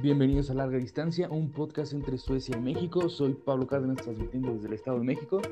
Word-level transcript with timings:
Bienvenidos 0.00 0.48
a 0.48 0.54
Larga 0.54 0.78
Distancia, 0.78 1.28
un 1.28 1.50
podcast 1.50 1.92
entre 1.92 2.18
Suecia 2.18 2.56
y 2.56 2.60
México. 2.60 3.08
Soy 3.08 3.32
Pablo 3.32 3.66
Cárdenas, 3.66 3.96
transmitiendo 3.96 4.54
desde 4.54 4.68
el 4.68 4.74
Estado 4.74 4.98
de 5.00 5.04
México. 5.04 5.42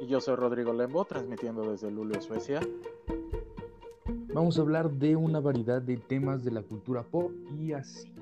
Y 0.00 0.08
yo 0.08 0.20
soy 0.20 0.34
Rodrigo 0.34 0.72
Lembo, 0.72 1.04
transmitiendo 1.04 1.70
desde 1.70 1.92
Luleå, 1.92 2.20
Suecia. 2.20 2.60
Vamos 4.34 4.58
a 4.58 4.62
hablar 4.62 4.90
de 4.90 5.14
una 5.14 5.38
variedad 5.38 5.80
de 5.80 5.96
temas 5.96 6.42
de 6.42 6.50
la 6.50 6.62
cultura 6.62 7.04
pop 7.04 7.30
y 7.56 7.72
así. 7.72 8.12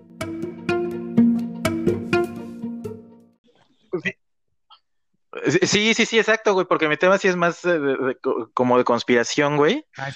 Sí, 5.62 5.95
sí, 5.95 6.04
sí, 6.04 6.18
exacto, 6.18 6.52
güey, 6.52 6.66
porque 6.66 6.86
mi 6.86 6.98
tema 6.98 7.16
sí 7.16 7.29
es 7.29 7.36
más 7.36 7.64
eh, 7.64 8.18
como 8.52 8.77
de 8.77 8.84
conspiración, 8.84 9.56
güey. 9.56 9.86
Ah, 9.96 10.11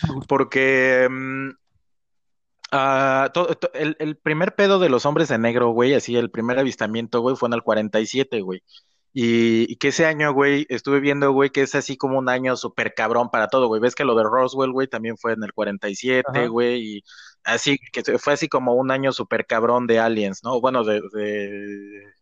ah, 2.72 3.32
el, 3.74 4.16
primer 4.16 4.54
pedo 4.54 4.78
de 4.78 4.88
los 4.88 5.06
hombres 5.06 5.28
de 5.28 5.38
negro, 5.38 5.70
güey, 5.70 5.94
así 5.94 6.16
el 6.16 6.30
primer 6.30 6.58
avistamiento, 6.58 7.20
güey, 7.20 7.36
fue 7.36 7.48
en 7.48 7.54
el 7.54 7.62
47, 7.62 8.40
güey. 8.40 8.62
Y, 9.14 9.76
que 9.76 9.88
ese 9.88 10.06
año, 10.06 10.32
güey, 10.32 10.66
estuve 10.70 11.00
viendo, 11.00 11.32
güey, 11.32 11.50
que 11.50 11.62
es 11.62 11.74
así 11.74 11.96
como 11.96 12.18
un 12.18 12.28
año 12.30 12.56
súper 12.56 12.94
cabrón 12.94 13.30
para 13.30 13.48
todo, 13.48 13.68
güey. 13.68 13.80
Ves 13.80 13.94
que 13.94 14.04
lo 14.04 14.14
de 14.14 14.24
Roswell, 14.24 14.72
güey, 14.72 14.88
también 14.88 15.18
fue 15.18 15.34
en 15.34 15.44
el 15.44 15.52
47, 15.52 16.48
güey, 16.48 16.96
y 16.98 17.04
así, 17.44 17.78
que 17.92 18.18
fue 18.18 18.32
así 18.34 18.48
como 18.48 18.74
un 18.74 18.90
año 18.90 19.12
súper 19.12 19.46
cabrón 19.46 19.86
de 19.86 19.98
aliens, 20.00 20.42
¿no? 20.42 20.60
Bueno, 20.60 20.84
de, 20.84 21.02
de, 21.12 22.12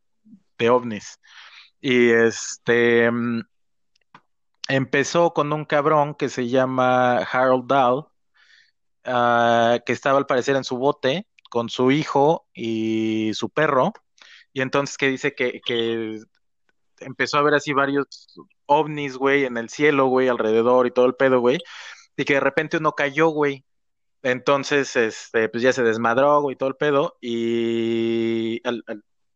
de 0.58 0.70
ovnis. 0.70 1.18
Y 1.80 2.10
este 2.10 3.10
mm, 3.10 3.42
empezó 4.68 5.32
con 5.32 5.52
un 5.52 5.64
cabrón 5.64 6.14
que 6.14 6.28
se 6.28 6.48
llama 6.48 7.18
Harold 7.18 7.66
Dahl, 7.66 8.06
ah, 9.04 9.78
que 9.84 9.92
estaba 9.92 10.18
al 10.18 10.26
parecer 10.26 10.56
en 10.56 10.64
su 10.64 10.76
bote 10.76 11.26
con 11.50 11.68
su 11.68 11.90
hijo 11.90 12.46
y 12.54 13.32
su 13.34 13.50
perro. 13.50 13.92
Y 14.52 14.62
entonces 14.62 14.96
que 14.96 15.08
dice 15.08 15.34
que, 15.34 15.60
que 15.64 16.20
empezó 17.00 17.38
a 17.38 17.42
ver 17.42 17.54
así 17.54 17.72
varios 17.72 18.06
ovnis, 18.66 19.16
güey, 19.16 19.44
en 19.44 19.56
el 19.56 19.68
cielo, 19.68 20.06
güey, 20.06 20.28
alrededor 20.28 20.86
y 20.86 20.92
todo 20.92 21.06
el 21.06 21.14
pedo, 21.14 21.40
güey. 21.40 21.58
Y 22.16 22.24
que 22.24 22.34
de 22.34 22.40
repente 22.40 22.78
uno 22.78 22.92
cayó, 22.92 23.28
güey. 23.28 23.64
Entonces, 24.22 24.96
este, 24.96 25.48
pues 25.48 25.62
ya 25.62 25.72
se 25.72 25.82
desmadró, 25.82 26.42
güey, 26.42 26.56
todo 26.56 26.68
el 26.68 26.76
pedo. 26.76 27.16
Y 27.20 28.60
al, 28.66 28.84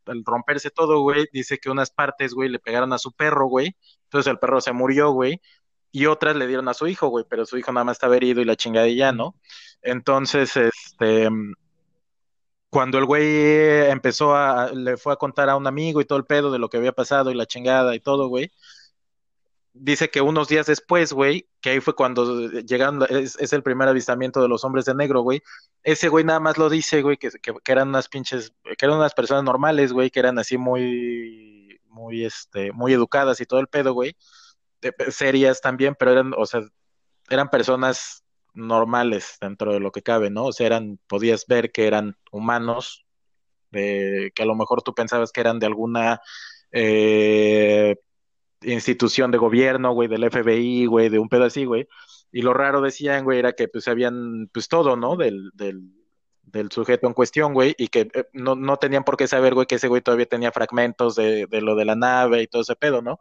al 0.06 0.24
romperse 0.24 0.70
todo, 0.70 1.00
güey, 1.00 1.26
dice 1.32 1.58
que 1.58 1.70
unas 1.70 1.90
partes, 1.90 2.34
güey, 2.34 2.48
le 2.48 2.58
pegaron 2.58 2.92
a 2.92 2.98
su 2.98 3.12
perro, 3.12 3.46
güey. 3.46 3.76
Entonces 4.04 4.30
el 4.30 4.38
perro 4.38 4.60
se 4.60 4.72
murió, 4.72 5.10
güey. 5.12 5.40
Y 5.94 6.06
otras 6.06 6.34
le 6.34 6.48
dieron 6.48 6.68
a 6.68 6.74
su 6.74 6.88
hijo, 6.88 7.06
güey, 7.06 7.24
pero 7.28 7.46
su 7.46 7.56
hijo 7.56 7.70
nada 7.70 7.84
más 7.84 7.94
estaba 7.94 8.16
herido 8.16 8.40
y 8.40 8.44
la 8.44 8.56
chingadilla, 8.56 9.12
¿no? 9.12 9.36
Entonces, 9.80 10.56
este, 10.56 11.28
cuando 12.68 12.98
el 12.98 13.04
güey 13.04 13.88
empezó 13.88 14.34
a, 14.34 14.72
le 14.72 14.96
fue 14.96 15.12
a 15.12 15.16
contar 15.16 15.48
a 15.48 15.56
un 15.56 15.68
amigo 15.68 16.00
y 16.00 16.04
todo 16.04 16.18
el 16.18 16.24
pedo 16.24 16.50
de 16.50 16.58
lo 16.58 16.68
que 16.68 16.78
había 16.78 16.90
pasado 16.90 17.30
y 17.30 17.34
la 17.34 17.46
chingada 17.46 17.94
y 17.94 18.00
todo, 18.00 18.26
güey, 18.26 18.50
dice 19.72 20.10
que 20.10 20.20
unos 20.20 20.48
días 20.48 20.66
después, 20.66 21.12
güey, 21.12 21.48
que 21.60 21.70
ahí 21.70 21.78
fue 21.78 21.94
cuando 21.94 22.48
llegaron, 22.50 23.06
es, 23.08 23.52
el 23.52 23.62
primer 23.62 23.86
avistamiento 23.86 24.42
de 24.42 24.48
los 24.48 24.64
hombres 24.64 24.86
de 24.86 24.96
negro, 24.96 25.20
güey. 25.20 25.42
Ese 25.84 26.08
güey 26.08 26.24
nada 26.24 26.40
más 26.40 26.58
lo 26.58 26.68
dice, 26.70 27.02
güey, 27.02 27.18
que, 27.18 27.30
que, 27.30 27.72
eran 27.72 27.90
unas 27.90 28.08
pinches, 28.08 28.52
que 28.64 28.84
eran 28.84 28.96
unas 28.96 29.14
personas 29.14 29.44
normales, 29.44 29.92
güey, 29.92 30.10
que 30.10 30.18
eran 30.18 30.40
así 30.40 30.58
muy, 30.58 31.80
muy, 31.88 32.24
este, 32.24 32.72
muy 32.72 32.92
educadas 32.92 33.40
y 33.40 33.46
todo 33.46 33.60
el 33.60 33.68
pedo, 33.68 33.92
güey. 33.92 34.16
Serias 35.10 35.60
también, 35.60 35.96
pero 35.98 36.12
eran, 36.12 36.32
o 36.36 36.46
sea, 36.46 36.62
eran 37.28 37.50
personas 37.50 38.24
normales 38.54 39.36
dentro 39.40 39.72
de 39.72 39.80
lo 39.80 39.90
que 39.90 40.02
cabe, 40.02 40.30
¿no? 40.30 40.46
O 40.46 40.52
sea, 40.52 40.66
eran, 40.66 40.98
podías 41.06 41.46
ver 41.46 41.72
que 41.72 41.86
eran 41.86 42.16
humanos, 42.30 43.04
que 43.72 44.32
a 44.38 44.44
lo 44.44 44.54
mejor 44.54 44.82
tú 44.82 44.94
pensabas 44.94 45.32
que 45.32 45.40
eran 45.40 45.58
de 45.58 45.66
alguna 45.66 46.20
eh, 46.70 47.96
institución 48.62 49.30
de 49.30 49.38
gobierno, 49.38 49.92
güey, 49.92 50.08
del 50.08 50.24
FBI, 50.30 50.86
güey, 50.86 51.08
de 51.08 51.18
un 51.18 51.28
pedo 51.28 51.44
así, 51.44 51.64
güey. 51.64 51.88
Y 52.32 52.42
lo 52.42 52.54
raro 52.54 52.80
decían, 52.80 53.24
güey, 53.24 53.38
era 53.38 53.52
que 53.52 53.68
pues 53.68 53.88
habían, 53.88 54.48
pues 54.52 54.68
todo, 54.68 54.96
¿no? 54.96 55.16
Del, 55.16 55.50
del, 55.54 55.82
del 56.42 56.70
sujeto 56.70 57.06
en 57.06 57.14
cuestión, 57.14 57.52
güey, 57.52 57.74
y 57.78 57.88
que 57.88 58.08
eh, 58.12 58.26
no, 58.32 58.54
no, 58.54 58.76
tenían 58.76 59.04
por 59.04 59.16
qué 59.16 59.26
saber, 59.26 59.54
güey, 59.54 59.66
que 59.66 59.76
ese 59.76 59.88
güey 59.88 60.02
todavía 60.02 60.26
tenía 60.26 60.52
fragmentos 60.52 61.16
de, 61.16 61.46
de, 61.46 61.60
lo 61.60 61.74
de 61.76 61.84
la 61.84 61.96
nave 61.96 62.42
y 62.42 62.46
todo 62.46 62.62
ese 62.62 62.76
pedo, 62.76 63.02
¿no? 63.02 63.18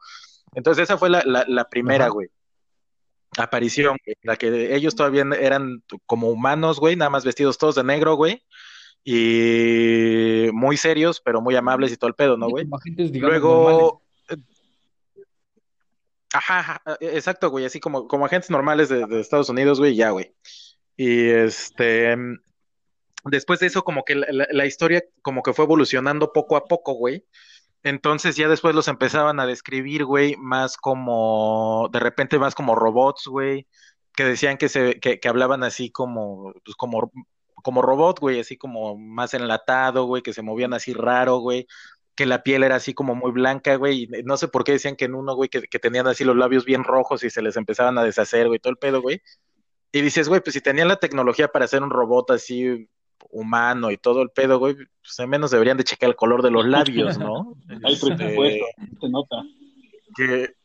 Entonces 0.55 0.83
esa 0.83 0.97
fue 0.97 1.09
la, 1.09 1.23
la, 1.25 1.69
primera, 1.69 2.09
güey, 2.09 2.29
aparición, 3.37 3.97
la 4.21 4.35
que 4.35 4.75
ellos 4.75 4.95
todavía 4.95 5.25
eran 5.39 5.83
como 6.05 6.29
humanos, 6.29 6.79
güey, 6.79 6.95
nada 6.95 7.09
más 7.09 7.25
vestidos 7.25 7.57
todos 7.57 7.75
de 7.75 7.83
negro, 7.83 8.15
güey, 8.15 8.43
y 9.03 10.49
muy 10.53 10.77
serios, 10.77 11.21
pero 11.21 11.41
muy 11.41 11.55
amables 11.55 11.91
y 11.91 11.97
todo 11.97 12.07
el 12.07 12.15
pedo, 12.15 12.37
¿no, 12.37 12.49
güey? 12.49 12.67
Luego... 13.13 14.01
Ajá, 16.33 16.81
e, 16.99 17.15
exacto, 17.15 17.49
güey, 17.51 17.65
así 17.65 17.79
como, 17.79 18.07
como 18.07 18.25
agentes 18.25 18.49
normales 18.49 18.89
de, 18.89 19.05
Estados 19.19 19.49
Unidos, 19.49 19.79
güey, 19.79 19.95
ya, 19.95 20.09
güey. 20.09 20.33
Y 20.97 21.29
este, 21.29 22.15
después 23.25 23.59
de 23.59 23.67
eso, 23.67 23.83
como 23.83 24.03
que 24.03 24.15
la, 24.15 24.65
historia 24.65 25.03
como 25.21 25.43
que 25.43 25.53
fue 25.53 25.65
evolucionando 25.65 26.33
poco 26.33 26.55
a 26.55 26.65
poco, 26.65 26.93
güey. 26.93 27.25
Entonces 27.83 28.35
ya 28.35 28.47
después 28.47 28.75
los 28.75 28.87
empezaban 28.87 29.39
a 29.39 29.45
describir, 29.45 30.05
güey, 30.05 30.35
más 30.37 30.77
como, 30.77 31.89
de 31.91 31.99
repente 31.99 32.39
más 32.39 32.55
como 32.55 32.75
robots, 32.75 33.27
güey, 33.27 33.67
que 34.15 34.23
decían 34.25 34.57
que 34.57 34.69
se, 34.69 34.99
que, 34.99 35.19
que 35.19 35.27
hablaban 35.29 35.63
así 35.63 35.91
como, 35.91 36.53
pues 36.63 36.75
como, 36.77 37.11
como 37.55 37.81
robot, 37.81 38.19
güey, 38.19 38.39
así 38.39 38.57
como 38.57 38.97
más 38.97 39.33
enlatado, 39.33 40.05
güey, 40.05 40.21
que 40.23 40.33
se 40.33 40.41
movían 40.41 40.73
así 40.73 40.93
raro, 40.93 41.37
güey 41.39 41.67
que 42.15 42.25
la 42.25 42.43
piel 42.43 42.63
era 42.63 42.75
así 42.75 42.93
como 42.93 43.15
muy 43.15 43.31
blanca, 43.31 43.75
güey, 43.75 44.03
y 44.03 44.23
no 44.23 44.37
sé 44.37 44.47
por 44.47 44.63
qué 44.63 44.73
decían 44.73 44.95
que 44.95 45.05
en 45.05 45.15
uno, 45.15 45.35
güey, 45.35 45.49
que, 45.49 45.61
tenían 45.79 46.07
así 46.07 46.23
los 46.23 46.35
labios 46.35 46.65
bien 46.65 46.83
rojos 46.83 47.23
y 47.23 47.29
se 47.29 47.41
les 47.41 47.57
empezaban 47.57 47.97
a 47.97 48.03
deshacer, 48.03 48.47
güey, 48.47 48.59
todo 48.59 48.71
el 48.71 48.77
pedo, 48.77 49.01
güey. 49.01 49.21
Y 49.91 50.01
dices, 50.01 50.29
güey, 50.29 50.41
pues 50.41 50.53
si 50.55 50.61
tenían 50.61 50.87
la 50.87 50.97
tecnología 50.97 51.49
para 51.49 51.65
hacer 51.65 51.83
un 51.83 51.89
robot 51.91 52.31
así 52.31 52.89
humano 53.33 53.91
y 53.91 53.97
todo 53.97 54.21
el 54.21 54.29
pedo, 54.29 54.59
güey, 54.59 54.75
pues 54.75 55.19
al 55.19 55.27
menos 55.27 55.51
deberían 55.51 55.77
de 55.77 55.83
checar 55.83 56.09
el 56.09 56.15
color 56.15 56.41
de 56.41 56.51
los 56.51 56.65
labios, 56.65 57.17
¿no? 57.17 57.57
Hay 57.83 57.93
este, 57.93 58.15
presupuesto, 58.15 58.65
se 59.01 59.09
nota. 59.09 59.43
Que, 60.15 60.55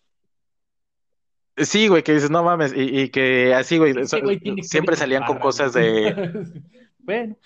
Sí, 1.57 1.89
güey, 1.89 2.05
que 2.05 2.15
dices, 2.15 2.31
no 2.31 2.45
mames, 2.45 2.73
y, 2.77 3.09
que 3.09 3.53
así, 3.53 3.79
güey, 3.79 3.93
siempre 4.63 4.95
salían 4.95 5.25
con 5.25 5.41
cosas 5.41 5.73
de... 5.73 6.47
bueno. 7.01 7.37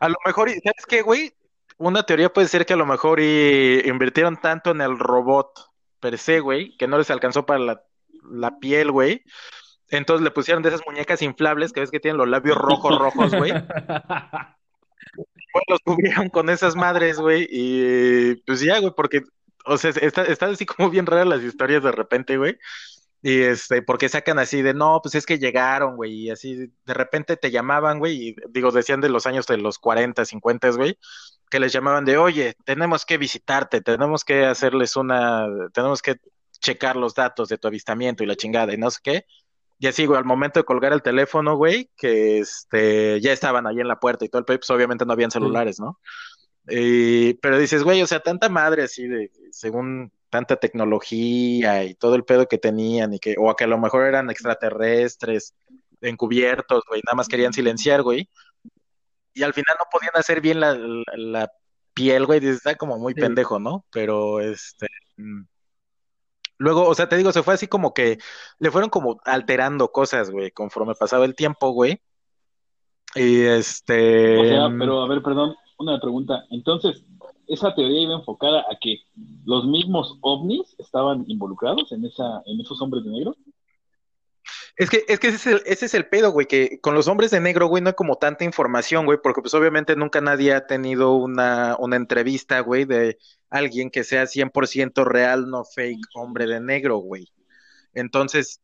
A 0.00 0.08
lo 0.08 0.16
mejor, 0.24 0.48
¿sabes 0.48 0.86
qué, 0.88 1.02
güey? 1.02 1.34
una 1.80 2.02
teoría 2.02 2.30
puede 2.30 2.46
ser 2.46 2.66
que 2.66 2.74
a 2.74 2.76
lo 2.76 2.84
mejor 2.84 3.20
invirtieron 3.20 4.36
tanto 4.36 4.70
en 4.70 4.82
el 4.82 4.98
robot 4.98 5.70
per 5.98 6.18
se, 6.18 6.40
güey, 6.40 6.76
que 6.76 6.86
no 6.86 6.98
les 6.98 7.10
alcanzó 7.10 7.46
para 7.46 7.82
la, 8.30 8.58
piel, 8.60 8.92
güey. 8.92 9.24
Entonces 9.90 10.24
le 10.24 10.30
pusieron 10.30 10.62
de 10.62 10.70
esas 10.70 10.82
muñecas 10.86 11.20
inflables 11.22 11.72
que 11.72 11.80
ves 11.80 11.90
que 11.90 12.00
tienen 12.00 12.18
los 12.18 12.28
labios 12.28 12.56
rojos, 12.56 12.98
rojos, 12.98 13.34
güey. 13.34 13.52
Pues 15.52 15.64
los 15.66 15.80
cubrieron 15.80 16.28
con 16.28 16.48
esas 16.48 16.76
madres, 16.76 17.18
güey. 17.18 17.48
Y 17.50 18.36
pues 18.46 18.60
ya, 18.60 18.78
güey, 18.78 18.92
porque, 18.96 19.22
o 19.66 19.76
sea, 19.76 19.90
está, 19.90 20.22
está 20.22 20.46
así 20.46 20.64
como 20.64 20.90
bien 20.90 21.06
raras 21.06 21.26
las 21.26 21.42
historias 21.42 21.82
de 21.82 21.90
repente, 21.90 22.36
güey. 22.36 22.56
Y 23.22 23.42
este, 23.42 23.82
porque 23.82 24.08
sacan 24.08 24.38
así 24.38 24.62
de, 24.62 24.72
no, 24.72 25.00
pues 25.02 25.14
es 25.14 25.26
que 25.26 25.38
llegaron, 25.38 25.96
güey, 25.96 26.12
y 26.12 26.30
así 26.30 26.72
de 26.84 26.94
repente 26.94 27.36
te 27.36 27.50
llamaban, 27.50 27.98
güey, 27.98 28.28
y 28.28 28.36
digo, 28.48 28.70
decían 28.70 29.02
de 29.02 29.10
los 29.10 29.26
años 29.26 29.46
de 29.46 29.58
los 29.58 29.78
40, 29.78 30.24
50, 30.24 30.70
güey, 30.70 30.98
que 31.50 31.60
les 31.60 31.72
llamaban 31.72 32.06
de, 32.06 32.16
oye, 32.16 32.54
tenemos 32.64 33.04
que 33.04 33.18
visitarte, 33.18 33.82
tenemos 33.82 34.24
que 34.24 34.46
hacerles 34.46 34.96
una, 34.96 35.46
tenemos 35.74 36.00
que 36.00 36.16
checar 36.60 36.96
los 36.96 37.14
datos 37.14 37.50
de 37.50 37.58
tu 37.58 37.68
avistamiento 37.68 38.24
y 38.24 38.26
la 38.26 38.36
chingada, 38.36 38.72
y 38.72 38.78
no 38.78 38.90
sé 38.90 39.00
qué. 39.02 39.26
Y 39.82 39.86
así, 39.86 40.04
güey, 40.04 40.18
al 40.18 40.26
momento 40.26 40.60
de 40.60 40.64
colgar 40.64 40.92
el 40.92 41.00
teléfono, 41.00 41.56
güey, 41.56 41.90
que 41.96 42.38
este, 42.38 43.18
ya 43.22 43.32
estaban 43.32 43.66
ahí 43.66 43.80
en 43.80 43.88
la 43.88 43.98
puerta 43.98 44.26
y 44.26 44.28
todo 44.28 44.40
el 44.40 44.44
pues 44.44 44.68
obviamente 44.68 45.06
no 45.06 45.14
habían 45.14 45.30
celulares, 45.30 45.80
¿no? 45.80 45.98
Y, 46.68 47.32
pero 47.34 47.58
dices, 47.58 47.82
güey, 47.82 48.02
o 48.02 48.06
sea, 48.06 48.20
tanta 48.20 48.50
madre 48.50 48.82
así 48.82 49.08
de, 49.08 49.30
según 49.50 50.12
tanta 50.28 50.56
tecnología 50.56 51.82
y 51.84 51.94
todo 51.94 52.14
el 52.14 52.24
pedo 52.24 52.46
que 52.46 52.58
tenían 52.58 53.14
y 53.14 53.18
que, 53.18 53.36
o 53.38 53.56
que 53.56 53.64
a 53.64 53.68
lo 53.68 53.78
mejor 53.78 54.04
eran 54.04 54.28
extraterrestres, 54.28 55.54
encubiertos, 56.02 56.82
güey, 56.86 57.00
nada 57.06 57.16
más 57.16 57.28
querían 57.28 57.54
silenciar, 57.54 58.02
güey. 58.02 58.28
Y 59.32 59.42
al 59.44 59.54
final 59.54 59.76
no 59.78 59.86
podían 59.90 60.12
hacer 60.14 60.42
bien 60.42 60.60
la, 60.60 61.50
piel, 61.94 62.26
güey, 62.26 62.46
está 62.46 62.74
como 62.74 62.98
muy 62.98 63.14
pendejo, 63.14 63.58
¿no? 63.58 63.86
Pero 63.90 64.40
este... 64.40 64.88
Mm, 66.60 66.64
luego, 66.64 66.86
o 66.86 66.94
sea, 66.94 67.08
te 67.08 67.16
digo, 67.16 67.32
se 67.32 67.42
fue 67.42 67.54
así 67.54 67.66
como 67.66 67.92
que 67.92 68.18
le 68.58 68.70
fueron 68.70 68.90
como 68.90 69.20
alterando 69.24 69.90
cosas, 69.90 70.30
güey, 70.30 70.50
conforme 70.50 70.94
pasaba 70.94 71.24
el 71.24 71.34
tiempo, 71.34 71.70
güey. 71.70 72.00
Y 73.14 73.42
este... 73.42 74.38
O 74.38 74.44
sea, 74.44 74.78
pero 74.78 75.02
a 75.02 75.08
ver, 75.08 75.22
perdón, 75.22 75.56
una 75.78 76.00
pregunta. 76.00 76.44
Entonces, 76.50 77.04
esa 77.48 77.74
teoría 77.74 78.02
iba 78.02 78.14
enfocada 78.14 78.60
a 78.60 78.76
que 78.80 79.00
los 79.44 79.66
mismos 79.66 80.16
ovnis 80.20 80.76
estaban 80.78 81.24
involucrados 81.26 81.90
en 81.90 82.04
esa 82.04 82.42
en 82.46 82.60
esos 82.60 82.80
hombres 82.80 83.02
de 83.04 83.10
negro. 83.10 83.34
Es 84.80 84.88
que, 84.88 85.04
es 85.08 85.20
que 85.20 85.28
ese 85.28 85.36
es 85.36 85.46
el, 85.46 85.62
ese 85.66 85.84
es 85.84 85.92
el 85.92 86.08
pedo, 86.08 86.30
güey, 86.32 86.46
que 86.46 86.80
con 86.80 86.94
los 86.94 87.06
hombres 87.06 87.30
de 87.30 87.38
negro, 87.38 87.66
güey, 87.66 87.82
no 87.82 87.90
hay 87.90 87.94
como 87.94 88.16
tanta 88.16 88.44
información, 88.44 89.04
güey, 89.04 89.18
porque 89.22 89.42
pues 89.42 89.52
obviamente 89.52 89.94
nunca 89.94 90.22
nadie 90.22 90.54
ha 90.54 90.66
tenido 90.66 91.12
una, 91.16 91.76
una 91.78 91.96
entrevista, 91.96 92.60
güey, 92.60 92.86
de 92.86 93.18
alguien 93.50 93.90
que 93.90 94.04
sea 94.04 94.26
100% 94.26 95.04
real, 95.04 95.50
no 95.50 95.64
fake, 95.64 96.00
hombre 96.14 96.46
de 96.46 96.60
negro, 96.60 96.96
güey. 96.96 97.30
Entonces, 97.92 98.62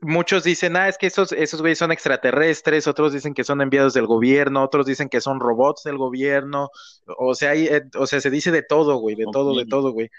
muchos 0.00 0.42
dicen, 0.42 0.76
ah, 0.76 0.88
es 0.88 0.98
que 0.98 1.06
esos, 1.06 1.30
esos 1.30 1.60
güeyes 1.60 1.78
son 1.78 1.92
extraterrestres, 1.92 2.88
otros 2.88 3.12
dicen 3.12 3.32
que 3.32 3.44
son 3.44 3.60
enviados 3.60 3.94
del 3.94 4.08
gobierno, 4.08 4.64
otros 4.64 4.84
dicen 4.84 5.08
que 5.08 5.20
son 5.20 5.38
robots 5.38 5.84
del 5.84 5.96
gobierno, 5.96 6.70
o 7.18 7.36
sea, 7.36 7.50
hay, 7.52 7.66
eh, 7.68 7.84
o 7.94 8.08
sea, 8.08 8.20
se 8.20 8.30
dice 8.30 8.50
de 8.50 8.64
todo, 8.64 8.96
güey, 8.96 9.14
de 9.14 9.26
todo, 9.32 9.56
de 9.56 9.66
todo, 9.66 9.92
güey. 9.92 10.10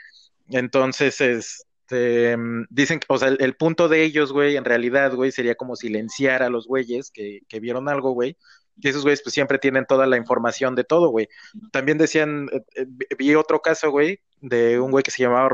Entonces, 0.48 1.66
este, 1.88 2.36
dicen, 2.70 3.00
o 3.08 3.18
sea, 3.18 3.30
el, 3.30 3.56
punto 3.56 3.88
de 3.88 4.04
ellos, 4.04 4.34
güey, 4.34 4.58
en 4.58 4.66
realidad, 4.66 5.14
güey, 5.14 5.32
sería 5.32 5.56
como 5.56 5.78
silenciar 5.78 6.44
a 6.44 6.50
los 6.50 6.68
güeyes 6.68 7.12
que, 7.12 7.42
que 7.48 7.62
vieron 7.62 7.88
algo, 7.88 8.12
güey, 8.12 8.36
y 8.76 8.90
esos 8.90 9.04
güeyes 9.04 9.22
pues 9.24 9.34
siempre 9.34 9.58
tienen 9.58 9.86
toda 9.86 10.06
la 10.06 10.18
información 10.18 10.76
de 10.76 10.84
todo, 10.84 11.10
güey. 11.10 11.30
También 11.72 11.98
decían, 11.98 12.50
eh, 12.52 12.62
eh, 12.76 13.16
vi 13.18 13.36
otro 13.36 13.62
caso, 13.62 13.90
güey, 13.90 14.20
de 14.42 14.80
un 14.80 14.92
güey 14.92 15.02
que 15.02 15.12
se 15.12 15.24
llamaba 15.24 15.50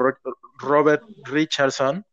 Robert 0.57 1.03
Richardson, 1.25 2.03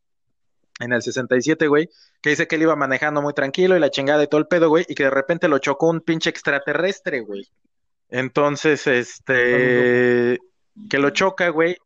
en 0.81 0.93
el 0.93 1.03
67, 1.03 1.67
güey, 1.67 1.89
que 2.23 2.31
dice 2.31 2.47
que 2.47 2.57
él 2.57 2.63
iba 2.63 2.77
manejando 2.77 3.23
muy 3.23 3.33
tranquilo 3.33 3.77
y 3.77 3.81
la 3.81 3.91
chingada 3.91 4.23
y 4.23 4.29
todo 4.29 4.41
el 4.41 4.47
pedo, 4.47 4.69
güey, 4.69 4.85
y 4.89 4.95
que 4.95 5.05
de 5.05 5.11
repente 5.11 5.49
lo 5.49 5.59
chocó 5.59 5.89
un 5.89 6.01
pinche 6.01 6.31
extraterrestre, 6.31 7.21
güey. 7.21 7.49
Entonces, 8.09 8.87
este, 8.87 10.39
que 10.89 10.99
lo 10.99 11.11
choca, 11.11 11.49
güey. 11.49 11.77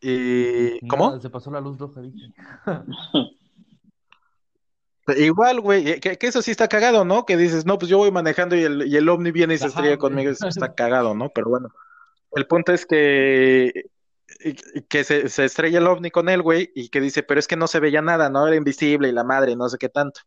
Y, 0.00 0.86
¿cómo? 0.88 1.18
se 1.20 1.30
pasó 1.30 1.50
la 1.50 1.60
luz 1.60 1.78
roja, 1.78 2.02
Igual, 5.16 5.60
güey, 5.60 6.00
que, 6.00 6.18
eso 6.20 6.42
sí 6.42 6.50
está 6.50 6.66
cagado, 6.66 7.04
¿no? 7.04 7.24
Que 7.26 7.36
dices, 7.36 7.64
no, 7.64 7.78
pues 7.78 7.88
yo 7.88 7.98
voy 7.98 8.10
manejando 8.10 8.56
y 8.56 8.64
el, 8.64 8.88
y 8.88 8.96
el 8.96 9.08
ovni 9.08 9.30
viene 9.30 9.54
y 9.54 9.58
se 9.58 9.68
estrella 9.68 9.98
conmigo, 9.98 10.32
eso 10.32 10.48
está 10.48 10.74
cagado, 10.74 11.14
¿no? 11.14 11.30
Pero 11.30 11.48
bueno, 11.48 11.68
el 12.32 12.46
punto 12.46 12.72
es 12.72 12.86
que 12.86 13.84
que 14.88 15.04
se, 15.04 15.28
se, 15.28 15.44
estrella 15.44 15.78
el 15.78 15.86
ovni 15.86 16.10
con 16.10 16.28
él, 16.28 16.42
güey, 16.42 16.70
y 16.74 16.88
que 16.88 17.00
dice, 17.00 17.22
pero 17.22 17.40
es 17.40 17.46
que 17.46 17.56
no 17.56 17.68
se 17.68 17.80
veía 17.80 18.02
nada, 18.02 18.28
¿no? 18.28 18.46
Era 18.46 18.56
invisible 18.56 19.08
y 19.08 19.12
la 19.12 19.24
madre, 19.24 19.56
no 19.56 19.68
sé 19.68 19.78
qué 19.78 19.88
tanto. 19.88 20.20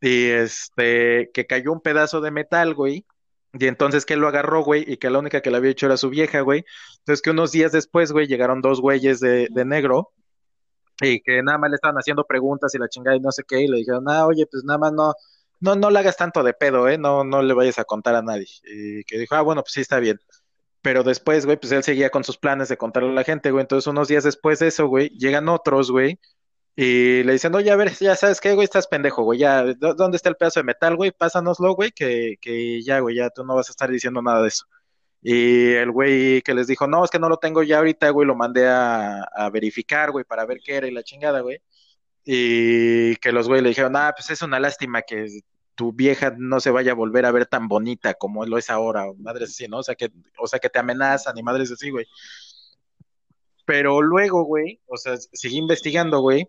Y 0.00 0.26
este, 0.26 1.30
que 1.32 1.46
cayó 1.46 1.72
un 1.72 1.80
pedazo 1.80 2.20
de 2.20 2.30
metal, 2.30 2.74
güey, 2.74 3.06
y 3.52 3.66
entonces 3.66 4.06
que 4.06 4.14
él 4.14 4.20
lo 4.20 4.28
agarró, 4.28 4.62
güey, 4.62 4.84
y 4.86 4.96
que 4.96 5.10
la 5.10 5.18
única 5.18 5.40
que 5.40 5.50
le 5.50 5.56
había 5.56 5.70
hecho 5.70 5.86
era 5.86 5.96
su 5.96 6.10
vieja, 6.10 6.40
güey. 6.40 6.64
Entonces 6.98 7.22
que 7.22 7.30
unos 7.30 7.52
días 7.52 7.72
después, 7.72 8.12
güey, 8.12 8.26
llegaron 8.26 8.60
dos 8.60 8.80
güeyes 8.80 9.20
de, 9.20 9.48
de 9.50 9.64
negro, 9.64 10.12
y 11.00 11.20
que 11.20 11.42
nada 11.42 11.58
más 11.58 11.70
le 11.70 11.76
estaban 11.76 11.96
haciendo 11.96 12.24
preguntas 12.24 12.74
y 12.74 12.78
la 12.78 12.88
chingada 12.88 13.16
y 13.16 13.20
no 13.20 13.32
sé 13.32 13.42
qué, 13.46 13.60
y 13.62 13.68
le 13.68 13.78
dijeron, 13.78 14.04
ah, 14.08 14.26
oye, 14.26 14.46
pues 14.46 14.64
nada 14.64 14.78
más 14.78 14.92
no, 14.92 15.14
no, 15.60 15.76
no 15.76 15.90
le 15.90 15.98
hagas 15.98 16.16
tanto 16.16 16.42
de 16.42 16.52
pedo, 16.54 16.88
eh, 16.88 16.98
no, 16.98 17.24
no 17.24 17.42
le 17.42 17.54
vayas 17.54 17.78
a 17.78 17.84
contar 17.84 18.14
a 18.14 18.22
nadie. 18.22 18.46
Y 18.64 19.04
que 19.04 19.18
dijo, 19.18 19.34
ah, 19.34 19.42
bueno, 19.42 19.62
pues 19.62 19.72
sí 19.74 19.80
está 19.80 19.98
bien. 20.00 20.18
Pero 20.82 21.02
después, 21.02 21.46
güey, 21.46 21.58
pues 21.58 21.72
él 21.72 21.82
seguía 21.82 22.10
con 22.10 22.24
sus 22.24 22.38
planes 22.38 22.68
de 22.68 22.78
contarle 22.78 23.10
a 23.10 23.12
la 23.12 23.24
gente, 23.24 23.50
güey. 23.50 23.62
Entonces, 23.62 23.86
unos 23.86 24.08
días 24.08 24.24
después 24.24 24.58
de 24.60 24.68
eso, 24.68 24.86
güey, 24.88 25.10
llegan 25.10 25.48
otros, 25.48 25.90
güey, 25.90 26.18
y 26.76 27.22
le 27.24 27.32
dicen, 27.32 27.54
oye, 27.54 27.70
a 27.70 27.76
ver, 27.76 27.92
ya 27.98 28.16
sabes 28.16 28.40
qué, 28.40 28.54
güey, 28.54 28.64
estás 28.64 28.86
pendejo, 28.86 29.22
güey, 29.22 29.38
ya, 29.40 29.64
¿dónde 29.74 30.16
está 30.16 30.28
el 30.28 30.36
pedazo 30.36 30.60
de 30.60 30.64
metal, 30.64 30.96
güey? 30.96 31.10
Pásanoslo, 31.10 31.74
güey, 31.74 31.92
que, 31.92 32.36
que 32.40 32.82
ya, 32.82 33.00
güey, 33.00 33.16
ya 33.16 33.30
tú 33.30 33.44
no 33.44 33.54
vas 33.54 33.68
a 33.68 33.72
estar 33.72 33.90
diciendo 33.90 34.22
nada 34.22 34.42
de 34.42 34.48
eso. 34.48 34.66
Y 35.22 35.72
el 35.72 35.90
güey 35.90 36.42
que 36.42 36.54
les 36.54 36.66
dijo, 36.66 36.86
no, 36.86 37.04
es 37.04 37.10
que 37.10 37.18
no 37.18 37.28
lo 37.28 37.36
tengo 37.38 37.62
ya 37.62 37.78
ahorita, 37.78 38.10
güey, 38.10 38.26
lo 38.26 38.34
mandé 38.34 38.68
a, 38.68 39.22
a 39.22 39.50
verificar, 39.50 40.10
güey, 40.12 40.24
para 40.24 40.46
ver 40.46 40.58
qué 40.64 40.76
era 40.76 40.86
y 40.86 40.92
la 40.92 41.02
chingada, 41.02 41.40
güey. 41.40 41.60
Y 42.24 43.16
que 43.16 43.32
los 43.32 43.48
güey 43.48 43.60
le 43.62 43.70
dijeron, 43.70 43.96
ah, 43.96 44.12
pues 44.16 44.30
es 44.30 44.42
una 44.42 44.60
lástima 44.60 45.02
que 45.02 45.26
tu 45.74 45.92
vieja 45.92 46.34
no 46.36 46.60
se 46.60 46.70
vaya 46.70 46.92
a 46.92 46.94
volver 46.94 47.24
a 47.24 47.32
ver 47.32 47.46
tan 47.46 47.66
bonita 47.68 48.14
como 48.14 48.44
lo 48.44 48.58
es 48.58 48.70
ahora, 48.70 49.06
madres 49.18 49.50
así, 49.50 49.66
¿no? 49.68 49.78
O 49.78 49.82
sea, 49.82 49.94
que, 49.94 50.10
o 50.38 50.46
sea, 50.46 50.58
que 50.58 50.68
te 50.68 50.78
amenazan 50.78 51.36
y 51.38 51.42
madres 51.42 51.70
así, 51.72 51.90
güey. 51.90 52.06
Pero 53.64 54.02
luego, 54.02 54.44
güey, 54.44 54.80
o 54.86 54.96
sea, 54.96 55.16
seguí 55.16 55.56
investigando, 55.56 56.20
güey. 56.20 56.48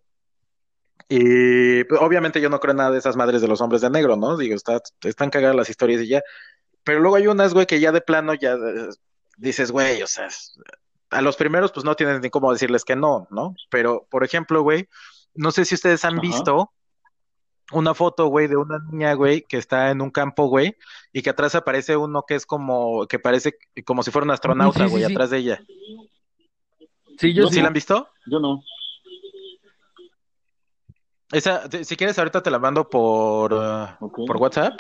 Y 1.10 1.84
pues, 1.86 2.02
obviamente 2.02 2.42
yo 2.42 2.50
no 2.50 2.60
creo 2.60 2.72
en 2.72 2.78
nada 2.78 2.92
de 2.92 3.00
esas 3.00 3.16
madres 3.16 3.42
de 3.42 3.48
los 3.48 3.62
hombres 3.62 3.82
de 3.82 3.90
negro, 3.90 4.16
¿no? 4.16 4.38
Digo, 4.38 4.56
está, 4.56 4.82
están 5.04 5.30
cagadas 5.30 5.56
las 5.56 5.70
historias 5.70 6.02
y 6.02 6.08
ya. 6.08 6.22
Pero 6.84 7.00
luego 7.00 7.16
hay 7.16 7.28
unas, 7.28 7.54
güey, 7.54 7.66
que 7.66 7.80
ya 7.80 7.92
de 7.92 8.02
plano 8.02 8.34
ya 8.34 8.54
eh, 8.54 8.90
dices, 9.38 9.72
güey, 9.72 10.02
o 10.02 10.08
sea, 10.08 10.28
a 11.10 11.22
los 11.22 11.36
primeros 11.36 11.72
pues 11.72 11.86
no 11.86 11.96
tienes 11.96 12.22
ni 12.22 12.30
cómo 12.30 12.52
decirles 12.52 12.86
que 12.86 12.96
no, 12.96 13.28
¿no? 13.30 13.56
Pero, 13.70 14.08
por 14.10 14.24
ejemplo, 14.24 14.62
güey, 14.64 14.88
no 15.34 15.52
sé 15.52 15.66
si 15.66 15.76
ustedes 15.76 16.04
han 16.06 16.20
visto 16.20 16.72
una 17.72 17.94
foto, 17.94 18.28
güey, 18.28 18.48
de 18.48 18.58
una 18.58 18.80
niña, 18.80 19.14
güey, 19.14 19.44
que 19.44 19.58
está 19.58 19.92
en 19.92 20.02
un 20.02 20.12
campo, 20.12 20.48
güey, 20.48 20.76
y 21.14 21.22
que 21.22 21.30
atrás 21.30 21.56
aparece 21.56 21.96
uno 21.96 22.24
que 22.28 22.36
es 22.36 22.46
como, 22.46 23.08
que 23.08 23.20
parece 23.20 23.58
como 23.86 24.04
si 24.04 24.12
fuera 24.12 24.26
un 24.26 24.32
astronauta, 24.32 24.86
güey, 24.88 25.04
atrás 25.04 25.30
de 25.30 25.38
ella. 25.38 25.64
Sí, 27.18 27.34
yo 27.34 27.48
sí. 27.48 27.62
la 27.62 27.68
han 27.68 27.74
visto? 27.74 28.10
Yo 28.26 28.40
no. 28.40 28.64
Esa, 31.32 31.70
si 31.84 31.96
quieres, 31.96 32.18
ahorita 32.20 32.44
te 32.44 32.52
la 32.52 32.60
mando 32.60 32.90
por, 32.90 33.54
uh, 33.54 34.26
por 34.26 34.38
WhatsApp. 34.38 34.80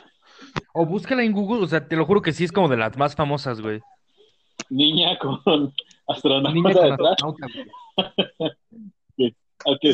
O 0.74 0.86
búscala 0.86 1.24
en 1.24 1.32
Google, 1.32 1.64
o 1.64 1.68
sea, 1.68 1.88
te 1.88 1.96
lo 1.96 2.06
juro 2.06 2.22
que 2.22 2.34
sí 2.34 2.44
es 2.44 2.52
como 2.52 2.68
de 2.68 2.78
las 2.78 2.98
más 2.98 3.16
famosas, 3.16 3.62
güey. 3.62 3.80
Niña 4.70 5.18
con 5.18 5.40
astronauta 6.08 6.52
Niña 6.52 6.74
con 6.74 6.92
astronauta, 6.92 7.48
güey. 9.18 9.36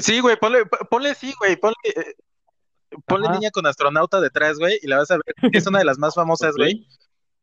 Sí, 0.01 0.19
güey, 0.21 0.37
ponle, 0.37 0.65
ponle 0.89 1.13
sí, 1.13 1.33
güey, 1.39 1.57
ponle, 1.57 1.75
eh, 1.83 2.13
Ponle 3.05 3.29
niña 3.29 3.51
con 3.51 3.65
astronauta 3.65 4.21
detrás, 4.21 4.57
güey, 4.57 4.79
y 4.81 4.87
la 4.87 4.97
vas 4.97 5.11
a 5.11 5.15
ver. 5.15 5.51
Es 5.53 5.67
una 5.67 5.79
de 5.79 5.85
las 5.85 5.97
más 5.97 6.15
famosas, 6.15 6.55
güey. 6.55 6.87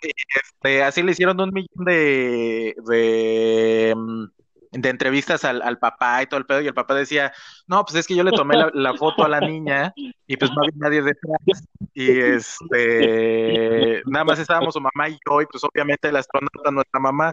Este, 0.00 0.82
así 0.82 1.02
le 1.02 1.12
hicieron 1.12 1.40
un 1.40 1.50
millón 1.52 1.84
de, 1.84 2.74
de, 2.86 3.94
mm, 3.96 4.24
de 4.74 4.88
entrevistas 4.88 5.44
al, 5.44 5.62
al, 5.62 5.78
papá 5.78 6.22
y 6.22 6.26
todo 6.26 6.38
el 6.38 6.46
pedo, 6.46 6.60
y 6.60 6.66
el 6.66 6.74
papá 6.74 6.94
decía, 6.94 7.32
no, 7.66 7.84
pues 7.84 7.96
es 7.96 8.06
que 8.06 8.14
yo 8.14 8.24
le 8.24 8.32
tomé 8.32 8.56
la, 8.72 8.94
foto 8.94 9.24
a 9.24 9.28
la 9.28 9.40
niña 9.40 9.92
y 10.26 10.36
pues 10.36 10.50
no 10.50 10.62
había 10.62 10.72
nadie 10.76 11.02
detrás. 11.02 11.68
Y 11.92 12.10
este, 12.10 14.02
nada 14.06 14.24
más 14.24 14.38
estábamos 14.38 14.74
su 14.74 14.80
mamá 14.80 15.08
y 15.08 15.18
yo, 15.26 15.40
y 15.40 15.46
pues 15.46 15.62
obviamente 15.64 16.08
el 16.08 16.16
astronauta, 16.16 16.70
nuestra 16.70 17.00
mamá. 17.00 17.32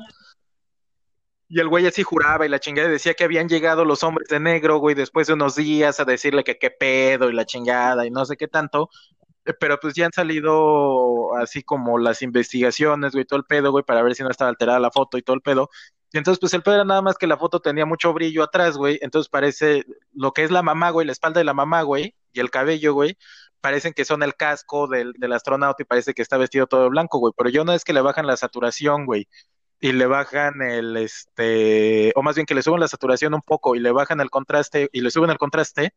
Y 1.50 1.60
el 1.60 1.68
güey 1.68 1.86
así 1.86 2.04
juraba 2.04 2.46
y 2.46 2.50
la 2.50 2.60
chingada 2.60 2.88
decía 2.88 3.14
que 3.14 3.26
habían 3.26 3.50
llegado 3.50 3.84
los 3.84 4.04
hombres 4.04 4.30
de 4.30 4.40
negro, 4.40 4.78
güey, 4.78 4.96
después 4.96 5.28
de 5.28 5.34
unos 5.34 5.56
días 5.56 6.00
a 6.00 6.06
decirle 6.06 6.44
que 6.46 6.58
qué 6.58 6.72
pedo 6.72 7.30
y 7.30 7.34
la 7.34 7.46
chingada 7.46 8.06
y 8.06 8.12
no 8.12 8.24
sé 8.26 8.38
qué 8.38 8.48
tanto. 8.48 8.90
Pero 9.60 9.80
pues 9.80 9.96
ya 9.96 10.06
han 10.06 10.14
salido 10.14 11.36
así 11.36 11.64
como 11.64 11.98
las 11.98 12.22
investigaciones, 12.22 13.14
güey, 13.14 13.26
todo 13.26 13.40
el 13.40 13.46
pedo, 13.46 13.72
güey, 13.72 13.84
para 13.84 14.04
ver 14.04 14.16
si 14.16 14.24
no 14.24 14.30
estaba 14.30 14.50
alterada 14.50 14.80
la 14.80 14.92
foto 14.92 15.18
y 15.18 15.24
todo 15.24 15.36
el 15.36 15.42
pedo. 15.42 15.70
Y 16.14 16.18
entonces, 16.18 16.40
pues 16.40 16.54
el 16.54 16.64
pedo 16.64 16.76
era 16.76 16.86
nada 16.86 17.02
más 17.02 17.18
que 17.18 17.28
la 17.28 17.38
foto 17.38 17.62
tenía 17.62 17.86
mucho 17.86 18.14
brillo 18.14 18.44
atrás, 18.44 18.78
güey. 18.78 19.00
Entonces 19.02 19.30
parece 19.30 19.86
lo 20.14 20.34
que 20.34 20.44
es 20.44 20.52
la 20.52 20.62
mamá, 20.62 20.90
güey, 20.92 21.06
la 21.06 21.14
espalda 21.14 21.40
de 21.40 21.46
la 21.46 21.54
mamá, 21.54 21.84
güey, 21.84 22.16
y 22.34 22.40
el 22.40 22.50
cabello, 22.52 22.94
güey, 22.94 23.18
parecen 23.62 23.94
que 23.94 24.06
son 24.06 24.24
el 24.24 24.36
casco 24.36 24.88
del, 24.88 25.14
del 25.14 25.34
astronauta 25.34 25.84
y 25.84 25.86
parece 25.86 26.14
que 26.14 26.22
está 26.22 26.38
vestido 26.38 26.68
todo 26.68 26.90
blanco, 26.90 27.20
güey. 27.20 27.34
Pero 27.38 27.50
yo 27.50 27.64
no 27.64 27.74
es 27.74 27.84
que 27.86 27.94
le 27.94 28.02
bajan 28.02 28.28
la 28.28 28.38
saturación, 28.38 29.06
güey 29.06 29.28
y 29.82 29.94
le 29.94 30.06
bajan 30.06 30.62
el, 30.62 30.96
este, 30.96 32.14
o 32.16 32.22
más 32.22 32.36
bien 32.36 32.46
que 32.46 32.54
le 32.54 32.62
suben 32.62 32.80
la 32.80 32.88
saturación 32.88 33.34
un 33.34 33.42
poco 33.42 33.76
y 33.76 33.80
le 33.80 33.92
bajan 33.92 34.22
el 34.22 34.30
contraste 34.30 34.90
y 34.94 35.02
le 35.02 35.10
suben 35.10 35.32
el 35.32 35.40
contraste, 35.40 35.96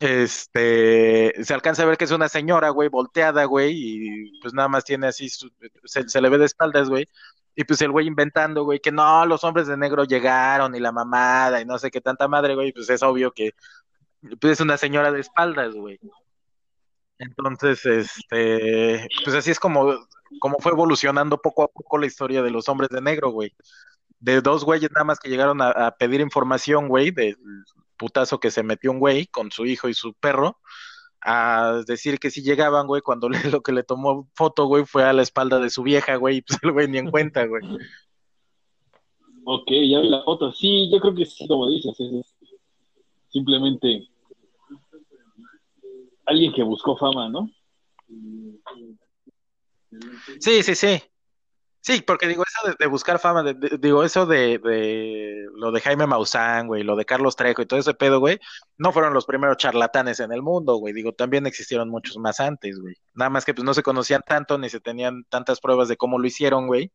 este, 0.00 1.32
se 1.44 1.54
alcanza 1.54 1.84
a 1.84 1.86
ver 1.86 1.96
que 1.96 2.04
es 2.04 2.10
una 2.10 2.28
señora, 2.28 2.70
güey, 2.70 2.88
volteada, 2.88 3.44
güey, 3.44 3.72
y 3.74 4.40
pues 4.40 4.52
nada 4.52 4.68
más 4.68 4.84
tiene 4.84 5.06
así, 5.06 5.28
se, 5.28 6.20
le 6.20 6.28
ve 6.28 6.38
de 6.38 6.46
espaldas, 6.46 6.88
güey, 6.88 7.08
y 7.54 7.64
pues 7.64 7.80
el 7.82 7.90
güey 7.90 8.06
inventando, 8.06 8.64
güey, 8.64 8.80
que 8.80 8.92
no, 8.92 9.26
los 9.26 9.44
hombres 9.44 9.66
de 9.66 9.76
negro 9.76 10.04
llegaron 10.04 10.74
y 10.74 10.80
la 10.80 10.92
mamada 10.92 11.60
y 11.60 11.64
no 11.64 11.78
sé 11.78 11.90
qué 11.90 12.00
tanta 12.00 12.28
madre, 12.28 12.54
güey, 12.54 12.72
pues 12.72 12.88
es 12.90 13.02
obvio 13.02 13.32
que 13.32 13.52
pues 14.40 14.54
es 14.54 14.60
una 14.60 14.76
señora 14.76 15.10
de 15.10 15.20
espaldas, 15.20 15.74
güey. 15.74 15.98
Entonces, 17.18 17.84
este, 17.86 19.08
pues 19.24 19.36
así 19.36 19.50
es 19.50 19.60
como 19.60 19.94
cómo 20.40 20.56
fue 20.60 20.72
evolucionando 20.72 21.38
poco 21.38 21.64
a 21.64 21.68
poco 21.68 21.98
la 21.98 22.06
historia 22.06 22.42
de 22.42 22.50
los 22.50 22.68
hombres 22.68 22.90
de 22.90 23.00
negro, 23.00 23.30
güey. 23.30 23.54
De 24.18 24.40
dos 24.40 24.64
güeyes 24.64 24.90
nada 24.92 25.04
más 25.04 25.18
que 25.18 25.28
llegaron 25.28 25.60
a, 25.60 25.90
pedir 25.98 26.20
información, 26.20 26.88
güey, 26.88 27.10
del 27.10 27.36
putazo 27.96 28.40
que 28.40 28.50
se 28.50 28.62
metió 28.62 28.90
un 28.90 28.98
güey 28.98 29.26
con 29.26 29.50
su 29.50 29.66
hijo 29.66 29.88
y 29.88 29.94
su 29.94 30.14
perro, 30.14 30.58
a 31.24 31.82
decir 31.86 32.18
que 32.18 32.30
si 32.30 32.42
llegaban, 32.42 32.86
güey, 32.86 33.02
cuando 33.02 33.28
lo 33.58 33.62
que 33.62 33.72
le 33.72 33.82
tomó 33.82 34.28
foto, 34.34 34.66
güey, 34.66 34.84
fue 34.84 35.04
a 35.04 35.12
la 35.12 35.22
espalda 35.22 35.58
de 35.58 35.70
su 35.70 35.82
vieja, 35.82 36.16
güey, 36.16 36.38
y 36.38 36.42
pues 36.42 36.58
el 36.62 36.72
güey 36.72 36.88
ni 36.88 36.98
en 36.98 37.10
cuenta, 37.10 37.46
güey. 37.46 37.62
Ok, 39.44 39.70
ya 39.70 40.00
vi 40.00 40.08
la 40.08 40.22
foto. 40.22 40.52
Sí, 40.52 40.90
yo 40.92 41.00
creo 41.00 41.14
que 41.14 41.24
sí, 41.24 41.46
como 41.48 41.68
dices, 41.68 41.98
es 41.98 42.34
simplemente 43.30 44.08
alguien 46.26 46.52
que 46.52 46.62
buscó 46.62 46.96
fama, 46.96 47.28
¿no? 47.28 47.50
Sí, 50.40 50.62
sí, 50.62 50.74
sí. 50.74 51.02
Sí, 51.84 52.00
porque 52.00 52.28
digo, 52.28 52.44
eso 52.46 52.76
de, 52.78 52.86
buscar 52.86 53.18
fama, 53.18 53.42
digo, 53.80 54.04
eso 54.04 54.24
de, 54.24 54.58
de, 54.58 55.46
lo 55.56 55.72
de 55.72 55.80
Jaime 55.80 56.06
Maussan, 56.06 56.68
güey, 56.68 56.84
lo 56.84 56.94
de 56.94 57.04
Carlos 57.04 57.34
Trejo 57.34 57.60
y 57.60 57.66
todo 57.66 57.80
ese 57.80 57.92
pedo, 57.92 58.20
güey, 58.20 58.38
no 58.78 58.92
fueron 58.92 59.12
los 59.12 59.26
primeros 59.26 59.56
charlatanes 59.56 60.20
en 60.20 60.30
el 60.30 60.42
mundo, 60.42 60.76
güey, 60.76 60.94
digo, 60.94 61.12
también 61.12 61.44
existieron 61.44 61.88
muchos 61.88 62.18
más 62.18 62.38
antes, 62.38 62.78
güey. 62.78 62.94
Nada 63.14 63.30
más 63.30 63.44
que 63.44 63.52
pues 63.52 63.64
no 63.64 63.74
se 63.74 63.82
conocían 63.82 64.22
tanto, 64.24 64.58
ni 64.58 64.70
se 64.70 64.78
tenían 64.78 65.24
tantas 65.28 65.60
pruebas 65.60 65.88
de 65.88 65.96
cómo 65.96 66.20
lo 66.20 66.26
hicieron, 66.28 66.68
güey, 66.68 66.92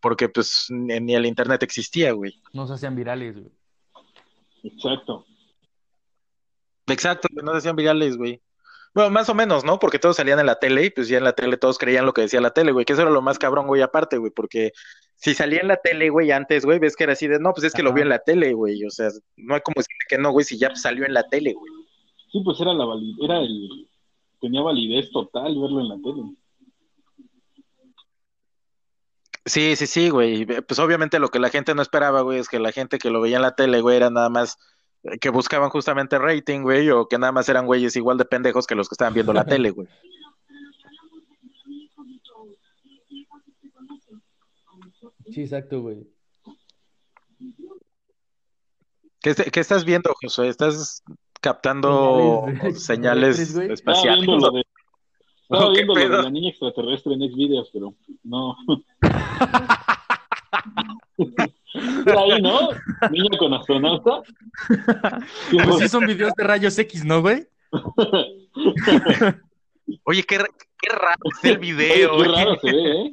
porque 0.00 0.28
pues 0.28 0.66
ni 0.68 1.14
el 1.14 1.26
internet 1.26 1.62
existía, 1.62 2.10
güey. 2.10 2.42
No 2.52 2.66
se 2.66 2.74
hacían 2.74 2.96
virales, 2.96 3.38
güey. 3.38 3.52
Exacto. 4.64 5.26
Exacto, 6.88 7.28
no 7.30 7.52
se 7.52 7.58
hacían 7.58 7.76
virales, 7.76 8.16
güey. 8.16 8.42
Bueno, 8.94 9.10
más 9.10 9.28
o 9.28 9.34
menos, 9.34 9.64
¿no? 9.64 9.80
Porque 9.80 9.98
todos 9.98 10.16
salían 10.16 10.38
en 10.38 10.46
la 10.46 10.60
tele 10.60 10.84
y 10.84 10.90
pues 10.90 11.08
ya 11.08 11.18
en 11.18 11.24
la 11.24 11.32
tele 11.32 11.56
todos 11.56 11.78
creían 11.78 12.06
lo 12.06 12.14
que 12.14 12.22
decía 12.22 12.40
la 12.40 12.52
tele, 12.52 12.70
güey, 12.70 12.84
que 12.84 12.92
eso 12.92 13.02
era 13.02 13.10
lo 13.10 13.22
más 13.22 13.40
cabrón, 13.40 13.66
güey, 13.66 13.82
aparte, 13.82 14.18
güey, 14.18 14.30
porque 14.30 14.72
si 15.16 15.34
salía 15.34 15.60
en 15.60 15.68
la 15.68 15.76
tele, 15.78 16.10
güey, 16.10 16.30
antes, 16.30 16.64
güey, 16.64 16.78
ves 16.78 16.94
que 16.94 17.04
era 17.04 17.14
así 17.14 17.26
de, 17.26 17.40
no, 17.40 17.52
pues 17.52 17.64
es 17.64 17.72
que 17.72 17.82
lo 17.82 17.92
vi 17.92 18.02
en 18.02 18.08
la 18.08 18.20
tele, 18.20 18.52
güey, 18.52 18.84
o 18.84 18.90
sea, 18.90 19.08
no 19.36 19.54
hay 19.54 19.60
como 19.62 19.74
decir 19.78 19.96
que 20.08 20.16
no, 20.16 20.30
güey, 20.30 20.44
si 20.44 20.58
ya 20.58 20.74
salió 20.76 21.04
en 21.04 21.14
la 21.14 21.24
tele, 21.24 21.54
güey. 21.54 21.72
Sí, 22.30 22.40
pues 22.44 22.60
era 22.60 22.72
la 22.72 22.84
validez, 22.84 23.16
era 23.20 23.40
el, 23.40 23.88
tenía 24.40 24.62
validez 24.62 25.10
total 25.10 25.60
verlo 25.60 25.80
en 25.80 25.88
la 25.88 25.96
tele. 25.96 26.22
Sí, 29.46 29.76
sí, 29.76 29.86
sí, 29.86 30.08
güey. 30.08 30.46
Pues 30.46 30.78
obviamente 30.78 31.18
lo 31.18 31.28
que 31.28 31.38
la 31.38 31.50
gente 31.50 31.74
no 31.74 31.82
esperaba, 31.82 32.22
güey, 32.22 32.38
es 32.38 32.48
que 32.48 32.58
la 32.58 32.72
gente 32.72 32.98
que 32.98 33.10
lo 33.10 33.20
veía 33.20 33.36
en 33.36 33.42
la 33.42 33.54
tele, 33.54 33.80
güey, 33.82 33.96
era 33.96 34.08
nada 34.08 34.30
más 34.30 34.56
que 35.20 35.28
buscaban 35.30 35.70
justamente 35.70 36.18
rating, 36.18 36.62
güey, 36.62 36.90
o 36.90 37.06
que 37.06 37.18
nada 37.18 37.32
más 37.32 37.48
eran 37.48 37.66
güeyes 37.66 37.96
igual 37.96 38.16
de 38.16 38.24
pendejos 38.24 38.66
que 38.66 38.74
los 38.74 38.88
que 38.88 38.94
estaban 38.94 39.14
viendo 39.14 39.32
la 39.32 39.44
tele, 39.44 39.70
güey. 39.70 39.88
Sí, 45.30 45.42
exacto, 45.42 45.80
güey. 45.80 46.06
¿Qué, 49.20 49.34
¿Qué, 49.34 49.60
estás 49.60 49.84
viendo, 49.84 50.14
José? 50.20 50.48
¿Estás 50.48 51.02
captando 51.40 52.44
señales, 52.76 53.38
espaciales? 53.38 54.28
Estaba 55.42 55.70
viendo, 55.72 55.94
lo 55.94 56.00
de 56.00 56.08
la 56.08 56.30
niña 56.30 56.50
extraterrestre 56.50 57.14
en 57.14 57.20
Xvideos, 57.30 57.70
pero 57.72 57.94
no. 58.22 58.56
Ahí, 61.74 62.40
¿no? 62.42 62.70
Niño 63.10 63.38
con 63.38 63.54
astronauta. 63.54 64.22
Pues 65.50 65.78
sí 65.78 65.88
son 65.88 66.06
videos 66.06 66.32
de 66.34 66.44
rayos 66.44 66.78
X, 66.78 67.04
¿no, 67.04 67.20
güey? 67.20 67.46
Oye, 70.04 70.22
qué, 70.22 70.38
qué 70.38 70.90
raro 70.90 71.18
es 71.32 71.44
el 71.44 71.58
video. 71.58 72.16
qué 72.22 72.28
raro 72.28 72.56
se 72.60 72.72
ve, 72.72 73.02
¿eh? 73.02 73.12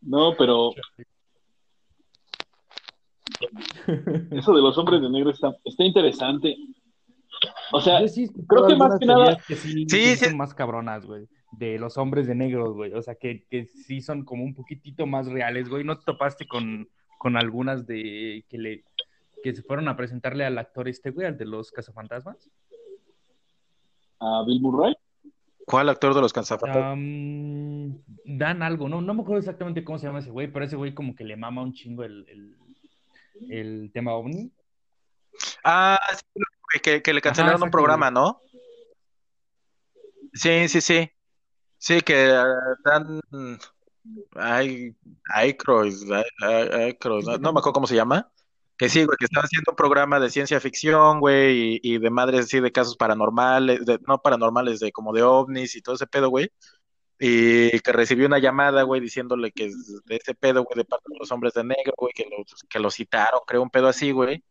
No, 0.00 0.34
pero 0.36 0.72
eso 4.30 4.54
de 4.54 4.62
los 4.62 4.76
hombres 4.78 5.00
de 5.00 5.10
negro 5.10 5.30
está, 5.30 5.56
está 5.64 5.84
interesante. 5.84 6.56
O 7.72 7.80
sea, 7.80 8.00
creo 8.48 8.66
que 8.66 8.76
más 8.76 8.98
que 8.98 9.06
nada. 9.06 9.38
sí, 9.46 9.86
sí, 9.88 10.16
son 10.16 10.36
más 10.36 10.54
cabronas, 10.54 11.04
güey. 11.04 11.26
De 11.58 11.78
los 11.78 11.98
hombres 11.98 12.26
de 12.26 12.34
negro, 12.34 12.72
güey. 12.72 12.92
O 12.92 13.02
sea, 13.02 13.14
que, 13.14 13.44
que 13.50 13.66
sí 13.66 14.00
son 14.00 14.24
como 14.24 14.44
un 14.44 14.54
poquitito 14.54 15.06
más 15.06 15.26
reales, 15.26 15.68
güey. 15.68 15.84
¿No 15.84 15.98
te 15.98 16.04
topaste 16.04 16.46
con, 16.46 16.88
con 17.18 17.36
algunas 17.36 17.86
de 17.86 18.44
que 18.48 18.58
le 18.58 18.84
que 19.42 19.54
se 19.54 19.62
fueron 19.62 19.88
a 19.88 19.96
presentarle 19.96 20.46
al 20.46 20.56
actor 20.56 20.88
este, 20.88 21.10
güey, 21.10 21.26
al 21.26 21.36
de 21.36 21.44
los 21.44 21.70
cazafantasmas? 21.70 22.50
¿A 24.18 24.42
Bill 24.46 24.62
Murray? 24.62 24.94
¿Cuál 25.66 25.90
actor 25.90 26.14
de 26.14 26.22
los 26.22 26.32
cazafantasmas? 26.32 26.98
dan 28.24 28.62
algo, 28.62 28.88
no, 28.88 29.02
no 29.02 29.14
me 29.14 29.22
acuerdo 29.22 29.40
exactamente 29.40 29.84
cómo 29.84 29.98
se 29.98 30.06
llama 30.06 30.20
ese 30.20 30.30
güey, 30.30 30.50
pero 30.50 30.64
ese 30.64 30.76
güey 30.76 30.94
como 30.94 31.14
que 31.14 31.24
le 31.24 31.36
mama 31.36 31.62
un 31.62 31.74
chingo 31.74 32.04
el, 32.04 32.26
el, 32.28 32.56
el 33.50 33.90
tema 33.92 34.14
ovni. 34.14 34.50
Ah, 35.62 36.00
sí, 36.12 36.80
que, 36.82 37.02
que 37.02 37.12
le 37.12 37.20
cancelaron 37.20 37.62
un 37.62 37.70
programa, 37.70 38.10
¿no? 38.10 38.40
Sí, 40.32 40.68
sí, 40.68 40.80
sí. 40.80 41.10
Sí, 41.84 42.00
que 42.00 42.28
dan. 42.82 43.20
Ay, 44.36 44.96
ay, 45.34 45.54
Croix, 45.54 45.94
ay, 46.40 46.96
no, 47.40 47.52
me 47.52 47.58
acuerdo 47.58 47.72
cómo 47.74 47.86
se 47.86 47.94
llama. 47.94 48.30
Que 48.78 48.88
sí, 48.88 49.04
güey, 49.04 49.18
que 49.18 49.26
estaba 49.26 49.44
haciendo 49.44 49.72
un 49.72 49.76
programa 49.76 50.18
de 50.18 50.30
ciencia 50.30 50.58
ficción, 50.60 51.20
güey, 51.20 51.80
y, 51.82 51.98
de 51.98 52.08
madres 52.10 52.46
así 52.46 52.60
de 52.60 52.72
casos 52.72 52.96
paranormales, 52.96 53.84
de, 53.84 53.98
no 54.08 54.22
paranormales, 54.22 54.80
de 54.80 54.92
como 54.92 55.12
de 55.12 55.24
ovnis 55.24 55.76
y 55.76 55.82
todo 55.82 55.96
ese 55.96 56.06
pedo, 56.06 56.30
güey. 56.30 56.50
Y 57.18 57.78
que 57.80 57.92
recibió 57.92 58.26
una 58.28 58.38
llamada, 58.38 58.82
güey, 58.84 59.02
diciéndole 59.02 59.52
que 59.52 59.66
de 60.06 60.16
ese 60.16 60.34
pedo, 60.34 60.64
güey, 60.64 60.78
de 60.78 60.86
parte 60.86 61.04
de 61.10 61.18
los 61.18 61.30
hombres 61.32 61.52
de 61.52 61.64
negro, 61.64 61.92
güey, 61.98 62.14
que 62.14 62.24
lo, 62.24 62.44
que 62.68 62.78
lo 62.78 62.90
citaron, 62.90 63.40
creo, 63.46 63.62
un 63.62 63.70
pedo 63.70 63.88
así, 63.88 64.10
güey 64.10 64.42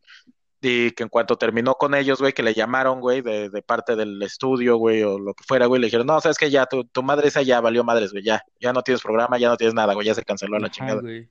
y 0.64 0.90
que 0.92 1.02
en 1.02 1.08
cuanto 1.08 1.36
terminó 1.36 1.74
con 1.74 1.94
ellos, 1.94 2.20
güey, 2.20 2.32
que 2.32 2.42
le 2.42 2.54
llamaron, 2.54 3.00
güey, 3.00 3.20
de, 3.20 3.50
de, 3.50 3.62
parte 3.62 3.94
del 3.96 4.20
estudio, 4.22 4.76
güey, 4.76 5.02
o 5.02 5.18
lo 5.18 5.34
que 5.34 5.44
fuera, 5.44 5.66
güey, 5.66 5.80
le 5.80 5.86
dijeron, 5.86 6.06
no, 6.06 6.20
sabes 6.20 6.38
que 6.38 6.50
ya, 6.50 6.66
tu, 6.66 6.84
tu, 6.84 7.02
madre 7.02 7.28
esa 7.28 7.42
ya 7.42 7.60
valió 7.60 7.84
madres, 7.84 8.12
güey, 8.12 8.24
ya, 8.24 8.42
ya 8.60 8.72
no 8.72 8.82
tienes 8.82 9.02
programa, 9.02 9.38
ya 9.38 9.48
no 9.48 9.56
tienes 9.56 9.74
nada, 9.74 9.94
güey, 9.94 10.06
ya 10.06 10.14
se 10.14 10.24
canceló 10.24 10.58
la 10.58 10.70
chingada. 10.70 11.02
Sí, 11.02 11.28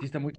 está 0.00 0.18
muy... 0.18 0.32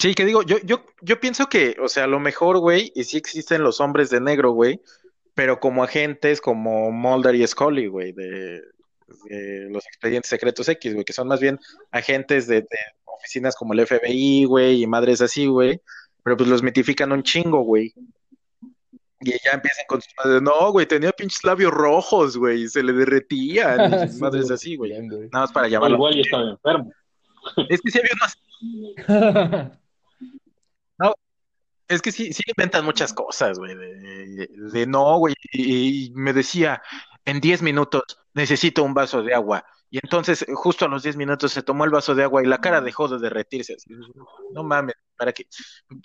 Sí, 0.00 0.14
que 0.14 0.24
digo, 0.24 0.42
yo, 0.42 0.56
yo, 0.64 0.84
yo 1.02 1.20
pienso 1.20 1.48
que, 1.48 1.76
o 1.80 1.88
sea, 1.88 2.04
a 2.04 2.08
lo 2.08 2.18
mejor, 2.18 2.58
güey, 2.58 2.92
y 2.94 3.04
sí 3.04 3.16
existen 3.18 3.62
los 3.62 3.80
hombres 3.80 4.10
de 4.10 4.20
negro, 4.20 4.52
güey, 4.52 4.80
pero 5.34 5.60
como 5.60 5.84
agentes 5.84 6.40
como 6.40 6.90
Mulder 6.90 7.34
y 7.34 7.46
Scully, 7.46 7.86
güey, 7.86 8.12
de, 8.12 8.60
los 9.70 9.86
expedientes 9.86 10.30
secretos 10.30 10.68
X, 10.68 10.94
güey, 10.94 11.04
que 11.04 11.12
son 11.12 11.28
más 11.28 11.40
bien 11.40 11.58
agentes 11.90 12.46
de, 12.46 12.66
oficinas 13.20 13.54
como 13.56 13.74
el 13.74 13.86
FBI, 13.86 14.44
güey, 14.44 14.82
y 14.82 14.86
madres 14.86 15.20
así, 15.20 15.46
güey, 15.46 15.80
pero 16.22 16.36
pues 16.36 16.48
los 16.48 16.62
mitifican 16.62 17.12
un 17.12 17.22
chingo, 17.22 17.62
güey. 17.62 17.92
Y 19.22 19.32
ya 19.32 19.50
empiezan 19.52 19.84
con 19.86 20.00
sus 20.00 20.12
madres, 20.16 20.42
no, 20.42 20.72
güey, 20.72 20.86
tenía 20.86 21.12
pinches 21.12 21.44
labios 21.44 21.72
rojos, 21.72 22.36
güey, 22.36 22.68
se 22.68 22.82
le 22.82 22.92
derretían, 22.92 23.78
y 24.16 24.18
madres 24.18 24.50
así, 24.50 24.76
güey. 24.76 24.92
Nada 24.92 25.28
más 25.32 25.52
para 25.52 25.68
llamarlo. 25.68 25.96
Igual 25.96 26.14
ya 26.14 26.20
estaba 26.22 26.50
enfermo. 26.50 26.92
Es 27.68 27.80
que 27.80 27.90
sí 27.90 27.98
había 27.98 28.12
unos... 28.14 29.70
No, 30.98 31.14
es 31.88 32.02
que 32.02 32.12
sí, 32.12 32.30
sí 32.34 32.42
inventan 32.46 32.84
muchas 32.84 33.14
cosas, 33.14 33.58
güey, 33.58 33.74
de, 33.74 34.46
de, 34.54 34.86
no, 34.86 35.16
güey, 35.16 35.34
y, 35.50 36.12
me 36.14 36.34
decía, 36.34 36.82
en 37.24 37.40
10 37.40 37.62
minutos 37.62 38.18
necesito 38.34 38.82
un 38.82 38.94
vaso 38.94 39.22
de 39.22 39.34
agua. 39.34 39.64
Y 39.92 39.98
entonces, 40.00 40.46
justo 40.54 40.84
a 40.84 40.88
los 40.88 41.02
10 41.02 41.16
minutos, 41.16 41.52
se 41.52 41.62
tomó 41.62 41.84
el 41.84 41.90
vaso 41.90 42.14
de 42.14 42.22
agua 42.22 42.42
y 42.42 42.46
la 42.46 42.60
cara 42.60 42.80
dejó 42.80 43.08
de 43.08 43.18
derretirse. 43.18 43.76
no 44.52 44.62
mames, 44.62 44.94
¿para 45.16 45.32
qué? 45.32 45.46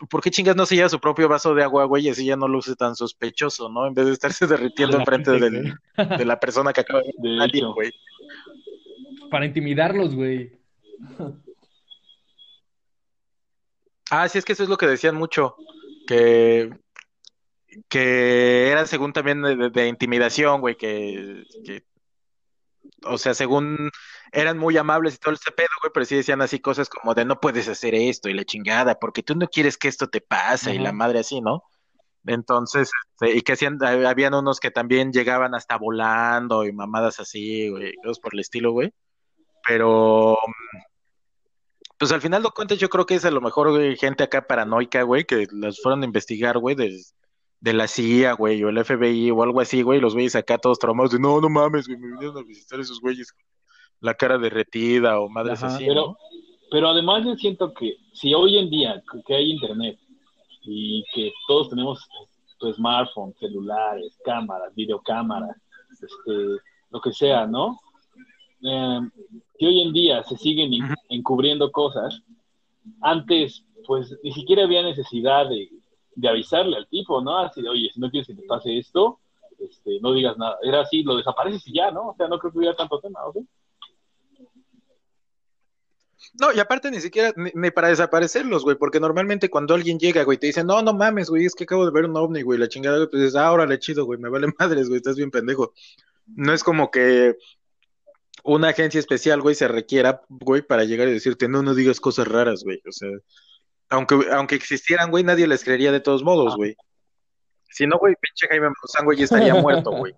¿Por 0.09 0.21
qué 0.21 0.31
chingas 0.31 0.55
no 0.55 0.65
se 0.65 0.75
lleva 0.75 0.89
su 0.89 0.99
propio 0.99 1.29
vaso 1.29 1.53
de 1.53 1.63
agua, 1.63 1.85
güey? 1.85 2.07
Y 2.07 2.09
así 2.09 2.25
ya 2.25 2.35
no 2.35 2.47
luce 2.47 2.75
tan 2.75 2.95
sospechoso, 2.95 3.69
¿no? 3.69 3.85
En 3.85 3.93
vez 3.93 4.07
de 4.07 4.13
estarse 4.13 4.47
derritiendo 4.47 4.97
enfrente 4.97 5.31
de 5.31 6.25
la 6.25 6.39
persona 6.39 6.73
que 6.73 6.81
acaba 6.81 7.01
de 7.01 7.37
salir, 7.37 7.65
güey. 7.67 7.91
Para 9.29 9.45
intimidarlos, 9.45 10.15
güey. 10.15 10.59
Ah, 14.09 14.27
sí, 14.27 14.39
es 14.39 14.45
que 14.45 14.53
eso 14.53 14.63
es 14.63 14.69
lo 14.69 14.77
que 14.77 14.87
decían 14.87 15.15
mucho. 15.15 15.55
Que 16.07 16.71
que 17.89 18.71
era 18.71 18.85
según 18.85 19.13
también 19.13 19.41
de, 19.41 19.87
intimidación, 19.87 20.61
güey, 20.61 20.75
que, 20.75 21.43
que, 21.65 21.83
o 23.03 23.17
sea, 23.17 23.33
según 23.33 23.89
eran 24.31 24.57
muy 24.57 24.77
amables 24.77 25.15
y 25.15 25.17
todo 25.17 25.33
ese 25.33 25.51
pedo, 25.51 25.67
güey, 25.81 25.91
pero 25.93 26.05
sí 26.05 26.15
decían 26.15 26.41
así 26.41 26.59
cosas 26.59 26.89
como 26.89 27.13
de 27.13 27.25
no 27.25 27.39
puedes 27.39 27.67
hacer 27.67 27.95
esto 27.95 28.29
y 28.29 28.33
la 28.33 28.45
chingada, 28.45 28.99
porque 28.99 29.23
tú 29.23 29.35
no 29.35 29.47
quieres 29.47 29.77
que 29.77 29.87
esto 29.87 30.07
te 30.07 30.21
pase 30.21 30.75
y 30.75 30.79
la 30.79 30.91
madre 30.91 31.19
así, 31.19 31.41
¿no? 31.41 31.63
Entonces, 32.25 32.89
este, 33.19 33.37
y 33.37 33.41
que 33.41 33.53
hacían, 33.53 33.77
habían 33.83 34.33
unos 34.33 34.59
que 34.59 34.71
también 34.71 35.11
llegaban 35.11 35.53
hasta 35.53 35.77
volando 35.77 36.65
y 36.65 36.71
mamadas 36.73 37.19
así, 37.19 37.69
güey, 37.69 37.93
cosas 38.03 38.19
por 38.19 38.33
el 38.33 38.39
estilo, 38.39 38.71
güey. 38.71 38.93
Pero, 39.67 40.37
pues 41.97 42.11
al 42.11 42.21
final 42.21 42.43
de 42.43 42.49
cuentas 42.49 42.77
yo 42.79 42.89
creo 42.89 43.05
que 43.05 43.15
es 43.15 43.25
a 43.25 43.31
lo 43.31 43.41
mejor 43.41 43.71
güey, 43.71 43.95
gente 43.95 44.23
acá 44.23 44.47
paranoica, 44.47 45.03
güey, 45.03 45.25
que 45.25 45.47
las 45.51 45.81
fueron 45.81 46.01
a 46.01 46.05
investigar, 46.05 46.57
güey, 46.57 46.75
de, 46.75 46.99
de 47.59 47.73
la 47.73 47.87
CIA, 47.87 48.33
güey, 48.33 48.63
o 48.63 48.69
el 48.69 48.83
FBI 48.83 49.31
o 49.31 49.41
algo 49.43 49.61
así, 49.61 49.81
güey, 49.81 49.99
los 49.99 50.13
güeyes 50.13 50.35
acá 50.35 50.57
todos 50.57 50.79
traumados 50.79 51.11
de 51.11 51.19
no, 51.19 51.41
no 51.41 51.49
mames, 51.49 51.87
güey, 51.87 51.99
me 51.99 52.11
vinieron 52.11 52.37
a 52.37 52.43
visitar 52.43 52.79
esos 52.79 52.99
güeyes 52.99 53.33
la 54.01 54.13
cara 54.13 54.37
derretida 54.37 55.19
o 55.19 55.29
madres 55.29 55.63
así. 55.63 55.85
Pero, 55.85 56.17
pero 56.69 56.89
además 56.89 57.25
yo 57.25 57.35
siento 57.35 57.73
que 57.73 57.97
si 58.13 58.33
hoy 58.33 58.57
en 58.57 58.69
día 58.69 59.01
que 59.25 59.35
hay 59.35 59.51
internet 59.51 59.97
y 60.61 61.03
que 61.13 61.31
todos 61.47 61.69
tenemos 61.69 62.07
tu 62.59 62.71
smartphone, 62.73 63.33
celulares, 63.39 64.17
cámaras, 64.23 64.73
videocámaras, 64.75 65.55
este, 65.91 66.61
lo 66.89 67.01
que 67.01 67.11
sea, 67.11 67.45
¿no? 67.45 67.79
Eh, 68.61 68.99
que 69.57 69.67
hoy 69.67 69.81
en 69.81 69.93
día 69.93 70.23
se 70.23 70.37
siguen 70.37 70.71
encubriendo 71.09 71.71
cosas, 71.71 72.21
antes 73.01 73.63
pues 73.85 74.15
ni 74.23 74.31
siquiera 74.31 74.63
había 74.63 74.81
necesidad 74.81 75.47
de, 75.47 75.69
de 76.15 76.29
avisarle 76.29 76.77
al 76.77 76.87
tipo, 76.87 77.21
¿no? 77.21 77.39
Así 77.39 77.61
de, 77.61 77.69
oye, 77.69 77.89
si 77.93 77.99
no 77.99 78.09
quieres 78.09 78.27
que 78.27 78.35
te 78.35 78.43
pase 78.43 78.77
esto, 78.77 79.19
este, 79.59 79.99
no 80.01 80.13
digas 80.13 80.37
nada. 80.37 80.57
Era 80.63 80.81
así, 80.81 81.03
lo 81.03 81.17
desapareces 81.17 81.67
y 81.67 81.73
ya, 81.73 81.91
¿no? 81.91 82.09
O 82.09 82.15
sea, 82.15 82.27
no 82.27 82.39
creo 82.39 82.51
que 82.51 82.57
hubiera 82.57 82.75
tanto 82.75 82.99
tema, 82.99 83.19
¿o 83.25 83.33
No, 86.39 86.53
y 86.53 86.59
aparte 86.59 86.91
ni 86.91 87.01
siquiera, 87.01 87.33
ni, 87.35 87.71
para 87.71 87.89
desaparecerlos, 87.89 88.63
güey, 88.63 88.77
porque 88.77 88.99
normalmente 88.99 89.49
cuando 89.49 89.73
alguien 89.73 89.99
llega, 89.99 90.23
güey, 90.23 90.37
te 90.37 90.47
dice, 90.47 90.63
no, 90.63 90.81
no 90.81 90.93
mames, 90.93 91.29
güey, 91.29 91.45
es 91.45 91.55
que 91.55 91.65
acabo 91.65 91.85
de 91.85 91.91
ver 91.91 92.05
un 92.05 92.17
ovni, 92.17 92.41
güey, 92.41 92.59
la 92.59 92.67
chingada, 92.67 92.97
pues 93.09 93.21
dices, 93.21 93.35
ah, 93.35 93.51
órale, 93.51 93.79
chido, 93.79 94.05
güey, 94.05 94.19
me 94.19 94.29
vale 94.29 94.47
madres, 94.59 94.87
güey, 94.87 94.97
estás 94.97 95.15
bien 95.17 95.31
pendejo. 95.31 95.73
No 96.25 96.53
es 96.53 96.63
como 96.63 96.89
que 96.91 97.35
una 98.43 98.69
agencia 98.69 98.99
especial, 98.99 99.41
güey, 99.41 99.55
se 99.55 99.67
requiera, 99.67 100.21
güey, 100.29 100.61
para 100.61 100.83
llegar 100.83 101.07
y 101.07 101.13
decirte, 101.13 101.47
no, 101.47 101.63
no 101.63 101.73
digas 101.73 101.99
cosas 101.99 102.27
raras, 102.27 102.63
güey, 102.63 102.81
o 102.87 102.91
sea, 102.91 103.09
aunque, 103.89 104.19
aunque 104.31 104.55
existieran, 104.55 105.11
güey, 105.11 105.23
nadie 105.23 105.47
les 105.47 105.63
creería 105.63 105.91
de 105.91 105.99
todos 105.99 106.23
modos, 106.23 106.53
ah. 106.53 106.57
güey. 106.57 106.75
Si 107.69 107.85
no, 107.85 107.97
güey, 107.99 108.15
pinche 108.19 108.47
Jaime 108.47 108.67
Maussan, 108.67 109.05
güey, 109.05 109.21
estaría 109.21 109.53
muerto, 109.61 109.91
güey. 109.91 110.13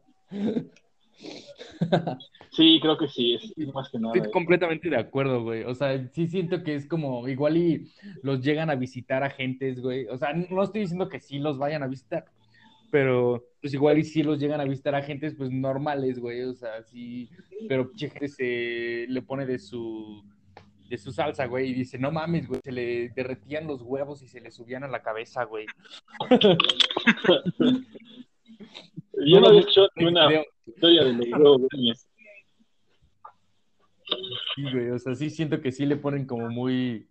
Sí, 2.52 2.80
creo 2.82 2.98
que 2.98 3.08
sí, 3.08 3.36
es, 3.36 3.74
más 3.74 3.90
que 3.90 4.00
nada. 4.00 4.16
Estoy 4.16 4.32
completamente 4.32 4.90
de 4.90 4.98
acuerdo, 4.98 5.44
güey. 5.44 5.64
O 5.64 5.76
sea, 5.76 6.08
sí 6.10 6.28
siento 6.28 6.64
que 6.64 6.74
es 6.74 6.88
como, 6.88 7.28
igual 7.28 7.56
y 7.56 7.92
los 8.24 8.42
llegan 8.42 8.72
a 8.72 8.76
visitar 8.76 9.24
agentes, 9.24 9.80
güey. 9.80 10.08
O 10.08 10.18
sea, 10.18 10.34
no 10.34 10.64
estoy 10.64 10.82
diciendo 10.82 11.08
que 11.08 11.20
sí 11.20 11.38
los 11.38 11.60
vayan 11.60 11.84
a 11.84 11.88
visitar, 11.88 12.26
pero 12.90 13.46
pues 13.62 13.74
igual 13.76 14.00
y 14.00 14.04
sí 14.04 14.24
los 14.24 14.40
llegan 14.40 14.60
a 14.60 14.66
visitar 14.66 14.96
agentes, 14.96 15.36
pues 15.36 15.52
normales, 15.52 16.20
güey. 16.20 16.42
O 16.44 16.54
sea, 16.56 16.82
sí, 16.82 17.30
pero 17.68 17.92
gente 17.96 18.28
se 18.28 19.06
le 19.08 19.22
pone 19.22 19.46
de 19.46 19.60
su 19.60 20.24
de 20.90 20.98
su 20.98 21.12
salsa, 21.12 21.46
güey, 21.46 21.72
y 21.72 21.74
dice, 21.74 21.98
no 21.98 22.12
mames, 22.12 22.48
güey, 22.48 22.62
se 22.64 22.72
le 22.72 23.10
derretían 23.10 23.68
los 23.68 23.82
huevos 23.82 24.22
y 24.22 24.28
se 24.28 24.40
le 24.40 24.52
subían 24.52 24.84
a 24.84 24.88
la 24.88 25.02
cabeza, 25.02 25.44
güey. 25.44 25.66
Yo 29.26 29.40
no 29.40 29.52
he 29.52 29.60
hecho 29.60 29.88
una 29.98 30.30
historia 30.66 31.04
de 31.04 31.14
los 31.14 31.28
huevos, 31.28 31.62
güey. 31.72 31.94
Sí, 34.56 34.64
güey, 34.72 34.90
o 34.92 35.00
sea, 35.00 35.16
sí 35.16 35.30
siento 35.30 35.60
que 35.62 35.72
sí 35.72 35.86
le 35.86 35.98
ponen 35.98 36.26
como 36.26 36.50
muy... 36.50 37.08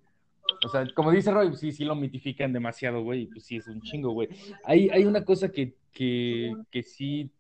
O 0.65 0.69
sea, 0.69 0.87
como 0.95 1.11
dice 1.11 1.31
Roy, 1.31 1.55
sí, 1.57 1.73
sí 1.73 1.85
lo 1.85 1.95
mitifican 1.95 2.53
demasiado, 2.53 3.03
güey, 3.03 3.27
pues 3.27 3.45
sí 3.45 3.57
es 3.57 3.67
un 3.67 3.83
chingo, 3.83 4.13
güey. 4.13 4.29
Hay, 4.65 4.89
hay 4.91 5.05
una 5.05 5.25
cosa 5.25 5.51
que, 5.51 5.75
que, 5.93 6.55
que 6.71 6.83
sí, 6.83 7.31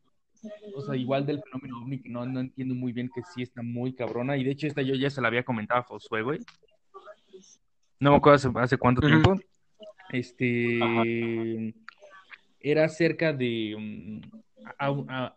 o 0.74 0.80
sea, 0.80 0.96
igual 0.96 1.26
del 1.26 1.42
fenómeno 1.42 1.82
ovni, 1.82 2.00
que 2.00 2.08
no, 2.08 2.26
no 2.26 2.40
entiendo 2.40 2.74
muy 2.74 2.92
bien, 2.92 3.10
que 3.14 3.22
sí 3.34 3.42
está 3.42 3.62
muy 3.62 3.94
cabrona, 3.94 4.36
y 4.36 4.44
de 4.44 4.50
hecho 4.52 4.66
esta 4.66 4.82
yo 4.82 4.94
ya 4.94 5.10
se 5.10 5.20
la 5.20 5.28
había 5.28 5.44
comentado 5.44 5.80
a 5.80 5.84
Josué, 5.84 6.22
güey. 6.22 6.40
No 7.98 8.10
me 8.10 8.16
acuerdo 8.16 8.58
hace, 8.60 8.76
cuánto 8.76 9.06
tiempo. 9.06 9.36
Este... 10.10 11.74
Era 12.60 12.88
cerca 12.88 13.32
de... 13.32 13.76
Mm, 13.78 14.20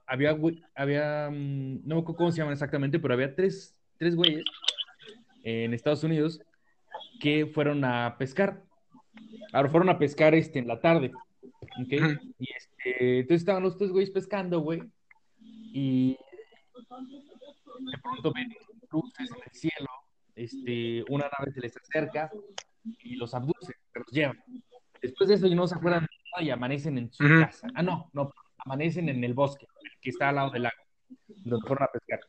había, 0.06 0.36
había, 0.76 1.30
mm, 1.32 1.88
no 1.88 1.96
me 1.96 2.02
acuerdo 2.02 2.18
cómo 2.18 2.32
se 2.32 2.40
llaman 2.40 2.54
exactamente, 2.54 3.00
pero 3.00 3.14
había 3.14 3.36
tres 3.36 3.80
tres 4.00 4.16
güeyes 4.16 4.44
en 5.44 5.74
Estados 5.74 6.04
Unidos 6.04 6.42
que 7.20 7.46
fueron 7.46 7.84
a 7.86 8.16
pescar. 8.18 8.64
Ahora 9.54 9.70
fueron 9.70 9.90
a 9.90 10.00
pescar 10.00 10.34
este, 10.34 10.58
en 10.58 10.68
la 10.68 10.80
tarde. 10.80 11.12
¿okay? 11.84 12.00
Y 12.40 12.48
este, 12.56 13.20
entonces 13.20 13.42
estaban 13.42 13.64
los 13.64 13.78
tres 13.78 13.92
güeyes 13.92 14.10
pescando, 14.10 14.62
güey. 14.62 14.82
Y 15.72 16.18
de 17.80 17.98
pronto 18.02 18.32
ven 18.34 18.54
luces 18.92 19.30
en 19.32 19.44
el 19.44 19.52
cielo. 19.52 19.88
Este, 20.36 21.04
una 21.10 21.30
nave 21.38 21.52
se 21.52 21.62
les 21.62 21.76
acerca 21.78 22.32
y 23.04 23.16
los 23.16 23.34
abduce, 23.34 23.74
se 23.94 24.00
los 24.00 24.12
llevan. 24.12 24.44
Después 25.02 25.30
de 25.30 25.36
eso, 25.36 25.48
ya 25.48 25.56
no 25.56 25.68
se 25.68 25.76
acuerdan 25.76 26.02
nada 26.02 26.44
y 26.44 26.50
amanecen 26.50 26.98
en 26.98 27.12
su 27.12 27.24
casa. 27.24 27.68
Ah, 27.76 27.84
no, 27.84 28.10
no, 28.14 28.34
amanecen 28.58 29.10
en 29.10 29.24
el 29.24 29.34
bosque, 29.34 29.66
que 30.02 30.10
está 30.10 30.30
al 30.30 30.36
lado 30.36 30.52
del 30.52 30.64
lago, 30.64 30.84
donde 31.28 31.68
fueron 31.68 31.84
a 31.84 31.92
pescar. 31.92 32.20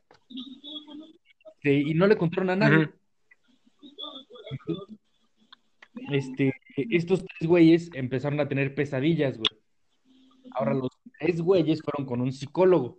Este, 1.55 1.75
y 1.75 1.95
no 1.95 2.07
le 2.07 2.17
contaron 2.17 2.51
a 2.51 2.57
nadie. 2.57 2.91
Este, 6.11 6.53
estos 6.77 7.25
tres 7.25 7.49
güeyes 7.49 7.91
empezaron 7.95 8.41
a 8.41 8.49
tener 8.49 8.75
pesadillas, 8.75 9.37
güey. 9.37 9.61
Ahora 10.53 10.75
los 10.75 10.91
tres 11.19 11.41
güeyes 11.41 11.83
fueron 11.83 12.07
con 12.07 12.21
un 12.21 12.33
psicólogo. 12.33 12.99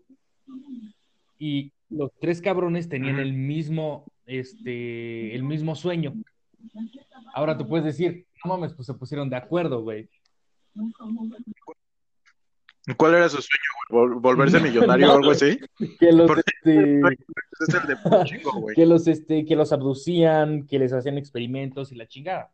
Y 1.43 1.73
los 1.89 2.11
tres 2.19 2.39
cabrones 2.39 2.87
tenían 2.87 3.17
el 3.17 3.33
mismo, 3.33 4.05
este, 4.27 5.33
el 5.33 5.41
mismo 5.41 5.75
sueño. 5.75 6.13
Ahora 7.33 7.57
tú 7.57 7.67
puedes 7.67 7.83
decir, 7.83 8.27
no 8.45 8.51
mames, 8.51 8.73
pues 8.75 8.85
se 8.85 8.93
pusieron 8.93 9.27
de 9.27 9.37
acuerdo, 9.37 9.81
güey. 9.81 10.07
¿Cuál 12.95 13.15
era 13.15 13.27
su 13.27 13.41
sueño, 13.41 14.19
¿Volverse 14.19 14.59
millonario 14.61 15.11
o 15.11 15.17
algo 15.17 15.31
así? 15.31 15.59
Que 15.99 16.11
los, 16.11 16.29
este, 16.29 17.01
que 18.75 18.85
los, 18.85 19.07
este, 19.07 19.43
que 19.43 19.55
los 19.55 19.73
abducían, 19.73 20.67
que 20.67 20.77
les 20.77 20.93
hacían 20.93 21.17
experimentos 21.17 21.91
y 21.91 21.95
la 21.95 22.07
chingada. 22.07 22.53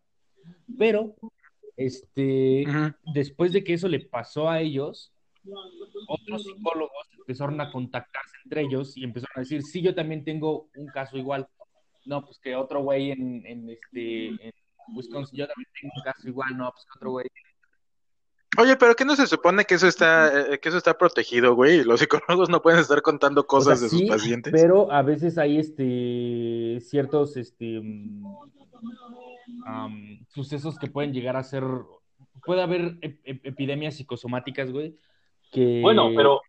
Pero, 0.80 1.14
este, 1.76 2.64
después 3.14 3.52
de 3.52 3.66
que 3.66 3.74
eso 3.74 3.90
le 3.90 4.00
pasó 4.00 4.50
a 4.50 4.62
ellos, 4.62 5.12
otros 6.08 6.44
psicólogos 6.44 7.08
empezaron 7.18 7.60
a 7.62 7.72
contactarse 7.72 8.38
entre 8.44 8.62
ellos 8.62 8.96
y 8.98 9.04
empezaron 9.04 9.34
a 9.38 9.40
decir, 9.42 9.64
sí, 9.64 9.82
yo 9.82 9.94
también 9.96 10.24
tengo 10.24 10.70
un 10.76 10.88
caso 10.88 11.18
igual. 11.18 11.48
No, 12.06 12.24
pues 12.26 12.40
que 12.40 12.56
otro 12.56 12.82
güey 12.84 13.12
en, 13.12 13.46
en 13.46 13.70
este, 13.70 14.28
en 14.28 14.54
Wisconsin, 14.96 15.38
yo 15.38 15.48
también 15.48 15.70
tengo 15.80 15.94
un 15.96 16.04
caso 16.04 16.28
igual, 16.28 16.58
no, 16.58 16.72
pues 16.72 16.86
que 16.86 16.98
otro 16.98 17.12
güey 17.12 17.28
Oye, 18.60 18.76
pero 18.76 18.96
¿qué 18.96 19.06
no 19.06 19.16
se 19.16 19.28
supone 19.28 19.66
que 19.66 19.76
eso 19.76 19.88
está, 19.88 20.54
eh, 20.54 20.60
que 20.60 20.70
eso 20.70 20.80
está 20.80 20.98
protegido, 20.98 21.54
güey? 21.54 21.84
Los 21.84 22.00
psicólogos 22.00 22.50
no 22.50 22.62
pueden 22.62 22.80
estar 22.80 23.02
contando 23.04 23.46
cosas 23.46 23.82
de 23.82 23.90
sus 23.90 24.02
pacientes. 24.04 24.52
Pero 24.52 24.92
a 24.92 25.04
veces 25.04 25.38
hay 25.38 25.60
este 25.60 26.80
ciertos 26.82 27.38
este 27.38 27.82
sucesos 30.30 30.80
que 30.80 30.88
pueden 30.88 31.14
llegar 31.14 31.36
a 31.36 31.44
ser. 31.44 31.64
Puede 32.46 32.64
haber 32.64 32.98
epidemias 33.02 33.96
psicosomáticas, 33.96 34.72
güey. 34.72 34.98
Que... 35.52 35.82
Bueno, 35.82 36.12
pero 36.16 36.42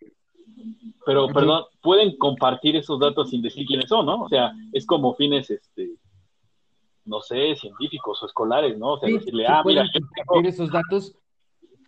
pero 1.06 1.28
perdón, 1.28 1.64
pueden 1.80 2.16
compartir 2.18 2.76
esos 2.76 2.98
datos 2.98 3.30
sin 3.30 3.40
decir 3.40 3.66
quiénes 3.66 3.88
son, 3.88 4.06
¿no? 4.06 4.24
O 4.24 4.28
sea, 4.28 4.52
es 4.72 4.84
como 4.84 5.14
fines 5.14 5.50
este 5.50 5.90
no 7.04 7.22
sé, 7.22 7.56
científicos 7.56 8.22
o 8.22 8.26
escolares, 8.26 8.76
¿no? 8.78 8.92
O 8.92 8.98
sea, 8.98 9.08
decirle, 9.08 9.46
ah, 9.46 9.62
mira, 9.64 9.86
compartir 9.92 10.46
esos 10.46 10.70
datos 10.70 11.16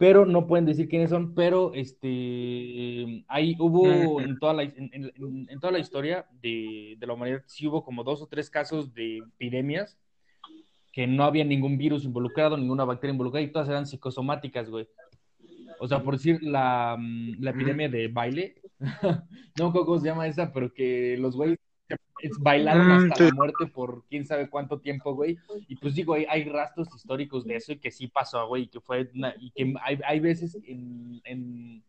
pero 0.00 0.24
no 0.24 0.46
pueden 0.46 0.64
decir 0.64 0.88
quiénes 0.88 1.10
son, 1.10 1.34
pero 1.34 1.74
este, 1.74 3.22
ahí 3.28 3.54
hubo 3.58 4.18
en 4.18 4.38
toda 4.38 4.54
la, 4.54 4.62
en, 4.62 5.60
toda 5.60 5.74
la 5.74 5.78
historia 5.78 6.26
de, 6.40 6.96
de, 6.98 7.06
la 7.06 7.12
humanidad, 7.12 7.42
sí 7.44 7.66
hubo 7.66 7.84
como 7.84 8.02
dos 8.02 8.22
o 8.22 8.26
tres 8.26 8.48
casos 8.48 8.94
de 8.94 9.18
epidemias 9.18 9.98
que 10.90 11.06
no 11.06 11.24
había 11.24 11.44
ningún 11.44 11.76
virus 11.76 12.06
involucrado, 12.06 12.56
ninguna 12.56 12.86
bacteria 12.86 13.12
involucrada, 13.12 13.44
y 13.44 13.52
todas 13.52 13.68
eran 13.68 13.84
psicosomáticas, 13.86 14.70
güey. 14.70 14.88
O 15.82 15.88
sea, 15.88 16.02
por 16.02 16.16
decir, 16.16 16.42
la, 16.42 16.98
la 17.38 17.50
epidemia 17.52 17.88
de 17.88 18.08
baile, 18.08 18.56
no 19.58 19.72
cómo 19.72 19.98
se 19.98 20.08
llama 20.08 20.26
esa, 20.26 20.52
pero 20.52 20.74
que 20.74 21.16
los 21.18 21.34
güeyes 21.34 21.58
bailaron 22.38 22.86
mm, 22.86 23.10
hasta 23.10 23.24
la 23.24 23.32
muerte 23.32 23.66
por 23.66 24.04
quién 24.10 24.26
sabe 24.26 24.50
cuánto 24.50 24.78
tiempo, 24.78 25.14
güey. 25.14 25.38
Y 25.68 25.76
pues 25.76 25.94
digo, 25.94 26.12
hay, 26.12 26.26
hay, 26.28 26.44
rastros 26.44 26.94
históricos 26.94 27.46
de 27.46 27.56
eso 27.56 27.72
y 27.72 27.78
que 27.78 27.90
sí 27.90 28.08
pasó, 28.08 28.46
güey, 28.46 28.64
y 28.64 28.68
que 28.68 28.80
fue 28.80 29.10
y 29.38 29.50
que 29.52 29.74
hay, 29.82 29.98
hay 30.04 30.20
veces 30.20 30.58
en, 30.66 31.22
en, 31.24 31.82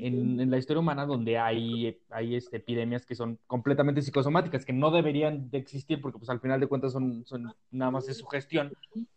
en, 0.00 0.50
la 0.50 0.58
historia 0.58 0.80
humana 0.80 1.06
donde 1.06 1.38
hay, 1.38 1.96
hay 2.10 2.34
este, 2.34 2.56
epidemias 2.56 3.06
que 3.06 3.14
son 3.14 3.38
completamente 3.46 4.02
psicosomáticas, 4.02 4.64
que 4.64 4.72
no 4.72 4.90
deberían 4.90 5.50
de 5.50 5.58
existir 5.58 6.00
porque 6.00 6.18
pues 6.18 6.30
al 6.30 6.40
final 6.40 6.58
de 6.58 6.66
cuentas 6.66 6.90
son, 6.90 7.24
son 7.26 7.54
nada 7.70 7.92
más 7.92 8.06
de 8.06 8.14
su 8.14 8.26
gestión, 8.26 8.72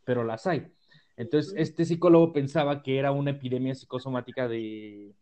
pero 0.06 0.24
las 0.24 0.46
hay. 0.46 0.68
Entonces, 1.18 1.54
este 1.58 1.84
psicólogo 1.84 2.32
pensaba 2.32 2.82
que 2.84 2.98
era 2.98 3.12
una 3.12 3.32
epidemia 3.32 3.76
psicosomática 3.76 4.48
de, 4.48 5.14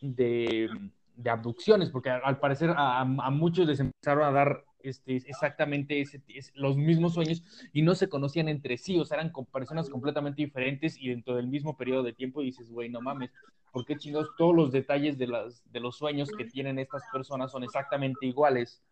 de 0.00 0.70
de 1.16 1.30
abducciones, 1.30 1.90
porque 1.90 2.10
al 2.10 2.38
parecer 2.38 2.72
a, 2.76 3.04
muchos 3.04 3.66
les 3.66 3.80
empezaron 3.80 4.24
a 4.24 4.32
dar 4.32 4.64
este, 4.82 5.16
exactamente 5.16 6.00
ese, 6.00 6.22
los 6.54 6.76
mismos 6.76 7.14
sueños 7.14 7.42
y 7.72 7.82
no 7.82 7.94
se 7.94 8.08
conocían 8.08 8.48
entre 8.48 8.76
sí, 8.76 8.98
o 8.98 9.04
sea, 9.04 9.18
eran 9.18 9.32
personas 9.52 9.88
completamente 9.88 10.42
diferentes 10.42 10.96
y 10.98 11.08
dentro 11.08 11.36
del 11.36 11.46
mismo 11.46 11.76
periodo 11.76 12.02
de 12.02 12.12
tiempo 12.12 12.42
y 12.42 12.46
dices, 12.46 12.70
güey, 12.70 12.88
no 12.88 13.00
mames, 13.00 13.30
¿por 13.70 13.84
qué 13.84 13.96
chingados 13.96 14.30
todos 14.36 14.54
los 14.54 14.72
detalles 14.72 15.18
de, 15.18 15.28
las, 15.28 15.62
de 15.70 15.80
los 15.80 15.96
sueños 15.96 16.30
que 16.30 16.44
tienen 16.44 16.78
estas 16.78 17.02
personas 17.12 17.52
son 17.52 17.64
exactamente 17.64 18.26
iguales 18.26 18.82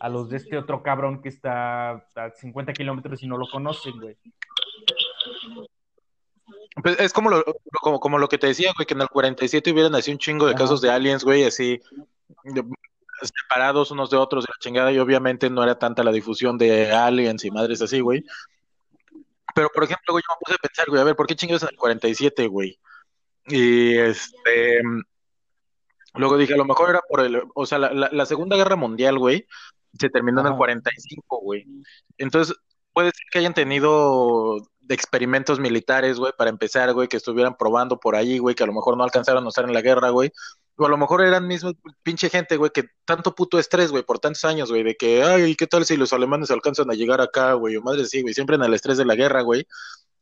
a 0.00 0.08
los 0.08 0.28
de 0.28 0.38
este 0.38 0.58
otro 0.58 0.82
cabrón 0.82 1.22
que 1.22 1.28
está 1.28 1.90
a 2.16 2.30
50 2.34 2.72
kilómetros 2.72 3.22
y 3.22 3.28
no 3.28 3.36
lo 3.36 3.48
conocen, 3.48 4.00
güey? 4.00 4.16
Pues 6.82 6.98
es 7.00 7.12
como 7.12 7.28
lo, 7.28 7.44
como, 7.82 8.00
como 8.00 8.18
lo 8.18 8.28
que 8.28 8.38
te 8.38 8.46
decía, 8.46 8.72
güey, 8.74 8.86
que 8.86 8.94
en 8.94 9.02
el 9.02 9.08
47 9.08 9.72
hubieran 9.72 9.94
así 9.94 10.10
un 10.10 10.18
chingo 10.18 10.46
de 10.46 10.54
casos 10.54 10.80
de 10.80 10.90
aliens, 10.90 11.24
güey, 11.24 11.44
así 11.44 11.80
separados 13.26 13.90
unos 13.90 14.10
de 14.10 14.16
otros 14.16 14.44
de 14.44 14.48
la 14.50 14.58
chingada, 14.58 14.92
y 14.92 14.98
obviamente 14.98 15.50
no 15.50 15.62
era 15.62 15.78
tanta 15.78 16.02
la 16.02 16.12
difusión 16.12 16.58
de 16.58 16.90
aliens 16.90 17.44
y 17.44 17.50
madres 17.50 17.82
así, 17.82 18.00
güey. 18.00 18.24
Pero, 19.54 19.68
por 19.74 19.84
ejemplo, 19.84 20.14
güey, 20.14 20.22
yo 20.26 20.34
me 20.34 20.38
puse 20.40 20.54
a 20.54 20.58
pensar, 20.58 20.86
güey, 20.88 21.00
a 21.00 21.04
ver, 21.04 21.16
¿por 21.16 21.26
qué 21.26 21.36
chingados 21.36 21.62
en 21.62 21.70
el 21.70 21.76
47, 21.76 22.46
güey? 22.48 22.78
Y 23.46 23.96
este. 23.96 24.80
Luego 26.14 26.36
dije, 26.36 26.54
a 26.54 26.58
lo 26.58 26.64
mejor 26.64 26.90
era 26.90 27.00
por 27.08 27.20
el, 27.20 27.42
o 27.54 27.66
sea, 27.66 27.78
la, 27.78 28.10
la, 28.12 28.26
Segunda 28.26 28.56
Guerra 28.56 28.76
Mundial, 28.76 29.18
güey, 29.18 29.46
se 29.98 30.10
terminó 30.10 30.42
en 30.42 30.48
el 30.48 30.56
45, 30.56 31.40
güey. 31.40 31.66
Entonces, 32.18 32.54
puede 32.92 33.10
ser 33.10 33.24
que 33.30 33.38
hayan 33.38 33.54
tenido 33.54 34.56
experimentos 34.88 35.60
militares, 35.60 36.18
güey, 36.18 36.32
para 36.36 36.50
empezar, 36.50 36.92
güey, 36.92 37.08
que 37.08 37.16
estuvieran 37.16 37.56
probando 37.56 37.98
por 37.98 38.16
ahí, 38.16 38.38
güey, 38.38 38.54
que 38.54 38.64
a 38.64 38.66
lo 38.66 38.72
mejor 38.72 38.96
no 38.96 39.04
alcanzaron 39.04 39.44
a 39.44 39.48
usar 39.48 39.64
en 39.64 39.74
la 39.74 39.80
guerra, 39.82 40.10
güey. 40.10 40.30
O 40.76 40.86
a 40.86 40.88
lo 40.88 40.96
mejor 40.96 41.22
eran 41.22 41.46
mismos 41.46 41.74
pinche 42.02 42.30
gente, 42.30 42.56
güey, 42.56 42.70
que 42.72 42.84
tanto 43.04 43.34
puto 43.34 43.58
estrés, 43.58 43.90
güey, 43.90 44.02
por 44.02 44.18
tantos 44.18 44.44
años, 44.44 44.70
güey, 44.70 44.82
de 44.82 44.96
que, 44.96 45.22
ay, 45.22 45.54
¿qué 45.54 45.66
tal 45.66 45.84
si 45.84 45.96
los 45.96 46.12
alemanes 46.12 46.50
alcanzan 46.50 46.90
a 46.90 46.94
llegar 46.94 47.20
acá, 47.20 47.54
güey? 47.54 47.76
O 47.76 47.82
madre, 47.82 48.06
sí, 48.06 48.22
güey, 48.22 48.34
siempre 48.34 48.56
en 48.56 48.64
el 48.64 48.74
estrés 48.74 48.98
de 48.98 49.04
la 49.04 49.14
guerra, 49.14 49.42
güey. 49.42 49.66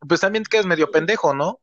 Pues 0.09 0.21
también 0.21 0.45
quedas 0.45 0.67
medio 0.67 0.91
pendejo, 0.91 1.35
¿no? 1.35 1.61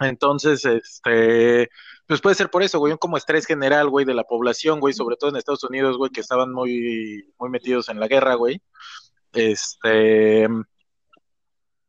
Entonces, 0.00 0.64
este, 0.64 1.68
pues 2.06 2.20
puede 2.20 2.36
ser 2.36 2.50
por 2.50 2.62
eso, 2.62 2.78
güey, 2.78 2.92
un 2.92 2.98
como 2.98 3.16
estrés 3.16 3.46
general, 3.46 3.88
güey, 3.90 4.04
de 4.06 4.14
la 4.14 4.24
población, 4.24 4.80
güey, 4.80 4.94
sobre 4.94 5.16
todo 5.16 5.30
en 5.30 5.36
Estados 5.36 5.64
Unidos, 5.64 5.96
güey, 5.98 6.10
que 6.10 6.20
estaban 6.20 6.52
muy, 6.52 7.32
muy 7.38 7.50
metidos 7.50 7.88
en 7.88 8.00
la 8.00 8.08
guerra, 8.08 8.34
güey. 8.34 8.62
Este, 9.32 10.48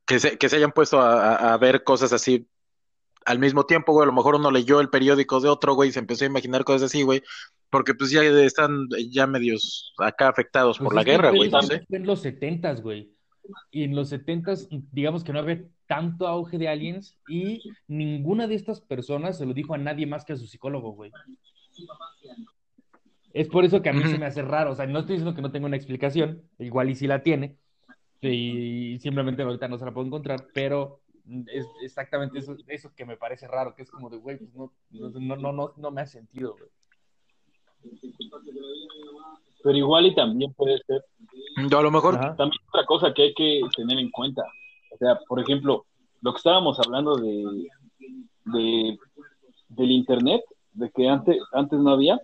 que 0.06 0.20
se, 0.20 0.38
que 0.38 0.50
se 0.50 0.56
hayan 0.56 0.72
puesto 0.72 1.00
a, 1.00 1.58
ver 1.58 1.84
cosas 1.84 2.14
así 2.14 2.48
al 3.26 3.40
mismo 3.40 3.66
tiempo, 3.66 3.92
güey, 3.92 4.04
a 4.04 4.08
lo 4.08 4.14
mejor 4.14 4.36
uno 4.36 4.50
leyó 4.50 4.80
el 4.80 4.90
periódico 4.90 5.40
de 5.40 5.50
otro, 5.50 5.76
güey, 5.76 5.90
y 5.90 5.92
se 5.92 6.00
empezó 6.00 6.24
a 6.24 6.28
imaginar 6.28 6.64
cosas 6.64 6.84
así, 6.84 7.04
güey, 7.04 7.22
porque 7.70 7.94
pues 7.94 8.10
ya 8.10 8.24
están 8.24 8.88
ya 9.10 9.28
medios 9.28 9.94
acá 10.00 10.30
afectados 10.30 10.80
pues 10.80 10.88
por 10.88 10.96
la 10.96 11.04
guerra, 11.04 11.30
güey, 11.30 11.50
no 11.50 11.62
sé. 11.62 11.86
En 11.90 12.08
los 12.08 12.22
setentas, 12.22 12.82
güey, 12.82 13.14
y 13.72 13.84
en 13.84 13.96
los 13.96 14.10
setentas, 14.10 14.68
digamos 14.92 15.24
que 15.24 15.34
no 15.34 15.40
había 15.40 15.64
tanto 15.86 16.28
auge 16.28 16.58
de 16.58 16.70
aliens 16.70 17.18
y 17.28 17.62
ninguna 17.88 18.48
de 18.48 18.56
estas 18.56 18.82
personas 18.82 19.38
se 19.38 19.46
lo 19.46 19.54
dijo 19.54 19.74
a 19.74 19.78
nadie 19.78 20.06
más 20.06 20.26
que 20.26 20.34
a 20.34 20.38
su 20.38 20.48
psicólogo, 20.48 20.92
güey. 20.94 21.12
Es 23.40 23.48
por 23.48 23.64
eso 23.64 23.82
que 23.82 23.88
a 23.88 23.94
mí 23.94 24.04
se 24.04 24.18
me 24.18 24.26
hace 24.26 24.42
raro, 24.42 24.72
o 24.72 24.76
sea, 24.76 24.86
no 24.86 25.00
estoy 25.00 25.16
diciendo 25.16 25.34
que 25.34 25.42
no 25.42 25.50
tenga 25.50 25.66
una 25.66 25.78
explicación, 25.78 26.42
igual 26.58 26.90
y 26.90 26.96
si 26.96 27.08
la 27.08 27.24
tiene, 27.24 27.56
y 28.20 29.00
simplemente 29.00 29.44
ahorita 29.44 29.70
no 29.70 29.78
se 29.78 29.86
la 29.86 29.94
puedo 29.94 30.08
encontrar, 30.08 30.46
pero 30.54 31.00
es 31.48 31.66
exactamente 31.82 32.40
eso, 32.40 32.58
eso 32.68 32.92
que 32.94 33.06
me 33.06 33.16
parece 33.16 33.48
raro, 33.48 33.76
que 33.76 33.84
es 33.84 33.92
como 33.92 34.10
de, 34.10 34.18
güey, 34.18 34.40
pues 34.40 34.54
no, 34.54 34.74
no, 34.92 35.38
no, 35.38 35.54
no, 35.54 35.74
no 35.78 35.92
me 35.92 36.02
ha 36.02 36.06
sentido, 36.06 36.58
güey. 36.58 36.70
Pero 39.64 39.78
igual 39.78 40.08
y 40.08 40.16
también 40.16 40.52
puede 40.52 40.78
ser. 40.86 41.06
Yo 41.70 41.80
a 41.80 41.84
lo 41.84 41.92
mejor. 41.92 42.20
También 42.36 42.62
otra 42.68 42.86
cosa 42.86 43.14
que 43.14 43.22
hay 43.24 43.34
que 43.34 43.62
tener 43.74 44.00
en 44.00 44.12
cuenta. 44.12 44.44
O 44.92 44.98
sea, 44.98 45.18
por 45.30 45.40
ejemplo, 45.40 45.86
lo 46.20 46.34
que 46.34 46.38
estábamos 46.38 46.78
hablando 46.78 47.16
de, 47.16 47.70
de 48.48 49.00
del 49.70 49.92
internet, 49.92 50.42
de 50.74 50.92
que 50.92 51.08
antes, 51.08 51.38
antes 51.54 51.80
no 51.80 51.92
había. 51.92 52.20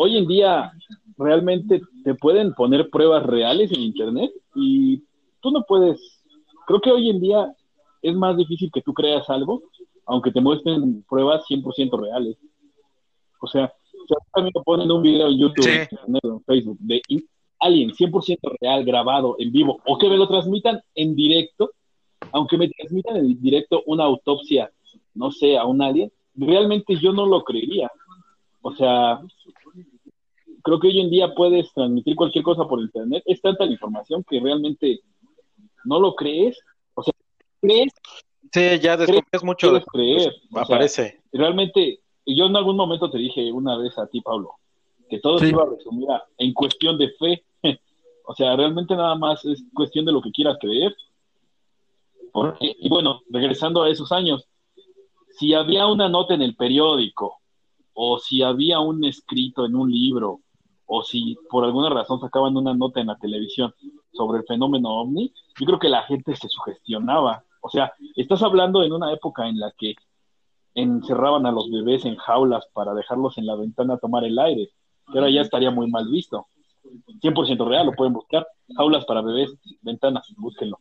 Hoy 0.00 0.16
en 0.16 0.28
día 0.28 0.70
realmente 1.16 1.82
te 2.04 2.14
pueden 2.14 2.54
poner 2.54 2.88
pruebas 2.88 3.26
reales 3.26 3.72
en 3.72 3.80
internet 3.80 4.30
y 4.54 5.02
tú 5.40 5.50
no 5.50 5.64
puedes. 5.66 6.22
Creo 6.68 6.80
que 6.80 6.92
hoy 6.92 7.10
en 7.10 7.18
día 7.18 7.52
es 8.00 8.14
más 8.14 8.36
difícil 8.36 8.70
que 8.72 8.80
tú 8.80 8.94
creas 8.94 9.28
algo, 9.28 9.60
aunque 10.06 10.30
te 10.30 10.40
muestren 10.40 11.02
pruebas 11.02 11.42
100% 11.50 12.00
reales. 12.00 12.36
O 13.40 13.48
sea, 13.48 13.72
también 14.32 14.52
lo 14.54 14.62
ponen 14.62 14.88
un 14.88 15.02
video 15.02 15.26
en 15.26 15.38
YouTube, 15.38 15.66
en 15.66 16.44
Facebook, 16.44 16.78
de 16.78 17.02
alguien 17.58 17.90
100% 17.90 18.38
real, 18.60 18.84
grabado, 18.84 19.34
en 19.40 19.50
vivo, 19.50 19.80
o 19.84 19.98
que 19.98 20.08
me 20.08 20.16
lo 20.16 20.28
transmitan 20.28 20.80
en 20.94 21.16
directo, 21.16 21.72
aunque 22.30 22.56
me 22.56 22.68
transmitan 22.68 23.16
en 23.16 23.42
directo 23.42 23.82
una 23.86 24.04
autopsia, 24.04 24.70
no 25.14 25.32
sé, 25.32 25.58
a 25.58 25.64
un 25.64 25.82
alien, 25.82 26.12
realmente 26.36 26.94
yo 26.94 27.12
no 27.12 27.26
lo 27.26 27.42
creería. 27.42 27.90
O 28.62 28.74
sea, 28.74 29.20
creo 30.62 30.80
que 30.80 30.88
hoy 30.88 31.00
en 31.00 31.10
día 31.10 31.34
puedes 31.34 31.72
transmitir 31.72 32.16
cualquier 32.16 32.44
cosa 32.44 32.66
por 32.66 32.80
internet. 32.80 33.22
Es 33.26 33.40
tanta 33.40 33.64
la 33.64 33.72
información 33.72 34.24
que 34.28 34.40
realmente 34.40 35.00
no 35.84 36.00
lo 36.00 36.14
crees. 36.14 36.58
O 36.94 37.02
sea, 37.02 37.14
crees. 37.60 37.92
Sí, 38.52 38.78
ya 38.80 38.96
desconfías 38.96 39.44
mucho. 39.44 39.72
de 39.72 39.82
creer. 39.82 40.34
Aparece. 40.54 41.20
realmente 41.32 42.00
yo 42.26 42.46
en 42.46 42.56
algún 42.56 42.76
momento 42.76 43.10
te 43.10 43.18
dije 43.18 43.52
una 43.52 43.76
vez 43.78 43.96
a 43.98 44.06
ti, 44.06 44.20
Pablo, 44.20 44.54
que 45.08 45.18
todo 45.20 45.38
se 45.38 45.48
iba 45.48 45.62
a 45.62 45.66
resumir 45.66 46.08
en 46.38 46.52
cuestión 46.52 46.98
de 46.98 47.10
fe. 47.18 47.44
o 48.26 48.34
sea, 48.34 48.56
realmente 48.56 48.94
nada 48.94 49.14
más 49.14 49.44
es 49.44 49.62
cuestión 49.74 50.04
de 50.04 50.12
lo 50.12 50.20
que 50.20 50.32
quieras 50.32 50.58
creer. 50.60 50.94
y 52.60 52.88
bueno, 52.88 53.20
regresando 53.30 53.82
a 53.82 53.90
esos 53.90 54.12
años, 54.12 54.46
si 55.30 55.54
había 55.54 55.86
una 55.86 56.08
nota 56.08 56.34
en 56.34 56.42
el 56.42 56.56
periódico, 56.56 57.37
o 58.00 58.20
si 58.20 58.42
había 58.42 58.78
un 58.78 59.04
escrito 59.04 59.66
en 59.66 59.74
un 59.74 59.90
libro, 59.90 60.38
o 60.86 61.02
si 61.02 61.36
por 61.50 61.64
alguna 61.64 61.90
razón 61.90 62.20
sacaban 62.20 62.56
una 62.56 62.72
nota 62.72 63.00
en 63.00 63.08
la 63.08 63.18
televisión 63.18 63.74
sobre 64.12 64.38
el 64.38 64.44
fenómeno 64.46 65.00
ovni, 65.00 65.32
yo 65.58 65.66
creo 65.66 65.80
que 65.80 65.88
la 65.88 66.04
gente 66.04 66.36
se 66.36 66.48
sugestionaba. 66.48 67.42
O 67.60 67.68
sea, 67.68 67.92
estás 68.14 68.44
hablando 68.44 68.84
en 68.84 68.92
una 68.92 69.12
época 69.12 69.48
en 69.48 69.58
la 69.58 69.72
que 69.76 69.96
encerraban 70.76 71.44
a 71.46 71.50
los 71.50 71.68
bebés 71.72 72.04
en 72.04 72.14
jaulas 72.14 72.68
para 72.72 72.94
dejarlos 72.94 73.36
en 73.36 73.46
la 73.46 73.56
ventana 73.56 73.94
a 73.94 73.98
tomar 73.98 74.22
el 74.22 74.38
aire, 74.38 74.70
que 75.10 75.18
ahora 75.18 75.30
ya 75.30 75.40
estaría 75.40 75.72
muy 75.72 75.90
mal 75.90 76.08
visto. 76.08 76.46
100% 77.20 77.66
real, 77.66 77.86
lo 77.86 77.94
pueden 77.94 78.12
buscar. 78.12 78.46
Jaulas 78.76 79.04
para 79.06 79.22
bebés, 79.22 79.50
ventanas, 79.82 80.32
búsquenlo. 80.36 80.78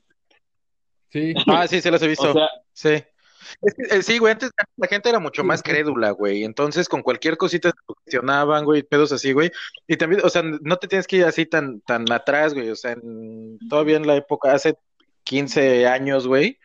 Sí. 1.10 1.34
Ah, 1.48 1.68
sí, 1.68 1.82
se 1.82 1.90
las 1.90 2.04
he 2.04 2.08
visto. 2.10 2.32
sí. 2.74 2.92
Eh, 3.92 4.02
sí, 4.02 4.18
güey, 4.18 4.34
antes 4.34 4.52
la 4.76 4.88
gente 4.88 5.10
era 5.10 5.20
mucho 5.20 5.44
más 5.44 5.64
crédula, 5.64 6.12
güey. 6.12 6.44
Entonces, 6.44 6.90
con 6.90 7.02
cualquier 7.02 7.38
cosita 7.38 7.70
se 7.70 7.78
funcionaban, 7.86 8.66
güey, 8.66 8.84
pedos 8.84 9.12
así, 9.12 9.34
güey. 9.34 9.52
Y 9.88 9.98
también, 9.98 10.22
o 10.24 10.30
sea, 10.30 10.44
no 10.44 10.78
te 10.78 10.88
tienes 10.88 11.08
que 11.08 11.18
ir 11.18 11.26
así 11.26 11.46
tan, 11.46 11.82
tan 11.82 12.12
atrás, 12.12 12.54
güey. 12.54 12.70
O 12.70 12.76
sea, 12.76 12.96
todavía 13.70 13.98
en 13.98 14.08
la 14.08 14.16
época, 14.16 14.54
hace 14.54 14.78
15 15.28 15.88
años, 15.88 16.26
güey, 16.26 16.58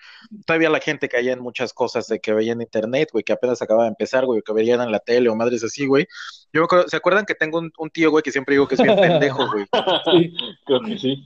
todavía 0.46 0.70
la 0.70 0.78
gente 0.78 1.08
caía 1.08 1.32
en 1.32 1.40
muchas 1.40 1.72
cosas 1.72 2.06
de 2.06 2.20
que 2.20 2.32
veía 2.32 2.52
en 2.52 2.62
internet, 2.62 3.08
güey, 3.12 3.24
que 3.24 3.32
apenas 3.32 3.60
acaba 3.60 3.82
de 3.82 3.88
empezar, 3.88 4.24
güey, 4.24 4.40
que 4.42 4.52
veían 4.52 4.80
en 4.80 4.92
la 4.92 5.00
tele 5.00 5.28
o 5.28 5.34
madres 5.34 5.64
así, 5.64 5.86
güey. 5.86 6.06
Yo 6.52 6.60
me 6.60 6.64
acuerdo, 6.66 6.88
¿se 6.88 6.96
acuerdan 6.96 7.26
que 7.26 7.34
tengo 7.34 7.58
un, 7.58 7.90
tío, 7.90 8.10
güey, 8.12 8.22
que 8.22 8.30
siempre 8.30 8.54
digo 8.54 8.68
que 8.68 8.76
es 8.76 8.82
bien 8.82 8.96
pendejo, 9.00 9.50
güey? 9.50 9.66
Sí, 10.04 10.36
creo 10.64 10.80
que 10.80 10.98
sí. 10.98 11.24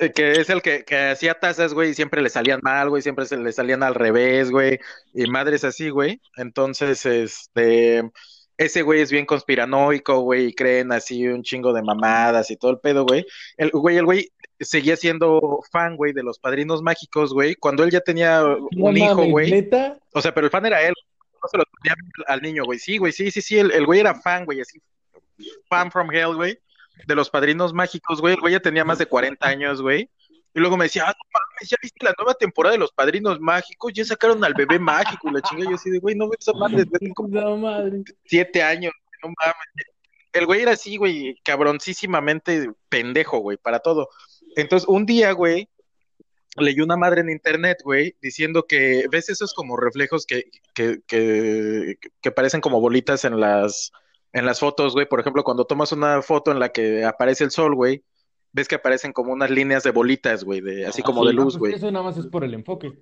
Eh, 0.00 0.12
que 0.12 0.32
es 0.32 0.48
el 0.48 0.62
que, 0.62 0.82
que 0.82 1.10
hacía 1.10 1.34
tazas, 1.34 1.74
güey, 1.74 1.90
y 1.90 1.94
siempre 1.94 2.22
le 2.22 2.30
salían 2.30 2.60
mal, 2.62 2.88
güey, 2.88 3.02
siempre 3.02 3.26
se 3.26 3.36
le 3.36 3.52
salían 3.52 3.82
al 3.82 3.94
revés, 3.94 4.50
güey, 4.50 4.78
y 5.12 5.26
madres 5.26 5.62
así, 5.62 5.90
güey. 5.90 6.22
Entonces, 6.36 7.04
este, 7.04 8.10
ese 8.56 8.80
güey 8.80 9.02
es 9.02 9.12
bien 9.12 9.26
conspiranoico, 9.26 10.20
güey, 10.20 10.46
y 10.46 10.54
creen 10.54 10.90
así 10.90 11.28
un 11.28 11.42
chingo 11.42 11.74
de 11.74 11.82
mamadas 11.82 12.50
y 12.50 12.56
todo 12.56 12.70
el 12.70 12.78
pedo, 12.78 13.04
güey. 13.04 13.26
El 13.58 13.70
güey, 13.72 13.98
el 13.98 14.06
güey 14.06 14.32
seguía 14.58 14.96
siendo 14.96 15.60
fan, 15.70 15.96
güey, 15.96 16.14
de 16.14 16.22
los 16.22 16.38
padrinos 16.38 16.80
mágicos, 16.80 17.34
güey, 17.34 17.54
cuando 17.54 17.84
él 17.84 17.90
ya 17.90 18.00
tenía 18.00 18.42
un 18.42 18.96
hijo, 18.96 19.26
güey. 19.26 19.68
O 20.14 20.22
sea, 20.22 20.32
pero 20.32 20.46
el 20.46 20.50
fan 20.50 20.64
era 20.64 20.80
él, 20.80 20.94
no 21.42 21.48
se 21.50 21.58
lo 21.58 21.64
tenía 21.82 21.94
al 22.26 22.40
niño, 22.40 22.64
güey. 22.64 22.78
Sí, 22.78 22.96
güey, 22.96 23.12
sí, 23.12 23.30
sí, 23.30 23.42
sí, 23.42 23.58
el, 23.58 23.84
güey 23.84 24.00
era 24.00 24.14
fan, 24.14 24.46
güey, 24.46 24.62
así, 24.62 24.80
fan 25.68 25.90
from 25.90 26.10
hell, 26.10 26.36
güey, 26.36 26.58
de 27.06 27.14
los 27.14 27.30
padrinos 27.30 27.72
mágicos, 27.72 28.20
güey. 28.20 28.34
El 28.34 28.40
güey 28.40 28.52
ya 28.52 28.60
tenía 28.60 28.84
más 28.84 28.98
de 28.98 29.06
40 29.06 29.46
años, 29.46 29.82
güey. 29.82 30.10
Y 30.52 30.58
luego 30.58 30.76
me 30.76 30.86
decía, 30.86 31.04
ah, 31.06 31.14
no 31.16 31.30
mames, 31.32 31.70
ya 31.70 31.76
viste 31.80 32.04
la 32.04 32.14
nueva 32.18 32.34
temporada 32.34 32.72
de 32.72 32.80
los 32.80 32.92
padrinos 32.92 33.38
mágicos, 33.38 33.92
ya 33.94 34.04
sacaron 34.04 34.42
al 34.44 34.54
bebé 34.54 34.78
mágico 34.78 35.28
y 35.28 35.32
la 35.32 35.42
chinga. 35.42 35.64
Yo 35.64 35.76
así 35.76 35.90
de, 35.90 36.00
güey, 36.00 36.16
no 36.16 36.28
ves 36.28 36.48
a 36.48 36.52
madre, 36.52 36.84
como 37.14 37.56
madre. 37.56 38.02
siete 38.24 38.62
años, 38.62 38.92
no 39.22 39.28
mames. 39.28 39.86
El 40.32 40.46
güey 40.46 40.62
era 40.62 40.72
así, 40.72 40.96
güey, 40.96 41.36
cabroncísimamente 41.44 42.70
pendejo, 42.88 43.38
güey, 43.38 43.56
para 43.56 43.80
todo. 43.80 44.08
Entonces, 44.56 44.88
un 44.88 45.06
día, 45.06 45.32
güey, 45.32 45.68
leí 46.56 46.80
una 46.80 46.96
madre 46.96 47.20
en 47.20 47.30
internet, 47.30 47.78
güey, 47.84 48.16
diciendo 48.20 48.64
que, 48.66 49.06
¿ves 49.10 49.28
esos 49.28 49.54
como 49.54 49.76
reflejos 49.76 50.26
que, 50.26 50.44
que, 50.74 51.00
que, 51.06 51.96
que 52.20 52.30
parecen 52.32 52.60
como 52.60 52.80
bolitas 52.80 53.24
en 53.24 53.38
las, 53.40 53.92
en 54.32 54.46
las 54.46 54.60
fotos, 54.60 54.94
güey? 54.94 55.06
Por 55.06 55.20
ejemplo, 55.20 55.44
cuando 55.44 55.64
tomas 55.64 55.92
una 55.92 56.22
foto 56.22 56.52
en 56.52 56.58
la 56.58 56.70
que 56.70 57.04
aparece 57.04 57.44
el 57.44 57.50
sol, 57.50 57.74
güey, 57.74 58.04
ves 58.52 58.68
que 58.68 58.76
aparecen 58.76 59.12
como 59.12 59.32
unas 59.32 59.50
líneas 59.50 59.82
de 59.82 59.90
bolitas, 59.90 60.44
güey, 60.44 60.60
de, 60.60 60.86
así 60.86 61.02
como 61.02 61.24
de 61.24 61.32
luz, 61.32 61.54
pues 61.54 61.58
güey. 61.58 61.74
eso 61.74 61.90
nada 61.90 62.04
más 62.04 62.16
es 62.16 62.26
por 62.26 62.44
el 62.44 62.54
enfoque. 62.54 62.92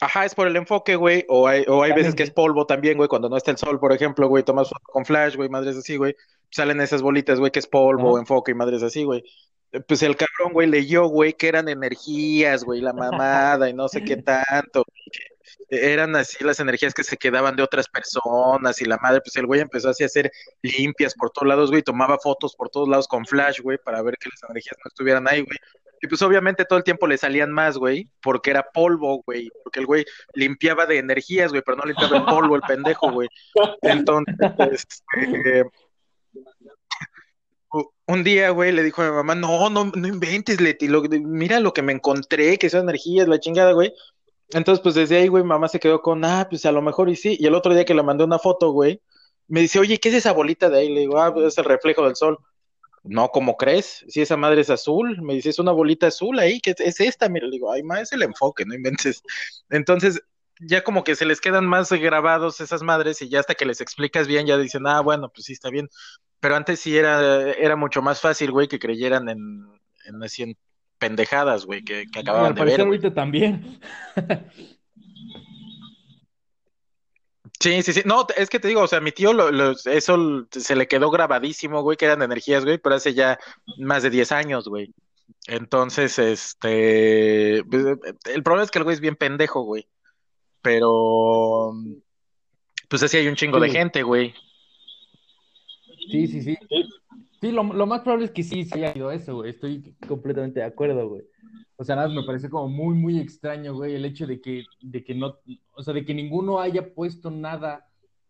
Ajá, 0.00 0.24
es 0.24 0.34
por 0.34 0.46
el 0.46 0.56
enfoque, 0.56 0.94
güey. 0.94 1.24
O 1.28 1.48
hay, 1.48 1.64
o 1.66 1.82
hay 1.82 1.92
veces 1.92 2.14
que 2.14 2.22
es 2.22 2.30
polvo 2.30 2.66
también, 2.66 2.96
güey. 2.96 3.08
Cuando 3.08 3.28
no 3.28 3.36
está 3.36 3.50
el 3.50 3.56
sol, 3.56 3.80
por 3.80 3.92
ejemplo, 3.92 4.28
güey, 4.28 4.44
tomas 4.44 4.68
foto 4.68 4.84
con 4.84 5.04
flash, 5.04 5.34
güey, 5.34 5.48
madres 5.48 5.76
así, 5.76 5.96
güey. 5.96 6.14
Salen 6.50 6.80
esas 6.80 7.02
bolitas, 7.02 7.40
güey, 7.40 7.50
que 7.50 7.58
es 7.58 7.66
polvo, 7.66 8.18
enfoque 8.18 8.52
y 8.52 8.54
madres 8.54 8.82
así, 8.82 9.02
güey. 9.02 9.24
Pues 9.86 10.02
el 10.02 10.16
cabrón, 10.16 10.52
güey, 10.52 10.68
leyó, 10.68 11.06
güey, 11.08 11.32
que 11.32 11.48
eran 11.48 11.68
energías, 11.68 12.62
güey, 12.62 12.80
la 12.80 12.92
mamada 13.62 13.68
y 13.68 13.74
no 13.74 13.88
sé 13.88 14.04
qué 14.04 14.16
tanto. 14.18 14.84
Eran 15.70 16.16
así 16.16 16.42
las 16.44 16.60
energías 16.60 16.94
que 16.94 17.04
se 17.04 17.16
quedaban 17.16 17.56
de 17.56 17.62
otras 17.62 17.88
personas 17.88 18.80
y 18.80 18.86
la 18.86 18.96
madre, 18.98 19.20
pues 19.20 19.36
el 19.36 19.46
güey 19.46 19.60
empezó 19.60 19.90
así 19.90 20.02
a 20.02 20.06
hacer 20.06 20.30
limpias 20.62 21.14
por 21.14 21.30
todos 21.30 21.48
lados, 21.48 21.70
güey, 21.70 21.82
tomaba 21.82 22.18
fotos 22.18 22.56
por 22.56 22.70
todos 22.70 22.88
lados 22.88 23.06
con 23.06 23.26
flash, 23.26 23.60
güey, 23.60 23.78
para 23.78 24.00
ver 24.02 24.16
que 24.18 24.30
las 24.30 24.50
energías 24.50 24.76
no 24.82 24.88
estuvieran 24.88 25.28
ahí, 25.28 25.42
güey. 25.42 25.58
Y 26.00 26.06
pues 26.06 26.22
obviamente 26.22 26.64
todo 26.64 26.78
el 26.78 26.84
tiempo 26.84 27.06
le 27.06 27.18
salían 27.18 27.50
más, 27.50 27.76
güey, 27.76 28.08
porque 28.22 28.50
era 28.50 28.70
polvo, 28.72 29.22
güey, 29.26 29.50
porque 29.64 29.80
el 29.80 29.86
güey 29.86 30.04
limpiaba 30.34 30.86
de 30.86 30.98
energías, 30.98 31.50
güey, 31.50 31.62
pero 31.62 31.76
no 31.76 31.84
limpiaba 31.84 32.18
el 32.18 32.24
polvo, 32.24 32.56
el 32.56 32.62
pendejo, 32.62 33.10
güey. 33.10 33.28
Entonces, 33.82 34.86
este, 35.12 35.64
un 38.06 38.24
día, 38.24 38.50
güey, 38.50 38.72
le 38.72 38.82
dijo 38.82 39.02
a 39.02 39.10
mi 39.10 39.16
mamá, 39.16 39.34
no, 39.34 39.68
no, 39.70 39.90
no 39.94 40.08
inventes, 40.08 40.60
Leti, 40.60 40.88
mira 40.88 41.60
lo 41.60 41.72
que 41.72 41.82
me 41.82 41.92
encontré, 41.92 42.58
que 42.58 42.70
son 42.70 42.82
energías, 42.82 43.28
la 43.28 43.40
chingada, 43.40 43.72
güey. 43.72 43.92
Entonces, 44.50 44.82
pues 44.82 44.94
desde 44.94 45.18
ahí, 45.18 45.28
güey, 45.28 45.44
mamá 45.44 45.68
se 45.68 45.80
quedó 45.80 46.00
con, 46.00 46.24
ah, 46.24 46.46
pues 46.48 46.64
a 46.64 46.72
lo 46.72 46.82
mejor 46.82 47.10
y 47.10 47.16
sí. 47.16 47.36
Y 47.38 47.46
el 47.46 47.54
otro 47.54 47.74
día 47.74 47.84
que 47.84 47.94
le 47.94 48.02
mandé 48.02 48.24
una 48.24 48.38
foto, 48.38 48.70
güey, 48.70 49.02
me 49.46 49.60
dice, 49.60 49.78
oye, 49.78 49.98
¿qué 49.98 50.08
es 50.10 50.16
esa 50.16 50.32
bolita 50.32 50.70
de 50.70 50.78
ahí? 50.80 50.88
Le 50.92 51.00
digo, 51.00 51.20
ah, 51.20 51.32
pues 51.32 51.46
es 51.46 51.58
el 51.58 51.64
reflejo 51.64 52.04
del 52.04 52.16
sol. 52.16 52.38
No, 53.04 53.28
¿cómo 53.28 53.56
crees? 53.56 54.04
Si 54.08 54.20
esa 54.20 54.36
madre 54.36 54.60
es 54.62 54.70
azul, 54.70 55.20
me 55.22 55.34
dice, 55.34 55.50
es 55.50 55.58
una 55.58 55.72
bolita 55.72 56.08
azul 56.08 56.38
ahí, 56.38 56.60
que 56.60 56.74
es 56.78 57.00
esta, 57.00 57.28
mira, 57.28 57.46
le 57.46 57.52
digo, 57.52 57.72
ay, 57.72 57.82
ma, 57.82 58.00
es 58.00 58.12
el 58.12 58.22
enfoque, 58.22 58.64
no 58.66 58.74
inventes. 58.74 59.22
Entonces, 59.70 60.20
ya 60.60 60.82
como 60.82 61.04
que 61.04 61.14
se 61.14 61.24
les 61.24 61.40
quedan 61.40 61.66
más 61.66 61.92
grabados 61.92 62.60
esas 62.60 62.82
madres 62.82 63.22
y 63.22 63.28
ya 63.28 63.40
hasta 63.40 63.54
que 63.54 63.66
les 63.66 63.80
explicas 63.80 64.26
bien, 64.26 64.46
ya 64.46 64.58
dicen, 64.58 64.86
ah, 64.86 65.00
bueno, 65.00 65.30
pues 65.30 65.46
sí 65.46 65.52
está 65.52 65.70
bien. 65.70 65.88
Pero 66.40 66.56
antes 66.56 66.80
sí 66.80 66.96
era, 66.96 67.52
era 67.52 67.76
mucho 67.76 68.02
más 68.02 68.20
fácil, 68.20 68.50
güey, 68.50 68.68
que 68.68 68.78
creyeran 68.78 69.28
en, 69.28 69.64
en 70.06 70.22
así 70.22 70.56
pendejadas, 70.98 71.66
güey, 71.66 71.82
que, 71.82 72.04
que 72.12 72.20
acababan 72.20 72.54
de 72.54 72.64
ver. 72.64 72.80
ahorita 72.80 73.12
también. 73.14 73.80
Sí, 77.60 77.82
sí, 77.82 77.92
sí. 77.92 78.02
No, 78.04 78.24
es 78.36 78.48
que 78.48 78.60
te 78.60 78.68
digo, 78.68 78.82
o 78.82 78.86
sea, 78.86 79.00
mi 79.00 79.10
tío, 79.10 79.32
lo, 79.32 79.72
eso 79.72 80.46
se 80.50 80.76
le 80.76 80.86
quedó 80.86 81.10
grabadísimo, 81.10 81.82
güey, 81.82 81.96
que 81.96 82.04
eran 82.04 82.22
energías, 82.22 82.64
güey, 82.64 82.78
pero 82.78 82.94
hace 82.94 83.14
ya 83.14 83.38
más 83.78 84.04
de 84.04 84.10
10 84.10 84.30
años, 84.32 84.68
güey. 84.68 84.94
Entonces, 85.48 86.18
este. 86.18 87.64
Pues, 87.68 87.84
el 88.32 88.42
problema 88.42 88.64
es 88.64 88.70
que 88.70 88.78
el 88.78 88.84
güey 88.84 88.94
es 88.94 89.00
bien 89.00 89.16
pendejo, 89.16 89.62
güey. 89.62 89.88
Pero. 90.62 91.72
Pues 92.88 93.02
así 93.02 93.16
hay 93.16 93.28
un 93.28 93.34
chingo 93.34 93.58
de 93.58 93.70
gente, 93.70 94.02
güey. 94.02 94.34
Sí, 96.10 96.26
sí, 96.28 96.42
sí. 96.42 96.56
Sí, 97.40 97.52
lo, 97.52 97.62
lo, 97.62 97.86
más 97.86 98.00
probable 98.00 98.26
es 98.26 98.32
que 98.32 98.42
sí, 98.42 98.64
sí 98.64 98.74
haya 98.74 98.92
sido 98.92 99.12
eso, 99.12 99.36
güey. 99.36 99.50
Estoy 99.50 99.94
completamente 100.06 100.60
de 100.60 100.66
acuerdo, 100.66 101.08
güey. 101.08 101.22
O 101.76 101.84
sea, 101.84 101.94
nada, 101.94 102.08
me 102.08 102.24
parece 102.24 102.50
como 102.50 102.68
muy, 102.68 102.96
muy 102.96 103.20
extraño, 103.20 103.74
güey, 103.74 103.94
el 103.94 104.04
hecho 104.04 104.26
de 104.26 104.40
que, 104.40 104.64
de 104.80 105.04
que 105.04 105.14
no, 105.14 105.36
o 105.72 105.82
sea, 105.82 105.94
de 105.94 106.04
que 106.04 106.12
ninguno 106.12 106.58
haya 106.58 106.92
puesto 106.92 107.30
nada 107.30 107.86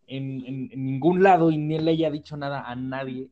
en, 0.07 0.45
en, 0.45 0.85
ningún 0.85 1.23
lado 1.23 1.51
y 1.51 1.57
ni 1.57 1.79
le 1.79 1.93
haya 1.93 2.11
dicho 2.11 2.37
nada 2.37 2.69
a 2.69 2.77
nadie. 2.77 3.31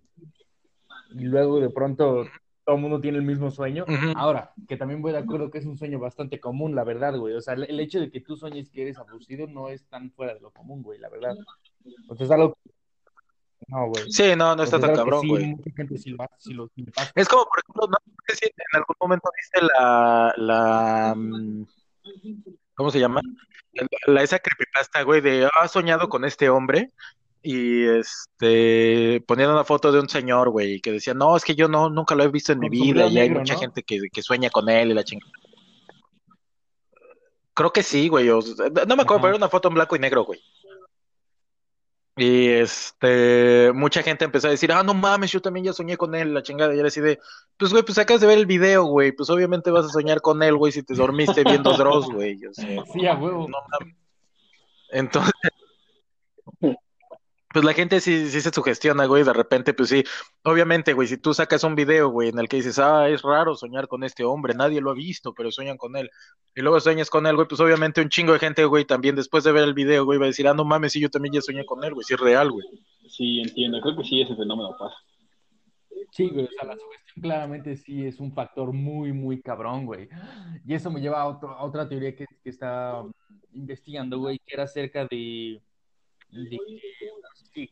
Y 1.15 1.25
luego 1.25 1.61
de 1.61 1.69
pronto 1.69 2.25
todo 2.65 2.77
el 2.77 2.83
mundo 2.83 3.01
tiene 3.01 3.19
el 3.19 3.25
mismo 3.25 3.51
sueño. 3.51 3.85
Ahora, 4.17 4.53
que 4.67 4.77
también 4.77 5.03
voy 5.03 5.13
de 5.13 5.19
acuerdo 5.19 5.51
que 5.51 5.59
es 5.59 5.67
un 5.67 5.77
sueño 5.77 5.99
bastante 5.99 6.41
común, 6.41 6.75
la 6.75 6.83
verdad, 6.83 7.17
güey. 7.17 7.35
O 7.35 7.41
sea, 7.41 7.55
el, 7.55 7.79
hecho 7.79 8.01
de 8.01 8.11
que 8.11 8.21
tú 8.21 8.37
sueñes 8.37 8.71
que 8.71 8.83
eres 8.83 8.99
abducido 8.99 9.47
no 9.47 9.69
es 9.69 9.87
tan 9.87 10.11
fuera 10.11 10.35
de 10.35 10.41
lo 10.41 10.51
común, 10.51 10.83
güey, 10.83 10.99
la 10.99 11.09
verdad. 11.09 11.37
O 12.09 12.17
sea, 12.17 12.25
es 12.25 12.33
algo 12.33 12.57
no, 13.69 13.89
güey. 13.89 14.05
Sí, 14.11 14.37
no, 14.37 14.55
no 14.55 14.63
está 14.63 14.79
tan 14.79 14.95
cabrón, 14.95 15.27
güey. 15.27 15.57
es 17.15 17.29
como, 17.29 17.45
por 17.45 17.59
ejemplo, 17.61 17.89
no 17.89 17.97
sé 18.29 18.37
si 18.37 18.47
en 18.47 18.53
algún 18.75 18.97
momento 19.01 19.31
viste 19.37 19.67
la, 19.75 20.33
la, 20.37 21.15
mm, 21.17 21.67
¿cómo 22.75 22.91
se 22.91 23.01
llama? 23.01 23.21
La, 24.07 24.23
esa 24.23 24.39
creepypasta, 24.39 25.03
güey, 25.03 25.21
de, 25.21 25.49
ah, 25.61 25.69
soñado 25.69 26.09
con 26.09 26.25
este 26.25 26.49
hombre 26.49 26.93
y 27.43 27.85
este 27.85 29.23
ponían 29.27 29.51
una 29.51 29.65
foto 29.65 29.93
de 29.93 30.01
un 30.01 30.09
señor, 30.09 30.51
güey, 30.51 30.81
que 30.81 30.93
decía, 30.93 31.15
no, 31.15 31.37
es 31.37 31.45
que 31.45 31.55
yo 31.55 31.69
no, 31.69 31.91
nunca 31.91 32.15
lo 32.15 32.23
he 32.23 32.29
visto 32.29 32.53
en 32.53 32.61
mi 32.61 32.69
vida 32.69 33.07
y 33.07 33.19
hay 33.19 33.31
mucha 33.31 33.57
gente 33.57 33.83
que, 33.83 34.01
que, 34.13 34.23
sueña 34.23 34.51
con 34.51 34.69
él 34.69 34.91
y 34.91 34.95
la 34.95 35.05
chingada. 35.05 35.33
Creo 37.55 37.73
que 37.73 37.83
sí, 37.83 38.09
güey. 38.09 38.27
no 38.27 38.97
me 38.97 39.03
acuerdo, 39.03 39.23
pero 39.23 39.29
era 39.29 39.37
una 39.37 39.49
foto 39.49 39.69
en 39.69 39.75
blanco 39.75 39.97
y 39.97 39.99
negro, 39.99 40.25
güey. 40.25 40.41
Y 42.19 42.49
este, 42.49 43.73
mucha 43.75 44.03
gente 44.03 44.25
empezó 44.25 44.49
a 44.49 44.51
decir, 44.51 44.73
ah, 44.73 44.83
no 44.83 44.95
mames, 44.95 45.31
yo 45.31 45.43
también 45.43 45.67
ya 45.67 45.75
soñé 45.75 45.99
con 45.99 46.15
él, 46.15 46.33
la 46.33 46.43
chingada. 46.43 46.75
Y 46.75 46.79
era 46.79 46.89
así 46.89 47.03
de, 47.03 47.21
pues, 47.59 47.73
güey, 47.73 47.85
pues 47.85 47.99
acabas 47.99 48.23
de 48.23 48.27
ver 48.27 48.39
el 48.39 48.47
video, 48.47 48.85
güey. 48.85 49.13
Pues 49.13 49.29
obviamente 49.29 49.71
vas 49.71 49.85
a 49.85 49.91
soñar 49.91 50.23
con 50.23 50.43
él, 50.43 50.57
güey, 50.57 50.73
si 50.73 50.83
te 50.83 50.95
dormiste 50.95 51.45
viendo 51.45 51.73
Dross, 51.77 52.07
güey. 52.07 52.41
sí, 52.53 53.07
a 53.07 53.15
huevo. 53.15 53.47
Entonces, 54.91 55.33
pues 57.57 57.65
la 57.65 57.73
gente 57.73 58.03
sí, 58.03 58.29
sí 58.29 58.43
se 58.43 58.51
sugestiona, 58.51 59.07
güey, 59.07 59.25
de 59.25 59.33
repente, 59.33 59.73
pues 59.73 59.89
sí, 59.89 60.05
obviamente, 60.45 60.93
güey, 60.93 61.09
si 61.09 61.17
tú 61.17 61.33
sacas 61.33 61.65
un 61.65 61.75
video, 61.75 62.11
güey, 62.11 62.29
en 62.29 62.39
el 62.39 62.51
que 62.51 62.59
dices, 62.59 62.79
ah, 62.79 63.09
es 63.09 63.23
raro 63.23 63.55
soñar 63.55 63.89
con 63.89 64.05
este 64.05 64.25
hombre, 64.25 64.53
nadie 64.53 64.83
lo 64.83 64.91
ha 64.91 64.95
visto, 64.95 65.33
pero 65.33 65.51
sueñan 65.51 65.79
con 65.79 65.97
él, 65.97 66.11
y 66.55 66.61
luego 66.61 66.79
sueñas 66.81 67.09
con 67.09 67.27
él, 67.27 67.35
güey, 67.35 67.49
pues 67.49 67.59
obviamente 67.63 68.03
un 68.03 68.11
chingo 68.11 68.35
de 68.35 68.41
gente, 68.41 68.63
güey, 68.67 68.85
también 68.85 69.17
después 69.17 69.43
de 69.43 69.53
ver 69.53 69.65
el 69.65 69.73
video, 69.73 70.05
güey, 70.05 70.19
va 70.19 70.27
a 70.27 70.29
decir, 70.29 70.47
ah, 70.47 70.53
no 70.53 70.67
mames, 70.67 70.93
sí, 70.93 71.01
yo 71.01 71.09
también 71.09 71.33
ya 71.33 71.41
soñé 71.41 71.65
con 71.65 71.83
él, 71.83 71.95
güey, 71.95 72.05
sí 72.05 72.13
es 72.13 72.21
real, 72.21 72.51
güey. 72.51 72.67
Sí, 73.09 73.41
entiendo, 73.41 73.81
creo 73.81 73.97
que 73.97 74.05
sí, 74.05 74.21
ese 74.21 74.37
fenómeno 74.37 74.77
pasa. 74.79 74.97
Sí, 76.11 76.29
güey, 76.29 76.45
o 76.45 76.51
sea, 76.51 76.69
la 76.69 76.77
sugestión 76.77 77.23
claramente 77.23 77.75
sí 77.77 78.05
es 78.05 78.21
un 78.21 78.35
factor 78.35 78.71
muy, 78.75 79.15
muy 79.15 79.41
cabrón, 79.41 79.87
güey. 79.87 80.11
Y 80.67 80.75
eso 80.75 80.91
me 80.91 81.01
lleva 81.01 81.23
a, 81.23 81.29
otro, 81.29 81.57
otra 81.59 81.89
teoría 81.89 82.15
que, 82.15 82.27
que 82.45 82.51
está 82.51 83.03
investigando, 83.55 84.19
güey, 84.19 84.39
que 84.45 84.53
era 84.53 84.65
acerca 84.65 85.07
de 85.07 85.63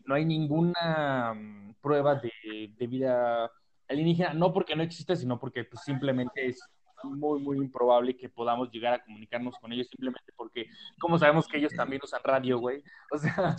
no 0.05 0.15
hay 0.15 0.25
ninguna 0.25 1.35
mm, 1.35 1.75
prueba 1.81 2.17
de, 2.17 2.87
vida 2.87 3.51
alienígena, 3.89 4.35
no 4.35 4.53
porque 4.53 4.77
no 4.77 4.83
existe, 4.83 5.17
sino 5.17 5.39
porque 5.39 5.65
pues, 5.65 5.83
simplemente 5.85 6.47
es 6.47 6.61
muy, 7.03 7.41
muy 7.41 7.59
improbable 7.59 8.17
que 8.17 8.29
podamos 8.29 8.71
llegar 8.71 8.95
a 8.95 9.05
comunicarnos 9.05 9.57
con 9.59 9.73
ellos, 9.73 9.89
simplemente 9.89 10.33
porque, 10.37 10.67
¿cómo 10.99 11.19
sabemos 11.19 11.47
que 11.47 11.59
ellos 11.59 11.73
también 11.77 12.01
usan 12.03 12.21
radio, 12.25 12.59
güey? 12.59 12.83
O 13.13 13.19
sea, 13.19 13.57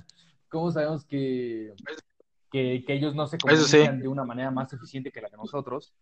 ¿cómo 0.49 0.71
sabemos 0.71 1.05
que, 1.05 1.73
que, 2.51 2.83
ellos 2.87 3.15
no 3.15 3.27
se 3.27 3.37
comunican 3.37 3.99
de 3.99 4.07
una 4.07 4.23
manera 4.23 4.51
más 4.51 4.71
eficiente 4.73 5.11
que 5.11 5.21
la 5.21 5.29
de 5.29 5.37
nosotros? 5.37 5.93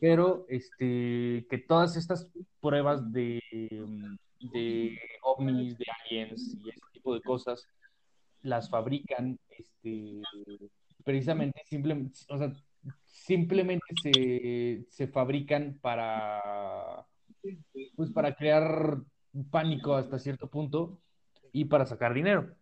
Pero, 0.00 0.46
este, 0.48 1.46
que 1.50 1.58
todas 1.66 1.96
estas 1.96 2.28
pruebas 2.60 3.12
de, 3.12 3.40
de 4.40 4.98
ovnis, 5.22 5.76
de 5.76 5.84
aliens 6.04 6.54
y 6.54 6.70
ese 6.70 6.80
tipo 6.92 7.14
de 7.14 7.22
cosas, 7.22 7.68
las 8.42 8.68
fabrican 8.68 9.38
este, 9.50 10.20
precisamente, 11.04 11.62
simplemente, 11.64 12.18
o 12.28 12.38
sea, 12.38 12.52
simplemente 13.06 13.86
se, 14.02 14.84
se 14.88 15.06
fabrican 15.08 15.78
para, 15.80 17.06
pues 17.96 18.10
para 18.10 18.34
crear 18.34 18.98
pánico 19.50 19.94
hasta 19.94 20.18
cierto 20.18 20.48
punto 20.48 21.00
y 21.52 21.64
para 21.66 21.86
sacar 21.86 22.14
dinero, 22.14 22.54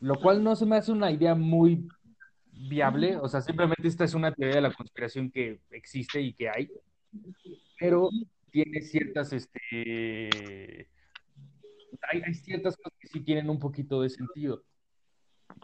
lo 0.00 0.14
cual 0.16 0.42
no 0.42 0.56
se 0.56 0.66
me 0.66 0.76
hace 0.76 0.92
una 0.92 1.10
idea 1.10 1.34
muy 1.34 1.86
viable, 2.52 3.16
o 3.16 3.28
sea, 3.28 3.42
simplemente 3.42 3.86
esta 3.86 4.04
es 4.04 4.14
una 4.14 4.32
teoría 4.32 4.56
de 4.56 4.62
la 4.62 4.72
conspiración 4.72 5.30
que 5.30 5.60
existe 5.70 6.20
y 6.20 6.32
que 6.32 6.48
hay, 6.48 6.70
pero 7.78 8.08
tiene 8.50 8.80
ciertas, 8.80 9.32
este, 9.32 10.88
hay, 12.10 12.22
hay 12.24 12.34
ciertas 12.34 12.76
cosas 12.76 12.98
que 12.98 13.08
sí 13.08 13.20
tienen 13.20 13.50
un 13.50 13.58
poquito 13.58 14.00
de 14.00 14.08
sentido. 14.08 14.62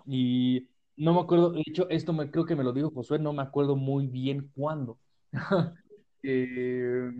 Y 0.06 0.68
no 0.96 1.14
me 1.14 1.20
acuerdo, 1.20 1.50
de 1.50 1.62
hecho, 1.66 1.88
esto 1.90 2.12
me, 2.12 2.30
creo 2.30 2.44
que 2.44 2.56
me 2.56 2.64
lo 2.64 2.72
dijo 2.72 2.90
Josué, 2.90 3.18
no 3.18 3.32
me 3.32 3.42
acuerdo 3.42 3.76
muy 3.76 4.06
bien 4.06 4.50
cuándo. 4.54 4.98
Eh, 6.24 7.10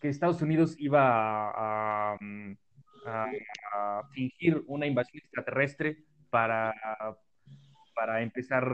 que 0.00 0.08
Estados 0.08 0.42
Unidos 0.42 0.74
iba 0.78 1.52
a, 1.54 2.18
fingir 4.12 4.64
una 4.66 4.86
invasión 4.86 5.22
extraterrestre 5.22 6.04
para, 6.30 6.74
para 7.94 8.20
empezar, 8.22 8.64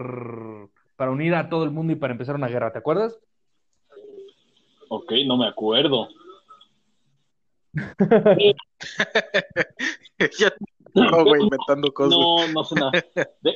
para 0.96 1.10
unir 1.10 1.34
a 1.34 1.50
todo 1.50 1.64
el 1.64 1.72
mundo 1.72 1.92
y 1.92 1.96
para 1.96 2.14
empezar 2.14 2.34
una 2.36 2.48
guerra, 2.48 2.72
¿te 2.72 2.78
acuerdas? 2.78 3.20
Ok, 4.88 5.12
no 5.26 5.36
me 5.36 5.46
acuerdo. 5.46 6.08
No, 10.94 11.24
güey, 11.24 11.42
inventando 11.42 11.92
cosas. 11.92 12.18
No, 12.18 12.48
no 12.48 12.64
sé 12.64 12.74
nada. 12.76 12.92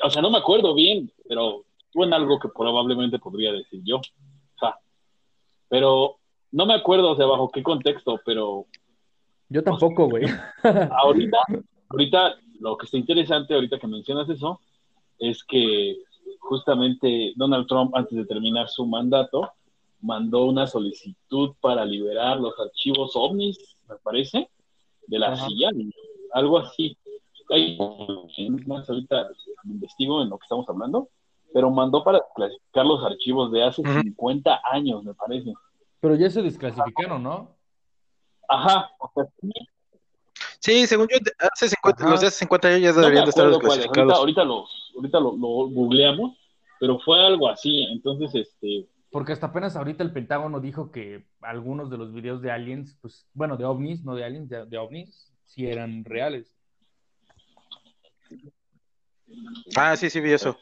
o 0.03 0.11
sea, 0.11 0.23
no 0.23 0.31
me 0.31 0.39
acuerdo 0.39 0.75
bien, 0.75 1.11
pero 1.29 1.65
fue 1.93 2.07
en 2.07 2.13
algo 2.13 2.39
que 2.39 2.49
probablemente 2.49 3.19
podría 3.19 3.53
decir 3.53 3.81
yo. 3.85 3.97
O 3.97 4.59
sea, 4.59 4.77
pero 5.69 6.17
no 6.53 6.67
me 6.67 6.75
acuerdo, 6.75 7.13
o 7.13 7.17
sea, 7.17 7.27
bajo 7.27 7.49
qué 7.51 7.63
contexto, 7.63 8.21
pero. 8.25 8.67
Yo 9.49 9.63
tampoco, 9.63 10.09
güey. 10.09 10.25
ahorita, 10.63 11.39
ahorita, 11.89 12.35
lo 12.61 12.77
que 12.77 12.87
está 12.87 12.99
interesante, 12.99 13.55
ahorita 13.55 13.79
que 13.79 13.87
mencionas 13.87 14.29
eso, 14.29 14.61
es 15.19 15.43
que 15.45 15.97
justamente 16.41 17.33
Donald 17.37 17.67
Trump, 17.67 17.95
antes 17.95 18.17
de 18.17 18.27
terminar 18.27 18.69
su 18.69 18.87
mandato, 18.87 19.51
mandó 20.01 20.45
una 20.45 20.67
solicitud 20.67 21.55
para 21.61 21.85
liberar 21.85 22.39
los 22.39 22.59
archivos 22.59 23.13
ovnis, 23.15 23.77
me 23.89 23.97
parece, 23.97 24.49
de 25.07 25.19
la 25.19 25.35
CIA, 25.37 25.71
algo 26.33 26.59
así 26.59 26.97
hay 27.51 27.79
más 28.67 28.89
ahorita 28.89 29.29
investigo 29.65 30.23
en 30.23 30.31
lo 30.31 30.39
que 30.39 30.45
estamos 30.45 30.69
hablando, 30.69 31.09
pero 31.53 31.71
mandó 31.71 32.05
para 32.05 32.23
clasificar 32.35 32.87
los 32.87 33.05
archivos 33.05 33.53
de 33.53 33.65
hace 33.65 33.83
50 33.83 34.61
años, 34.71 35.03
me 35.05 35.15
parece. 35.15 35.53
Pero 36.01 36.15
ya 36.15 36.31
se 36.31 36.43
desclasificaron, 36.43 37.23
¿no? 37.23 37.57
Ajá, 38.49 38.91
sí. 40.61 40.87
según 40.87 41.09
yo, 41.09 41.19
hace 41.53 41.69
50, 41.69 42.09
los 42.09 42.21
de 42.21 42.29
hace 42.29 42.39
50 42.39 42.69
años 42.69 42.81
ya 42.81 42.93
deberían 42.93 43.25
de 43.25 43.31
estar 43.31 43.49
desclasificados. 43.49 44.15
Ahorita, 44.15 44.45
los, 44.45 44.93
ahorita 44.97 45.21
lo, 45.21 45.33
lo 45.37 45.49
googleamos, 45.69 46.37
pero 46.81 46.99
fue 47.01 47.25
algo 47.25 47.49
así, 47.49 47.85
entonces, 47.91 48.35
este... 48.35 48.89
Porque 49.11 49.33
hasta 49.33 49.47
apenas 49.47 49.75
ahorita 49.75 50.03
el 50.03 50.13
Pentágono 50.13 50.61
dijo 50.61 50.93
que 50.93 51.27
algunos 51.41 51.89
de 51.89 51.97
los 51.97 52.13
videos 52.13 52.43
de 52.43 52.51
aliens, 52.51 52.99
pues, 53.01 53.27
bueno, 53.33 53.57
de 53.57 53.65
ovnis, 53.65 54.05
no 54.05 54.15
de 54.15 54.25
aliens, 54.25 54.51
de, 54.51 54.67
de 54.67 54.77
ovnis, 54.77 55.33
sí 55.47 55.67
eran 55.67 56.05
reales. 56.05 56.58
Ah, 59.77 59.97
sí, 59.97 60.11
sí, 60.11 60.21
vi 60.21 60.33
eso. 60.33 60.59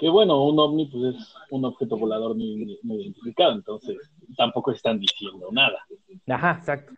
Que 0.00 0.08
bueno, 0.08 0.44
un 0.44 0.58
ovni 0.58 0.86
pues 0.86 1.14
es 1.14 1.34
un 1.50 1.64
objeto 1.64 1.96
volador 1.96 2.36
no, 2.36 2.42
identificado, 2.94 3.52
entonces 3.52 3.96
tampoco 4.36 4.72
están 4.72 5.00
diciendo 5.00 5.48
nada. 5.50 5.84
Ajá, 6.28 6.56
exacto. 6.58 6.92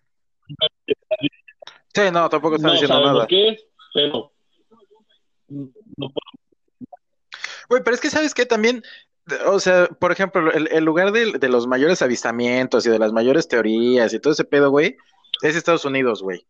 Sí, 1.94 2.02
no, 2.12 2.28
tampoco 2.28 2.56
están 2.56 2.72
diciendo 2.72 3.00
nada. 3.00 3.26
qué 3.26 3.48
es, 3.50 3.66
pero 3.94 4.32
no 5.48 6.12
Güey, 7.68 7.84
pero 7.84 7.94
es 7.94 8.00
que 8.00 8.10
sabes 8.10 8.34
que 8.34 8.46
también, 8.46 8.82
o 9.46 9.60
sea, 9.60 9.86
por 9.86 10.10
ejemplo, 10.10 10.52
el, 10.52 10.84
lugar 10.84 11.12
de, 11.12 11.38
de, 11.38 11.48
los 11.48 11.68
mayores 11.68 12.02
avistamientos 12.02 12.84
y 12.84 12.90
de 12.90 12.98
las 12.98 13.12
mayores 13.12 13.46
teorías 13.46 14.12
y 14.12 14.18
todo 14.18 14.32
ese 14.32 14.44
pedo, 14.44 14.70
güey, 14.70 14.96
es 15.42 15.54
Estados 15.54 15.84
Unidos, 15.84 16.20
güey. 16.20 16.44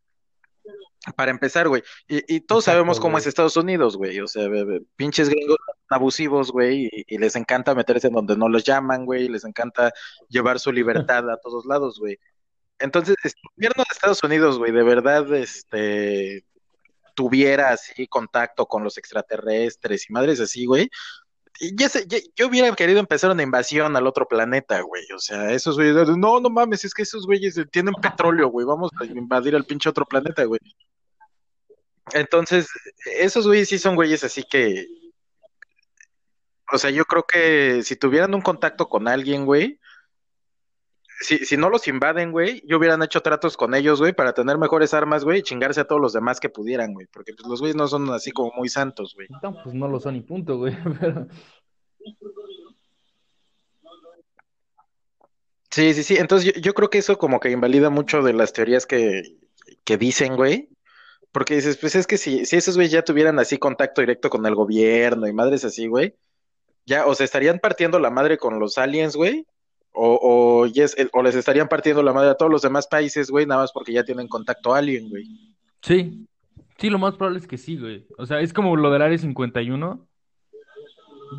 Para 1.17 1.31
empezar, 1.31 1.69
güey. 1.69 1.83
Y, 2.09 2.41
todos 2.41 2.65
sabemos 2.65 3.01
cómo 3.01 3.17
es 3.17 3.27
Estados 3.27 3.57
Unidos, 3.57 3.97
güey. 3.97 4.21
O 4.21 4.27
sea, 4.27 4.49
pinches 4.97 5.31
gringos 5.31 5.57
abusivos, 5.89 6.53
güey, 6.53 6.91
y, 6.93 7.19
les 7.19 7.37
encanta 7.37 7.75
meterse 7.75 8.09
en 8.09 8.15
donde 8.15 8.37
no 8.37 8.49
los 8.49 8.65
llaman, 8.65 9.07
güey. 9.07 9.29
Les 9.29 9.45
encanta 9.45 9.93
llevar 10.29 10.61
su 10.61 10.73
libertad 10.73 11.31
a 11.31 11.39
todos 11.39 11.65
lados, 11.65 11.99
güey. 11.99 12.19
Entonces, 12.79 13.17
el 13.25 13.33
gobierno 13.57 13.83
de 13.85 13.95
Estados 13.95 14.23
Unidos, 14.25 14.59
güey, 14.59 14.73
de 14.73 14.83
verdad, 14.83 15.33
este, 15.35 16.45
tuviera 17.15 17.71
así 17.71 18.07
contacto 18.07 18.67
con 18.67 18.85
los 18.85 18.99
extraterrestres 18.99 20.09
y 20.09 20.13
madres 20.13 20.41
así, 20.41 20.67
güey. 20.67 20.91
Y 21.61 21.77
ya 21.77 21.89
sé, 21.91 22.07
yo 22.37 22.49
hubiera 22.49 22.75
querido 22.75 23.01
empezar 23.01 23.31
una 23.31 23.43
invasión 23.43 23.97
al 23.97 24.07
otro 24.07 24.27
planeta, 24.27 24.81
güey. 24.81 25.05
O 25.15 25.19
sea, 25.19 25.53
esos 25.53 25.77
güeyes, 25.77 26.09
no, 26.17 26.41
no 26.41 26.51
mames, 26.51 26.85
es 26.85 26.95
que 26.95 27.03
esos 27.03 27.27
güeyes 27.27 27.61
tienen 27.71 27.95
petróleo, 27.95 28.49
güey. 28.49 28.67
Vamos 28.67 28.91
a 29.01 29.05
invadir 29.05 29.55
al 29.57 29.65
pinche 29.65 29.89
otro 29.91 30.07
planeta, 30.07 30.45
güey. 30.45 30.61
Entonces, 32.14 32.68
esos 33.18 33.46
güeyes 33.46 33.68
sí 33.68 33.79
son 33.79 33.96
güeyes 33.96 34.25
así 34.25 34.42
que. 34.42 34.87
O 36.73 36.79
sea, 36.79 36.90
yo 36.90 37.05
creo 37.05 37.25
que 37.25 37.83
si 37.83 37.96
tuvieran 37.96 38.35
un 38.35 38.42
contacto 38.42 38.88
con 38.88 39.09
alguien, 39.09 39.44
güey. 39.44 39.81
Si, 41.23 41.44
si 41.44 41.59
no 41.59 41.68
los 41.68 41.87
invaden, 41.87 42.33
güey, 42.33 42.62
yo 42.66 42.79
hubieran 42.79 43.03
hecho 43.03 43.20
tratos 43.20 43.55
con 43.57 43.75
ellos, 43.75 44.01
güey, 44.01 44.14
para 44.14 44.33
tener 44.33 44.57
mejores 44.57 44.94
armas, 44.94 45.23
güey, 45.23 45.40
y 45.40 45.42
chingarse 45.42 45.81
a 45.83 45.85
todos 45.85 46.01
los 46.01 46.14
demás 46.14 46.40
que 46.40 46.49
pudieran, 46.49 46.94
güey. 46.94 47.07
Porque 47.12 47.35
pues, 47.35 47.46
los 47.46 47.61
güeyes 47.61 47.77
no 47.77 47.88
son 47.88 48.09
así 48.11 48.31
como 48.31 48.53
muy 48.57 48.70
santos, 48.70 49.14
güey. 49.14 49.29
No, 49.42 49.62
pues 49.62 49.75
no 49.75 49.87
lo 49.87 50.01
son 50.01 50.16
y 50.16 50.23
punto, 50.23 50.57
güey. 50.57 50.75
Pero... 51.01 51.27
Sí, 55.70 55.94
sí, 55.94 56.03
sí. 56.03 56.16
Entonces 56.16 56.53
yo, 56.55 56.61
yo, 56.61 56.75
creo 56.75 56.90
que 56.90 56.99
eso 56.99 57.16
como 57.16 57.38
que 57.38 57.51
invalida 57.51 57.90
mucho 57.90 58.23
de 58.23 58.33
las 58.33 58.53
teorías 58.53 58.87
que, 58.87 59.23
que 59.85 59.96
dicen, 59.96 60.37
güey. 60.37 60.68
Porque 61.33 61.55
dices, 61.55 61.77
pues 61.77 61.95
es 61.95 62.07
que 62.07 62.19
si, 62.19 62.45
si 62.45 62.57
esos 62.57 62.77
güeyes 62.77 62.93
ya 62.93 63.03
tuvieran 63.03 63.38
así 63.38 63.59
contacto 63.59 64.01
directo 64.01 64.31
con 64.31 64.45
el 64.47 64.55
gobierno 64.55 65.29
y 65.29 65.33
madres 65.33 65.64
así, 65.64 65.87
güey, 65.87 66.14
ya 66.87 67.07
o 67.07 67.14
se 67.14 67.25
estarían 67.25 67.61
partiendo 67.61 67.99
la 67.99 68.11
madre 68.11 68.37
con 68.37 68.59
los 68.59 68.79
aliens, 68.79 69.14
güey, 69.14 69.47
o, 69.93 70.19
o, 70.23 70.66
yes, 70.66 70.97
o 71.12 71.23
les 71.23 71.35
estarían 71.35 71.69
partiendo 71.69 72.03
la 72.03 72.12
madre 72.12 72.31
a 72.31 72.35
todos 72.35 72.51
los 72.51 72.62
demás 72.62 72.87
países, 72.87 73.31
güey, 73.31 73.47
nada 73.47 73.62
más 73.62 73.73
porque 73.73 73.93
ya 73.93 74.05
tienen 74.05 74.29
contacto 74.29 74.75
alien, 74.75 75.09
güey. 75.09 75.25
Sí, 75.83 76.27
sí, 76.79 76.90
lo 76.90 76.99
más 76.99 77.14
probable 77.14 77.38
es 77.38 77.47
que 77.47 77.59
sí, 77.59 77.77
güey. 77.77 78.07
O 78.19 78.27
sea, 78.27 78.40
es 78.40 78.53
como 78.53 78.77
lo 78.77 78.90
del 78.90 79.03
Área 79.03 79.19
51. 79.19 80.07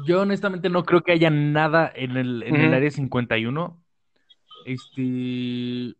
Yo 0.05 0.21
honestamente 0.21 0.69
no 0.69 0.83
creo 0.83 1.01
que 1.01 1.11
haya 1.11 1.29
nada 1.29 1.91
en 1.93 2.15
el, 2.15 2.43
en 2.43 2.55
el 2.55 2.73
Área 2.73 2.91
51. 2.91 3.83
Este, 4.65 5.95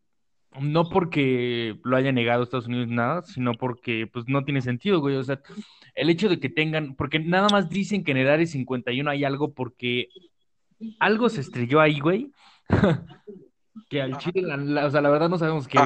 no 0.60 0.90
porque 0.90 1.80
lo 1.84 1.96
haya 1.96 2.12
negado 2.12 2.44
Estados 2.44 2.68
Unidos 2.68 2.88
nada, 2.88 3.22
sino 3.22 3.54
porque 3.54 4.08
pues 4.12 4.26
no 4.28 4.44
tiene 4.44 4.62
sentido, 4.62 5.00
güey. 5.00 5.16
O 5.16 5.24
sea, 5.24 5.42
el 5.96 6.10
hecho 6.10 6.30
de 6.30 6.40
que 6.40 6.50
tengan, 6.50 6.96
porque 6.96 7.20
nada 7.20 7.48
más 7.50 7.70
dicen 7.70 8.04
que 8.04 8.12
en 8.12 8.18
el 8.18 8.30
área 8.30 8.46
51 8.46 9.10
hay 9.10 9.24
algo 9.24 9.54
porque 9.54 10.10
algo 11.00 11.30
se 11.30 11.42
estrelló 11.42 11.80
ahí, 11.80 12.00
güey. 12.00 12.32
que 13.90 14.02
al 14.02 14.18
chile, 14.18 14.42
la, 14.42 14.86
o 14.86 14.90
sea, 14.90 15.02
la 15.02 15.10
verdad 15.10 15.30
no 15.30 15.38
sabemos 15.38 15.68
qué, 15.68 15.80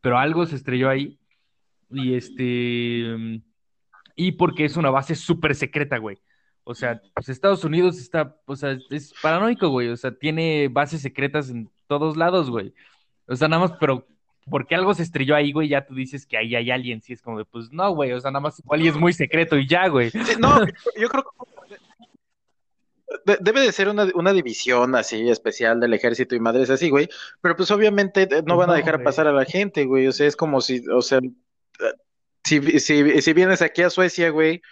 pero 0.00 0.18
algo 0.18 0.46
se 0.46 0.56
estrelló 0.56 0.88
ahí. 0.88 1.18
Y 1.90 2.14
este, 2.14 3.42
y 4.16 4.32
porque 4.32 4.64
es 4.64 4.76
una 4.76 4.90
base 4.90 5.14
súper 5.14 5.54
secreta, 5.54 5.98
güey. 5.98 6.18
O 6.64 6.74
sea, 6.74 7.00
pues 7.14 7.28
Estados 7.28 7.62
Unidos 7.62 7.98
está, 7.98 8.36
o 8.44 8.56
sea, 8.56 8.76
es 8.90 9.14
paranoico, 9.22 9.68
güey. 9.68 9.88
O 9.88 9.96
sea, 9.96 10.12
tiene 10.12 10.68
bases 10.68 11.00
secretas 11.00 11.48
en 11.50 11.70
todos 11.86 12.16
lados, 12.16 12.50
güey. 12.50 12.74
O 13.26 13.36
sea, 13.36 13.48
nada 13.48 13.62
más, 13.66 13.72
pero 13.78 14.06
porque 14.48 14.74
algo 14.74 14.94
se 14.94 15.02
estrelló 15.02 15.34
ahí, 15.34 15.52
güey, 15.52 15.68
ya 15.68 15.84
tú 15.84 15.94
dices 15.94 16.26
que 16.26 16.36
ahí 16.36 16.54
hay 16.54 16.70
alguien, 16.70 17.02
sí 17.02 17.12
es 17.12 17.22
como 17.22 17.38
de, 17.38 17.44
pues 17.44 17.72
no, 17.72 17.92
güey, 17.94 18.12
o 18.12 18.20
sea, 18.20 18.30
nada 18.30 18.40
más 18.40 18.58
igual 18.60 18.82
y 18.82 18.88
es 18.88 18.96
muy 18.96 19.12
secreto 19.12 19.56
y 19.56 19.66
ya, 19.66 19.88
güey. 19.88 20.12
no, 20.38 20.64
yo 20.96 21.08
creo 21.08 21.24
que 21.24 21.30
debe 23.40 23.60
de 23.60 23.72
ser 23.72 23.88
una, 23.88 24.06
una, 24.14 24.32
división 24.32 24.94
así 24.94 25.28
especial 25.28 25.80
del 25.80 25.94
ejército 25.94 26.34
y 26.34 26.40
madres 26.40 26.70
así, 26.70 26.90
güey, 26.90 27.08
pero 27.40 27.56
pues 27.56 27.70
obviamente 27.70 28.22
eh, 28.22 28.42
no 28.44 28.56
van 28.56 28.70
a 28.70 28.74
dejar 28.74 29.02
pasar 29.02 29.26
a 29.26 29.32
la 29.32 29.44
gente, 29.44 29.84
güey, 29.84 30.06
o 30.06 30.12
sea, 30.12 30.26
es 30.26 30.36
como 30.36 30.60
si, 30.60 30.82
o 30.88 31.02
sea, 31.02 31.20
si, 32.44 32.80
si, 32.80 33.22
si 33.22 33.32
vienes 33.32 33.62
aquí 33.62 33.82
a 33.82 33.90
Suecia, 33.90 34.30
güey, 34.30 34.62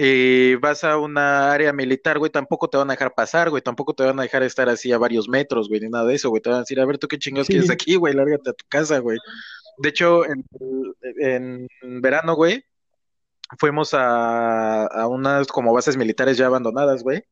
y 0.00 0.54
vas 0.54 0.84
a 0.84 0.96
una 0.96 1.52
área 1.52 1.72
militar, 1.72 2.20
güey, 2.20 2.30
tampoco 2.30 2.70
te 2.70 2.76
van 2.76 2.88
a 2.88 2.92
dejar 2.92 3.14
pasar, 3.14 3.50
güey, 3.50 3.60
tampoco 3.60 3.94
te 3.94 4.04
van 4.04 4.16
a 4.20 4.22
dejar 4.22 4.44
estar 4.44 4.68
así 4.68 4.92
a 4.92 4.98
varios 4.98 5.28
metros, 5.28 5.68
güey, 5.68 5.80
ni 5.80 5.88
nada 5.88 6.04
de 6.04 6.14
eso, 6.14 6.30
güey, 6.30 6.40
te 6.40 6.50
van 6.50 6.58
a 6.58 6.60
decir, 6.60 6.80
a 6.80 6.86
ver, 6.86 6.98
tú 6.98 7.08
qué 7.08 7.18
chingados 7.18 7.48
quieres 7.48 7.68
aquí, 7.68 7.96
güey, 7.96 8.14
lárgate 8.14 8.50
a 8.50 8.52
tu 8.52 8.64
casa, 8.68 9.00
güey. 9.00 9.18
De 9.78 9.88
hecho, 9.88 10.22
en, 10.24 10.46
en 11.20 12.00
verano, 12.00 12.36
güey, 12.36 12.64
fuimos 13.58 13.92
a, 13.92 14.86
a, 14.86 15.08
unas 15.08 15.48
como 15.48 15.72
bases 15.72 15.96
militares 15.96 16.36
ya 16.36 16.46
abandonadas, 16.46 17.02
güey. 17.02 17.24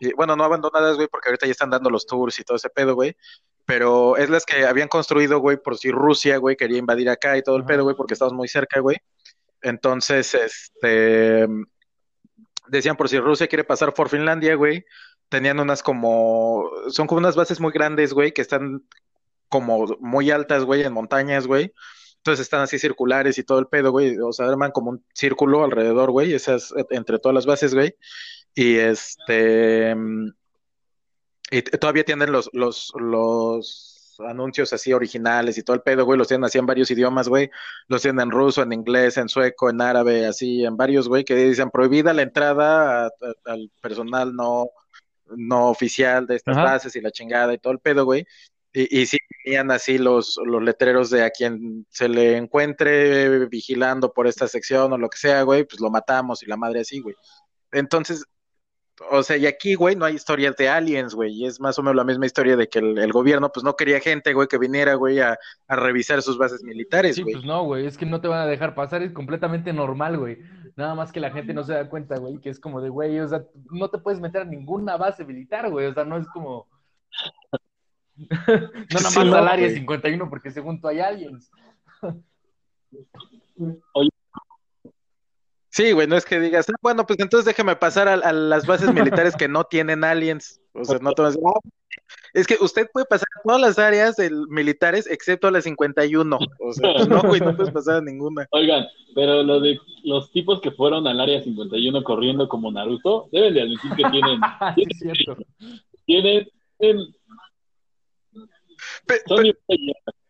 Y, 0.00 0.12
bueno, 0.14 0.34
no 0.34 0.42
abandonadas, 0.42 0.96
güey, 0.96 1.06
porque 1.06 1.28
ahorita 1.28 1.46
ya 1.46 1.52
están 1.52 1.70
dando 1.70 1.88
los 1.88 2.06
tours 2.06 2.36
y 2.40 2.42
todo 2.42 2.56
ese 2.56 2.70
pedo, 2.70 2.96
güey. 2.96 3.16
Pero 3.64 4.16
es 4.16 4.28
las 4.28 4.44
que 4.44 4.66
habían 4.66 4.88
construido, 4.88 5.38
güey, 5.38 5.56
por 5.56 5.78
si 5.78 5.92
Rusia, 5.92 6.38
güey, 6.38 6.56
quería 6.56 6.78
invadir 6.78 7.08
acá 7.08 7.36
y 7.36 7.42
todo 7.42 7.56
el 7.56 7.64
pedo, 7.64 7.84
güey, 7.84 7.94
porque 7.94 8.14
estamos 8.14 8.34
muy 8.34 8.48
cerca, 8.48 8.80
güey. 8.80 8.96
Entonces, 9.60 10.34
este, 10.34 11.46
decían 12.68 12.96
por 12.96 13.08
si 13.08 13.18
Rusia 13.18 13.46
quiere 13.48 13.64
pasar 13.64 13.94
por 13.94 14.08
Finlandia, 14.08 14.54
güey, 14.54 14.84
tenían 15.28 15.60
unas 15.60 15.82
como, 15.82 16.70
son 16.88 17.06
como 17.06 17.18
unas 17.18 17.36
bases 17.36 17.60
muy 17.60 17.72
grandes, 17.72 18.12
güey, 18.12 18.32
que 18.32 18.42
están 18.42 18.82
como 19.48 19.86
muy 20.00 20.30
altas, 20.30 20.64
güey, 20.64 20.82
en 20.82 20.92
montañas, 20.92 21.46
güey. 21.46 21.72
Entonces 22.18 22.44
están 22.44 22.60
así 22.60 22.78
circulares 22.78 23.36
y 23.38 23.42
todo 23.44 23.58
el 23.58 23.66
pedo, 23.66 23.90
güey. 23.90 24.18
O 24.18 24.32
sea, 24.32 24.46
arman 24.46 24.70
como 24.70 24.90
un 24.90 25.04
círculo 25.12 25.64
alrededor, 25.64 26.10
güey, 26.10 26.34
esas, 26.34 26.72
entre 26.90 27.18
todas 27.18 27.34
las 27.34 27.46
bases, 27.46 27.74
güey. 27.74 27.96
Y 28.54 28.76
este, 28.76 29.96
y 31.50 31.62
todavía 31.62 32.04
tienen 32.04 32.32
los, 32.32 32.48
los, 32.52 32.92
los 32.96 33.91
anuncios 34.20 34.72
así 34.72 34.92
originales 34.92 35.58
y 35.58 35.62
todo 35.62 35.74
el 35.76 35.82
pedo, 35.82 36.04
güey, 36.04 36.18
los 36.18 36.28
tienen 36.28 36.44
así 36.44 36.58
en 36.58 36.66
varios 36.66 36.90
idiomas, 36.90 37.28
güey. 37.28 37.50
Los 37.88 38.02
tienen 38.02 38.20
en 38.20 38.30
ruso, 38.30 38.62
en 38.62 38.72
inglés, 38.72 39.16
en 39.16 39.28
sueco, 39.28 39.70
en 39.70 39.80
árabe, 39.80 40.26
así, 40.26 40.64
en 40.64 40.76
varios, 40.76 41.08
güey, 41.08 41.24
que 41.24 41.34
dicen 41.34 41.70
prohibida 41.70 42.12
la 42.12 42.22
entrada 42.22 43.10
al 43.44 43.70
personal 43.80 44.34
no, 44.34 44.70
no 45.36 45.68
oficial 45.68 46.26
de 46.26 46.36
estas 46.36 46.56
bases 46.56 46.96
y 46.96 47.00
la 47.00 47.10
chingada 47.10 47.54
y 47.54 47.58
todo 47.58 47.72
el 47.72 47.80
pedo, 47.80 48.04
güey. 48.04 48.26
Y, 48.72 49.02
y 49.02 49.06
sí 49.06 49.18
tenían 49.44 49.70
así 49.70 49.98
los, 49.98 50.40
los 50.44 50.62
letreros 50.62 51.10
de 51.10 51.24
a 51.24 51.30
quien 51.30 51.86
se 51.90 52.08
le 52.08 52.36
encuentre 52.36 53.46
vigilando 53.46 54.12
por 54.12 54.26
esta 54.26 54.48
sección 54.48 54.92
o 54.92 54.98
lo 54.98 55.10
que 55.10 55.18
sea, 55.18 55.42
güey, 55.42 55.64
pues 55.64 55.80
lo 55.80 55.90
matamos 55.90 56.42
y 56.42 56.46
la 56.46 56.56
madre 56.56 56.80
así, 56.80 57.00
güey. 57.00 57.14
Entonces, 57.72 58.24
o 59.10 59.22
sea, 59.22 59.36
y 59.36 59.46
aquí, 59.46 59.74
güey, 59.74 59.96
no 59.96 60.04
hay 60.04 60.14
historias 60.14 60.56
de 60.56 60.68
aliens, 60.68 61.14
güey, 61.14 61.32
y 61.32 61.46
es 61.46 61.60
más 61.60 61.78
o 61.78 61.82
menos 61.82 61.96
la 61.96 62.04
misma 62.04 62.26
historia 62.26 62.56
de 62.56 62.68
que 62.68 62.78
el, 62.78 63.12
gobierno, 63.12 63.50
pues, 63.50 63.64
no 63.64 63.74
quería 63.74 64.00
gente, 64.00 64.34
güey, 64.34 64.48
que 64.48 64.58
viniera, 64.58 64.94
güey, 64.94 65.20
a, 65.20 65.38
revisar 65.68 66.20
sus 66.22 66.36
bases 66.36 66.62
militares, 66.62 67.16
sí, 67.16 67.24
pues 67.24 67.44
no, 67.44 67.64
güey, 67.64 67.86
es 67.86 67.96
que 67.96 68.06
no 68.06 68.20
te 68.20 68.28
van 68.28 68.40
a 68.40 68.46
dejar 68.46 68.74
pasar, 68.74 69.02
es 69.02 69.12
completamente 69.12 69.72
normal, 69.72 70.18
güey. 70.18 70.38
Nada 70.76 70.94
más 70.94 71.12
que 71.12 71.20
la 71.20 71.30
gente 71.30 71.54
no 71.54 71.64
se 71.64 71.74
da 71.74 71.88
cuenta, 71.88 72.18
güey, 72.18 72.38
que 72.38 72.50
es 72.50 72.60
como 72.60 72.80
de, 72.80 72.88
güey, 72.90 73.18
o 73.20 73.28
sea, 73.28 73.44
no 73.70 73.88
te 73.88 73.98
puedes 73.98 74.20
meter 74.20 74.42
a 74.42 74.46
ninguna 74.46 74.96
base 74.96 75.24
militar, 75.24 75.70
güey, 75.70 75.86
o 75.86 75.94
sea, 75.94 76.04
no 76.04 76.18
es 76.18 76.26
como... 76.28 76.68
no 78.16 78.28
nada 78.90 79.02
más 79.02 79.16
al 79.16 79.48
área 79.48 79.70
51 79.70 80.28
porque 80.28 80.50
según 80.50 80.80
tú 80.80 80.88
hay 80.88 81.00
aliens. 81.00 81.50
Oye, 83.94 84.10
Sí, 85.72 85.92
güey, 85.92 86.06
no 86.06 86.18
es 86.18 86.26
que 86.26 86.38
digas, 86.38 86.68
ah, 86.68 86.74
bueno, 86.82 87.06
pues 87.06 87.18
entonces 87.18 87.46
déjame 87.46 87.74
pasar 87.76 88.06
a, 88.06 88.32
las 88.32 88.66
bases 88.66 88.92
militares 88.92 89.34
que 89.34 89.48
no 89.48 89.64
tienen 89.64 90.04
aliens. 90.04 90.60
O 90.74 90.84
sea, 90.84 90.98
no 90.98 91.12
te 91.12 91.22
vas 91.22 91.34
a 91.34 91.38
decir, 91.38 91.44
ah, 91.48 91.60
es 92.34 92.46
que 92.46 92.58
usted 92.60 92.90
puede 92.92 93.06
pasar 93.06 93.26
a 93.38 93.42
todas 93.42 93.58
las 93.58 93.78
áreas 93.78 94.16
militares 94.50 95.06
excepto 95.10 95.48
a 95.48 95.50
las 95.50 95.64
51. 95.64 96.38
O 96.60 96.72
sea, 96.74 97.06
no, 97.06 97.22
güey, 97.22 97.40
no 97.40 97.56
puedes 97.56 97.72
pasar 97.72 97.96
a 97.96 98.00
ninguna. 98.02 98.46
Oigan, 98.50 98.86
pero 99.14 99.42
lo 99.42 99.60
de 99.60 99.78
los 100.04 100.30
tipos 100.30 100.60
que 100.60 100.72
fueron 100.72 101.06
al 101.06 101.18
área 101.18 101.42
51 101.42 102.04
corriendo 102.04 102.50
como 102.50 102.70
Naruto, 102.70 103.30
deben 103.32 103.54
de 103.54 103.62
admitir 103.62 103.90
que 103.92 104.10
tienen. 104.10 104.40
sí, 104.76 104.84
es 104.90 104.98
cierto. 104.98 105.42
Tienen. 106.04 106.48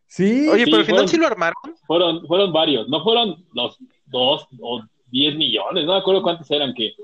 sí. 0.06 0.48
Oye, 0.48 0.66
pero 0.66 0.76
al 0.76 0.84
final 0.84 1.08
sí 1.08 1.16
lo 1.16 1.26
armaron. 1.26 1.56
Fueron, 1.84 2.24
fueron 2.28 2.52
varios, 2.52 2.88
no 2.88 3.02
fueron 3.02 3.44
los 3.54 3.76
dos 4.06 4.46
o 4.60 4.82
diez 5.12 5.36
millones, 5.36 5.84
no 5.84 5.92
me 5.92 5.98
acuerdo 6.00 6.22
cuántos 6.22 6.50
eran 6.50 6.74
que 6.74 6.94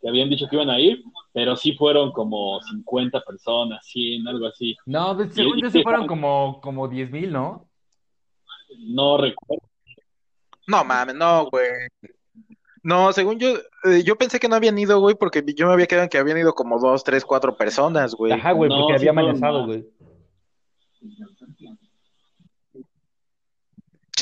que 0.00 0.08
habían 0.08 0.28
dicho 0.28 0.46
que 0.48 0.56
iban 0.56 0.70
a 0.70 0.78
ir, 0.78 1.02
pero 1.32 1.56
sí 1.56 1.72
fueron 1.72 2.12
como 2.12 2.60
50 2.60 3.20
personas, 3.22 3.84
100, 3.86 4.26
algo 4.28 4.46
así. 4.46 4.76
No, 4.86 5.16
según 5.30 5.60
yo 5.60 5.70
sí 5.70 5.82
fueron 5.82 6.06
como, 6.06 6.60
como 6.60 6.88
10 6.88 7.10
mil, 7.10 7.32
¿no? 7.32 7.68
No 8.78 9.16
recuerdo. 9.16 9.62
No 10.66 10.84
mames, 10.84 11.14
no, 11.14 11.46
güey. 11.50 11.68
No, 12.82 13.12
según 13.12 13.38
yo, 13.38 13.56
eh, 13.84 14.02
yo 14.04 14.16
pensé 14.16 14.38
que 14.38 14.48
no 14.48 14.56
habían 14.56 14.78
ido, 14.78 15.00
güey, 15.00 15.14
porque 15.14 15.42
yo 15.54 15.66
me 15.66 15.72
había 15.72 15.86
quedado 15.86 16.04
en 16.04 16.10
que 16.10 16.18
habían 16.18 16.38
ido 16.38 16.54
como 16.54 16.78
dos, 16.78 17.02
tres, 17.02 17.24
cuatro 17.24 17.56
personas, 17.56 18.14
güey. 18.14 18.32
Ajá, 18.32 18.52
güey, 18.52 18.70
porque 18.70 18.94
había 18.94 19.10
amenazado, 19.10 19.66
güey. 19.66 19.86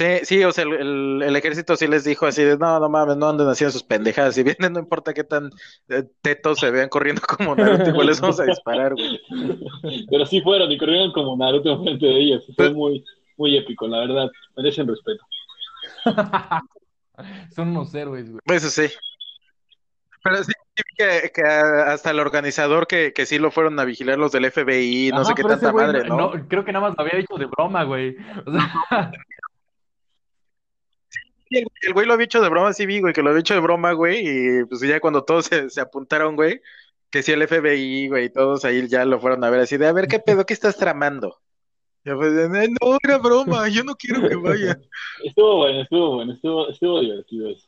Sí, 0.02 0.24
sí, 0.24 0.44
o 0.44 0.50
sea, 0.50 0.64
el, 0.64 1.36
ejército 1.36 1.76
sí 1.76 1.86
les 1.86 2.02
dijo 2.02 2.26
así 2.26 2.42
de, 2.42 2.58
no, 2.58 2.80
no 2.80 2.88
mames, 2.88 3.16
no 3.16 3.28
anden 3.28 3.48
haciendo 3.48 3.70
sus 3.70 3.84
pendejadas, 3.84 4.34
si 4.34 4.42
vienen 4.42 4.72
no 4.72 4.80
importa 4.80 5.14
qué 5.14 5.22
tan 5.22 5.50
eh, 5.88 6.02
tetos 6.20 6.58
se 6.58 6.72
vean 6.72 6.88
corriendo 6.88 7.22
como 7.22 7.54
Naruto, 7.54 7.90
igual 7.90 8.08
les 8.08 8.20
vamos 8.20 8.40
a 8.40 8.44
disparar, 8.44 8.94
güey. 8.94 9.20
Pero 10.10 10.26
sí 10.26 10.40
fueron 10.40 10.72
y 10.72 10.78
corrieron 10.78 11.12
como 11.12 11.36
Naruto 11.36 11.80
frente 11.84 12.04
de 12.04 12.18
ellos, 12.18 12.44
fue 12.56 12.70
muy, 12.70 13.04
muy 13.36 13.56
épico, 13.56 13.86
la 13.86 14.00
verdad, 14.00 14.28
merecen 14.56 14.88
respeto. 14.88 15.24
Son 17.54 17.68
unos 17.68 17.94
héroes, 17.94 18.28
güey. 18.28 18.40
Eso 18.46 18.70
sí. 18.70 18.92
Pero 20.24 20.42
sí, 20.42 20.52
que, 20.96 21.30
que 21.32 21.42
hasta 21.42 22.10
el 22.10 22.18
organizador 22.18 22.88
que, 22.88 23.12
que 23.12 23.24
sí 23.24 23.38
lo 23.38 23.52
fueron 23.52 23.78
a 23.78 23.84
vigilar 23.84 24.18
los 24.18 24.32
del 24.32 24.50
FBI, 24.50 25.10
no 25.12 25.24
sé 25.24 25.34
qué 25.34 25.44
tanta 25.44 25.72
madre, 25.72 26.08
¿no? 26.08 26.16
¿no? 26.16 26.48
Creo 26.48 26.64
que 26.64 26.72
nada 26.72 26.88
más 26.88 26.98
lo 26.98 27.04
había 27.04 27.20
dicho 27.20 27.36
de 27.36 27.46
broma, 27.46 27.84
güey. 27.84 28.16
O 28.44 28.52
sea... 28.52 29.12
el, 31.58 31.92
güey 31.92 32.06
lo 32.06 32.14
había 32.14 32.24
hecho 32.24 32.40
de 32.40 32.48
broma, 32.48 32.72
sí 32.72 32.86
vi, 32.86 33.00
güey, 33.00 33.12
que 33.12 33.22
lo 33.22 33.30
había 33.30 33.40
hecho 33.40 33.54
de 33.54 33.60
broma, 33.60 33.92
güey, 33.92 34.22
y 34.26 34.64
pues 34.64 34.80
ya 34.80 35.00
cuando 35.00 35.24
todos 35.24 35.46
se, 35.46 35.80
apuntaron, 35.80 36.36
güey, 36.36 36.60
que 37.10 37.22
sí 37.22 37.32
el 37.32 37.46
FBI, 37.46 38.08
güey, 38.08 38.30
todos 38.30 38.64
ahí 38.64 38.86
ya 38.88 39.04
lo 39.04 39.20
fueron 39.20 39.44
a 39.44 39.50
ver 39.50 39.60
así 39.60 39.76
de, 39.76 39.86
a 39.86 39.92
ver, 39.92 40.08
¿qué 40.08 40.18
pedo? 40.18 40.46
¿Qué 40.46 40.54
estás 40.54 40.76
tramando? 40.76 41.38
Ya 42.04 42.16
pues, 42.16 42.32
no, 42.32 42.98
era 43.02 43.18
broma, 43.18 43.68
yo 43.68 43.84
no 43.84 43.94
quiero 43.94 44.28
que 44.28 44.34
vaya. 44.34 44.80
Estuvo 45.24 45.58
bueno, 45.58 45.82
estuvo 45.82 46.14
bueno, 46.16 46.32
estuvo, 46.32 46.68
estuvo 46.68 47.00
divertido 47.00 47.50
eso. 47.50 47.66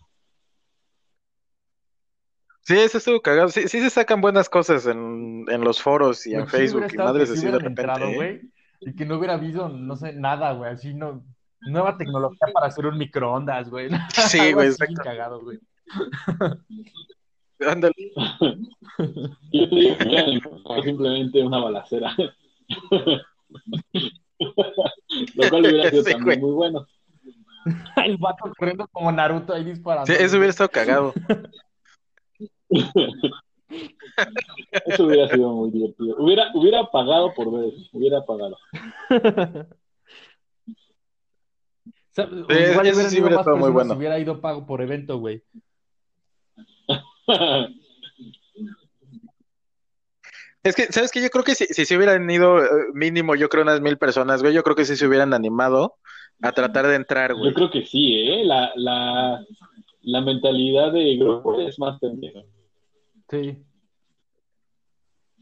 Sí, 2.62 2.78
eso 2.78 2.97
estuvo 2.97 3.20
cagado. 3.20 3.51
Sí, 3.51 3.68
sí 3.68 3.80
se 3.80 3.91
sacan 3.91 4.22
buenas 4.22 4.49
cosas 4.49 4.87
en, 4.87 5.45
en 5.49 5.61
los 5.61 5.82
foros 5.82 6.26
y 6.26 6.35
en 6.35 6.49
Facebook 6.49 6.87
y 6.93 6.97
madres 6.97 7.30
así 7.30 7.45
de 7.45 7.59
repente. 7.59 7.82
¿eh? 8.24 8.41
y 8.87 8.95
que 8.95 9.07
no 9.07 9.16
hubiera 9.16 9.35
habido, 9.35 9.68
no 9.68 9.97
sé, 9.97 10.12
nada, 10.12 10.53
güey, 10.53 10.72
así 10.72 10.95
no, 10.95 11.24
nueva 11.67 11.97
tecnología 11.97 12.49
para 12.53 12.67
hacer 12.67 12.87
un 12.87 12.99
microondas, 12.99 13.71
güey. 13.71 13.91
Sí, 14.12 14.53
güey, 14.55 14.69
exacto. 14.69 15.03
cagado, 15.03 15.41
güey. 15.41 15.59
Ándale. 17.61 17.95
Yo 19.53 19.69
te 19.69 19.77
digo 19.77 19.97
que 19.99 20.83
simplemente 20.83 21.43
una 21.43 21.59
balacera. 21.59 22.15
Lo 25.35 25.49
cual 25.49 25.67
hubiera 25.67 25.91
sido 25.91 26.05
también 26.05 26.41
muy 26.41 26.53
bueno. 26.53 26.87
El 28.05 28.17
vato 28.19 28.53
corriendo 28.59 28.87
como 28.89 29.11
Naruto 29.11 29.55
ahí 29.55 29.65
disparando. 29.65 30.07
Sí, 30.07 30.12
eso 30.19 30.37
hubiera 30.37 30.51
estado 30.51 30.71
cagado. 30.71 31.15
Eso 34.87 35.05
hubiera 35.05 35.29
sido 35.29 35.53
muy 35.53 35.71
divertido. 35.71 36.17
Hubiera, 36.19 36.51
hubiera 36.55 36.85
pagado 36.91 37.33
por 37.35 37.51
ver 37.53 37.73
eso. 37.73 37.89
Hubiera 37.93 38.25
pagado. 38.25 38.57
igual 42.17 42.81
hubiera 42.81 43.11
sido 43.11 43.31
más 43.31 43.47
muy 43.47 43.71
bueno. 43.71 43.95
si 43.95 43.99
hubiera 43.99 44.19
ido 44.19 44.41
pago 44.41 44.67
por 44.67 44.83
evento, 44.83 45.19
güey. 45.19 45.43
Es 50.65 50.75
que, 50.75 50.85
¿sabes 50.85 51.12
qué? 51.12 51.21
Yo 51.21 51.29
creo 51.29 51.45
que 51.45 51.55
si, 51.55 51.67
si 51.67 51.85
se 51.85 51.95
hubieran 51.95 52.29
ido 52.31 52.65
eh, 52.65 52.69
mínimo, 52.95 53.35
yo 53.35 53.51
creo 53.51 53.62
unas 53.62 53.83
mil 53.83 53.99
personas, 53.99 54.41
güey, 54.41 54.55
yo 54.55 54.62
creo 54.62 54.75
que 54.75 54.87
sí 54.87 54.97
se 54.97 55.07
hubieran 55.07 55.35
animado 55.35 55.97
a 56.41 56.53
tratar 56.53 56.87
de 56.87 56.95
entrar, 56.95 57.35
güey. 57.35 57.51
Yo 57.51 57.55
creo 57.55 57.71
que 57.71 57.85
sí, 57.85 58.15
¿eh? 58.15 58.45
La, 58.45 58.73
la, 58.75 59.45
la 60.01 60.21
mentalidad 60.23 60.91
de 60.91 61.17
grupo 61.19 61.61
es 61.61 61.79
más 61.79 62.01
pendeja. 62.01 62.41
Sí. 63.29 63.59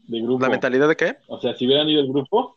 De 0.07 0.21
grupo. 0.21 0.43
¿La 0.43 0.49
mentalidad 0.49 0.89
de 0.89 0.97
qué? 0.97 1.15
O 1.27 1.39
sea, 1.39 1.55
si 1.55 1.67
hubieran 1.67 1.87
ido 1.87 2.01
el 2.01 2.09
grupo, 2.09 2.53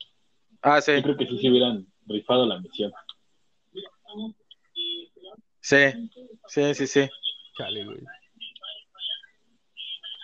ah, 0.63 0.81
sí. 0.81 0.97
yo 0.97 1.03
creo 1.05 1.17
que 1.17 1.27
sí 1.29 1.39
se 1.39 1.49
hubieran 1.49 1.87
rifado 2.07 2.47
la 2.47 2.59
misión. 2.59 2.91
Sí, 5.61 6.11
sí, 6.49 6.75
sí, 6.75 6.87
sí. 6.87 7.09
Chale, 7.57 7.85
güey. 7.85 7.99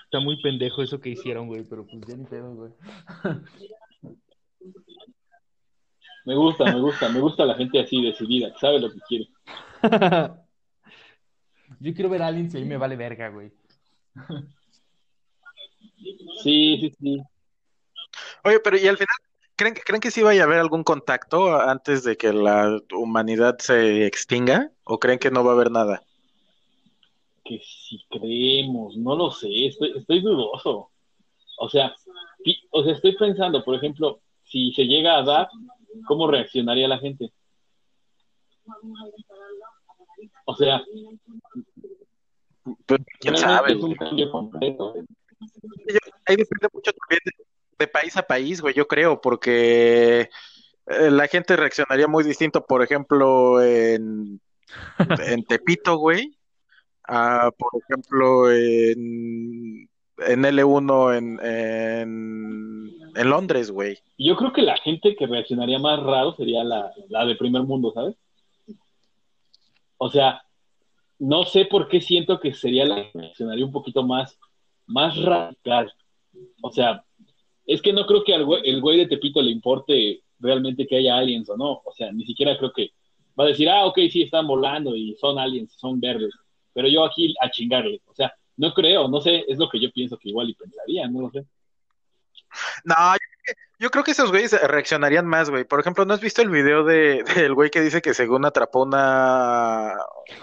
Está 0.04 0.20
muy 0.20 0.40
pendejo 0.42 0.82
eso 0.82 1.00
que 1.00 1.10
hicieron, 1.10 1.46
güey, 1.46 1.64
pero 1.64 1.86
pues 1.86 2.02
ya 2.06 2.16
ni 2.16 2.24
pedo, 2.26 2.54
güey. 2.54 2.72
Me 6.24 6.36
gusta, 6.36 6.64
me 6.66 6.80
gusta, 6.80 7.08
me 7.08 7.18
gusta 7.20 7.44
la 7.44 7.54
gente 7.54 7.80
así 7.80 8.00
decidida, 8.00 8.52
que 8.52 8.58
sabe 8.58 8.78
lo 8.78 8.92
que 8.92 9.00
quiere. 9.08 9.28
Yo 11.80 11.94
quiero 11.94 12.10
ver 12.10 12.22
a 12.22 12.28
alguien 12.28 12.50
si 12.50 12.58
ahí 12.58 12.64
me 12.64 12.76
vale 12.76 12.94
verga, 12.94 13.28
güey. 13.30 13.50
Sí, 16.42 16.78
sí, 16.80 16.92
sí. 17.00 17.22
Oye, 18.44 18.60
pero 18.60 18.76
y 18.76 18.86
al 18.86 18.96
final, 18.96 19.16
¿Creen, 19.62 19.76
¿Creen 19.76 20.00
que 20.00 20.10
sí 20.10 20.24
vaya 20.24 20.42
a 20.42 20.46
haber 20.46 20.58
algún 20.58 20.82
contacto 20.82 21.56
antes 21.56 22.02
de 22.02 22.16
que 22.16 22.32
la 22.32 22.80
humanidad 22.92 23.58
se 23.60 24.06
extinga? 24.06 24.72
¿O 24.82 24.98
creen 24.98 25.20
que 25.20 25.30
no 25.30 25.44
va 25.44 25.52
a 25.52 25.54
haber 25.54 25.70
nada? 25.70 26.02
Que 27.44 27.60
si 27.64 28.04
creemos, 28.10 28.96
no 28.96 29.14
lo 29.14 29.30
sé, 29.30 29.46
estoy, 29.66 29.92
estoy 29.96 30.20
dudoso. 30.20 30.90
O 31.60 31.68
sea, 31.68 31.94
o 32.70 32.82
sea, 32.82 32.92
estoy 32.92 33.16
pensando, 33.16 33.62
por 33.62 33.76
ejemplo, 33.76 34.18
si 34.42 34.72
se 34.72 34.82
llega 34.82 35.16
a 35.16 35.22
dar, 35.22 35.48
¿cómo 36.08 36.28
reaccionaría 36.28 36.88
la 36.88 36.98
gente? 36.98 37.30
O 40.44 40.56
sea, 40.56 40.82
pues, 42.84 43.00
quién 43.20 43.36
sabe. 43.36 43.74
Ahí 46.26 46.36
depende 46.36 46.68
mucho 46.72 46.90
también 46.92 47.20
de 47.78 47.86
país 47.86 48.16
a 48.16 48.22
país, 48.22 48.60
güey, 48.60 48.74
yo 48.74 48.86
creo, 48.86 49.20
porque 49.20 50.28
eh, 50.86 51.10
la 51.10 51.26
gente 51.28 51.56
reaccionaría 51.56 52.08
muy 52.08 52.24
distinto, 52.24 52.64
por 52.66 52.82
ejemplo, 52.82 53.62
en, 53.62 54.40
en 54.98 55.44
Tepito, 55.48 55.96
güey, 55.96 56.38
a, 57.04 57.50
por 57.56 57.70
ejemplo, 57.82 58.50
en, 58.50 59.88
en 60.18 60.42
L1 60.42 61.16
en, 61.16 61.40
en, 61.44 62.92
en 63.14 63.30
Londres, 63.30 63.70
güey. 63.70 63.98
Yo 64.18 64.36
creo 64.36 64.52
que 64.52 64.62
la 64.62 64.76
gente 64.78 65.16
que 65.16 65.26
reaccionaría 65.26 65.78
más 65.78 66.00
raro 66.02 66.34
sería 66.36 66.64
la, 66.64 66.92
la 67.08 67.24
de 67.24 67.36
primer 67.36 67.62
mundo, 67.62 67.92
¿sabes? 67.92 68.16
O 69.98 70.10
sea, 70.10 70.42
no 71.18 71.44
sé 71.44 71.66
por 71.66 71.88
qué 71.88 72.00
siento 72.00 72.40
que 72.40 72.52
sería 72.52 72.84
la 72.84 72.96
que 72.96 73.10
reaccionaría 73.14 73.64
un 73.64 73.72
poquito 73.72 74.02
más, 74.02 74.38
más 74.86 75.16
radical. 75.16 75.92
O 76.60 76.72
sea, 76.72 77.04
es 77.66 77.80
que 77.82 77.92
no 77.92 78.06
creo 78.06 78.24
que 78.24 78.34
al 78.34 78.44
güey, 78.44 78.62
el 78.64 78.80
güey 78.80 78.98
de 78.98 79.06
Tepito 79.06 79.40
le 79.40 79.50
importe 79.50 80.22
realmente 80.38 80.86
que 80.86 80.96
haya 80.96 81.16
aliens 81.16 81.48
o 81.48 81.56
no. 81.56 81.82
O 81.84 81.92
sea, 81.92 82.12
ni 82.12 82.24
siquiera 82.24 82.56
creo 82.58 82.72
que 82.72 82.90
va 83.38 83.44
a 83.44 83.48
decir, 83.48 83.68
ah, 83.68 83.86
ok, 83.86 83.98
sí, 84.10 84.22
están 84.22 84.46
volando 84.46 84.96
y 84.96 85.14
son 85.16 85.38
aliens, 85.38 85.72
son 85.74 86.00
verdes. 86.00 86.34
Pero 86.72 86.88
yo 86.88 87.04
aquí 87.04 87.34
a 87.40 87.50
chingarle. 87.50 88.00
O 88.06 88.14
sea, 88.14 88.32
no 88.56 88.72
creo, 88.74 89.08
no 89.08 89.20
sé, 89.20 89.44
es 89.48 89.58
lo 89.58 89.68
que 89.68 89.80
yo 89.80 89.90
pienso 89.92 90.18
que 90.18 90.30
igual 90.30 90.50
y 90.50 90.54
pensaría, 90.54 91.08
no 91.08 91.22
lo 91.22 91.30
sé. 91.30 91.44
No, 92.84 92.94
yo, 93.78 93.90
creo 93.90 94.04
que 94.04 94.10
esos 94.10 94.30
güeyes 94.30 94.52
reaccionarían 94.62 95.26
más, 95.26 95.48
güey. 95.48 95.64
Por 95.64 95.80
ejemplo, 95.80 96.04
¿no 96.04 96.12
has 96.12 96.20
visto 96.20 96.42
el 96.42 96.50
video 96.50 96.84
de, 96.84 97.24
del 97.36 97.54
güey 97.54 97.70
que 97.70 97.80
dice 97.80 98.02
que 98.02 98.12
según 98.12 98.44
atrapó 98.44 98.82
una 98.82 99.94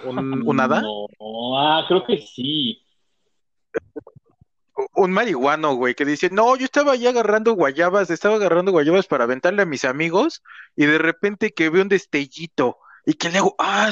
un, 0.05 0.47
un 0.47 0.59
hada? 0.59 0.81
No, 0.81 1.59
ah, 1.59 1.85
creo 1.87 2.03
que 2.03 2.17
sí 2.17 2.81
un 4.93 5.11
marihuano, 5.11 5.75
güey, 5.75 5.95
que 5.95 6.05
dice, 6.05 6.29
no, 6.31 6.55
yo 6.55 6.65
estaba 6.65 6.93
ahí 6.93 7.07
agarrando 7.07 7.53
guayabas, 7.53 8.09
estaba 8.09 8.35
agarrando 8.35 8.71
guayabas 8.71 9.07
para 9.07 9.23
aventarle 9.25 9.61
a 9.61 9.65
mis 9.65 9.85
amigos, 9.85 10.43
y 10.75 10.85
de 10.85 10.97
repente 10.97 11.51
que 11.51 11.69
veo 11.69 11.81
un 11.81 11.89
destellito, 11.89 12.77
y 13.05 13.13
que 13.13 13.29
le 13.29 13.39
hago, 13.39 13.55
ah, 13.59 13.91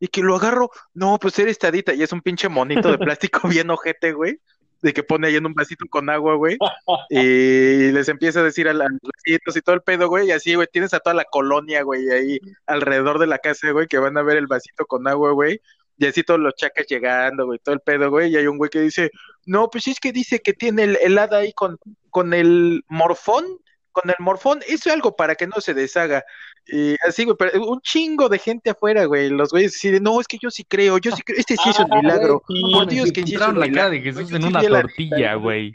y 0.00 0.08
que 0.08 0.22
lo 0.22 0.36
agarro, 0.36 0.70
no, 0.94 1.18
pues 1.18 1.38
eres 1.38 1.58
tadita, 1.58 1.94
y 1.94 2.02
es 2.02 2.12
un 2.12 2.22
pinche 2.22 2.48
monito 2.48 2.90
de 2.90 2.98
plástico 2.98 3.48
bien 3.48 3.70
ojete, 3.70 4.12
güey. 4.12 4.40
de 4.82 4.92
que 4.92 5.02
pone 5.02 5.28
ahí 5.28 5.36
en 5.36 5.46
un 5.46 5.54
vasito 5.54 5.84
con 5.88 6.10
agua, 6.10 6.34
güey, 6.34 6.56
y 7.10 7.92
les 7.92 8.08
empieza 8.08 8.40
a 8.40 8.44
decir 8.44 8.68
a 8.68 8.72
los 8.72 8.88
vecinos 9.02 9.56
y 9.56 9.60
todo 9.60 9.74
el 9.74 9.82
pedo, 9.82 10.08
güey, 10.08 10.28
y 10.28 10.32
así, 10.32 10.54
güey, 10.54 10.68
tienes 10.70 10.94
a 10.94 11.00
toda 11.00 11.14
la 11.14 11.24
colonia, 11.24 11.82
güey, 11.82 12.08
ahí 12.10 12.40
alrededor 12.66 13.18
de 13.18 13.26
la 13.26 13.38
casa, 13.38 13.70
güey, 13.70 13.86
que 13.86 13.98
van 13.98 14.16
a 14.18 14.22
ver 14.22 14.36
el 14.36 14.46
vasito 14.46 14.86
con 14.86 15.08
agua, 15.08 15.32
güey, 15.32 15.60
y 15.98 16.06
así 16.06 16.22
todos 16.22 16.40
los 16.40 16.54
chacas 16.54 16.86
llegando, 16.86 17.46
güey, 17.46 17.58
todo 17.58 17.74
el 17.74 17.80
pedo, 17.80 18.10
güey, 18.10 18.32
y 18.32 18.36
hay 18.36 18.46
un 18.46 18.58
güey 18.58 18.70
que 18.70 18.80
dice, 18.80 19.10
no, 19.46 19.68
pues 19.70 19.88
es 19.88 20.00
que 20.00 20.12
dice 20.12 20.40
que 20.40 20.52
tiene 20.52 20.84
el, 20.84 20.98
el 21.02 21.18
hada 21.18 21.38
ahí 21.38 21.52
con, 21.52 21.78
con 22.10 22.34
el 22.34 22.84
morfón, 22.88 23.44
con 23.92 24.10
el 24.10 24.16
morfón, 24.18 24.60
eso 24.66 24.88
es 24.88 24.94
algo 24.94 25.16
para 25.16 25.34
que 25.36 25.46
no 25.46 25.60
se 25.60 25.72
deshaga. 25.72 26.22
Y 26.66 26.96
así, 27.06 27.24
güey, 27.24 27.36
pero 27.38 27.64
un 27.66 27.80
chingo 27.80 28.28
de 28.28 28.38
gente 28.38 28.70
afuera, 28.70 29.04
güey. 29.06 29.30
Los 29.30 29.50
güeyes 29.50 29.72
deciden, 29.72 30.02
no, 30.02 30.20
es 30.20 30.26
que 30.26 30.36
yo 30.38 30.50
sí 30.50 30.64
creo, 30.64 30.98
yo 30.98 31.12
sí 31.14 31.22
creo, 31.22 31.38
este 31.38 31.56
sí 31.56 31.70
es 31.70 31.78
un 31.78 31.86
ah, 31.92 32.00
milagro. 32.02 32.42
Por 32.46 32.88
Dios, 32.88 33.10
que 33.12 33.22
sí 33.22 33.36
un 33.36 33.58
la 33.58 33.70
cara 33.70 33.90
de 33.90 34.00
Jesús 34.00 34.30
en 34.32 34.44
una 34.44 34.62
tortilla, 34.62 35.34
güey. 35.34 35.72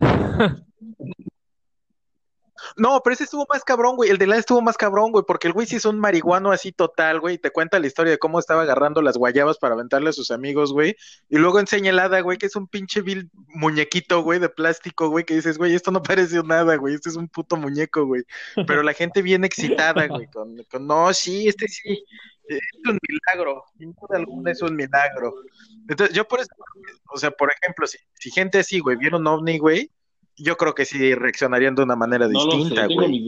No, 2.78 3.00
pero 3.02 3.14
ese 3.14 3.24
estuvo 3.24 3.44
más 3.52 3.64
cabrón, 3.64 3.96
güey. 3.96 4.08
El 4.10 4.18
de 4.18 4.28
la 4.28 4.36
estuvo 4.36 4.62
más 4.62 4.76
cabrón, 4.76 5.10
güey, 5.10 5.24
porque 5.26 5.48
el 5.48 5.52
güey 5.52 5.66
sí 5.66 5.76
es 5.76 5.84
un 5.84 5.98
marihuano 5.98 6.52
así 6.52 6.70
total, 6.70 7.18
güey. 7.18 7.34
Y 7.34 7.38
te 7.38 7.50
cuenta 7.50 7.80
la 7.80 7.88
historia 7.88 8.12
de 8.12 8.18
cómo 8.18 8.38
estaba 8.38 8.62
agarrando 8.62 9.02
las 9.02 9.16
guayabas 9.16 9.58
para 9.58 9.74
aventarle 9.74 10.10
a 10.10 10.12
sus 10.12 10.30
amigos, 10.30 10.72
güey. 10.72 10.94
Y 11.28 11.38
luego 11.38 11.58
enseña 11.58 11.90
el 11.90 11.98
hada, 11.98 12.20
güey, 12.20 12.38
que 12.38 12.46
es 12.46 12.54
un 12.54 12.68
pinche 12.68 13.02
vil 13.02 13.30
muñequito, 13.48 14.22
güey, 14.22 14.38
de 14.38 14.48
plástico, 14.48 15.08
güey, 15.08 15.24
que 15.24 15.34
dices, 15.34 15.58
güey, 15.58 15.74
esto 15.74 15.90
no 15.90 16.02
parece 16.02 16.40
nada, 16.44 16.76
güey. 16.76 16.94
Este 16.94 17.08
es 17.08 17.16
un 17.16 17.28
puto 17.28 17.56
muñeco, 17.56 18.06
güey. 18.06 18.22
Pero 18.66 18.84
la 18.84 18.92
gente 18.94 19.22
viene 19.22 19.48
excitada, 19.48 20.06
güey, 20.06 20.28
con, 20.28 20.56
con 20.70 20.86
no, 20.86 21.12
sí, 21.12 21.48
este 21.48 21.66
sí. 21.66 22.04
Es 22.46 22.60
un 22.88 22.98
milagro, 23.06 23.64
sin 23.76 23.92
duda 23.92 24.16
alguna 24.16 24.52
es 24.52 24.62
un 24.62 24.74
milagro. 24.74 25.34
Entonces, 25.88 26.16
yo 26.16 26.26
por 26.26 26.40
eso, 26.40 26.48
o 27.12 27.18
sea, 27.18 27.30
por 27.30 27.52
ejemplo, 27.52 27.86
si, 27.86 27.98
si 28.14 28.30
gente 28.30 28.58
así, 28.60 28.78
güey, 28.78 28.96
viene 28.96 29.16
un 29.16 29.26
ovni, 29.26 29.58
güey, 29.58 29.90
yo 30.38 30.56
creo 30.56 30.74
que 30.74 30.84
sí 30.84 31.14
reaccionarían 31.14 31.74
de 31.74 31.82
una 31.82 31.96
manera 31.96 32.28
distinta, 32.28 32.86
güey. 32.86 33.24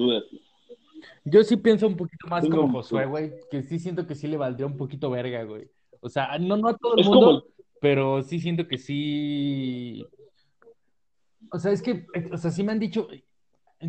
Yo 1.25 1.45
sí 1.45 1.57
pienso 1.57 1.87
un 1.87 1.97
poquito 1.97 2.27
más 2.29 2.49
como 2.49 2.71
Josué, 2.73 3.07
güey, 3.07 3.33
que 3.51 3.63
sí 3.63 3.79
siento 3.79 4.07
que 4.07 4.15
sí 4.15 4.27
le 4.27 4.37
valdría 4.37 4.67
un 4.67 4.77
poquito 4.77 5.11
verga, 5.11 5.45
güey. 5.45 5.69
O 6.01 6.09
sea, 6.09 6.39
no, 6.39 6.57
no 6.57 6.69
a 6.69 6.77
todo 6.77 6.97
el 6.97 7.05
mundo, 7.05 7.47
pero 7.81 8.23
sí 8.23 8.41
siento 8.41 8.67
que 8.67 8.79
sí. 8.79 10.05
O 11.53 11.59
sea, 11.59 11.73
es 11.73 11.83
que, 11.83 12.07
o 12.33 12.39
sea, 12.39 12.51
sí 12.51 12.63
me 12.63 12.73
han 12.73 12.79
dicho, 12.79 13.09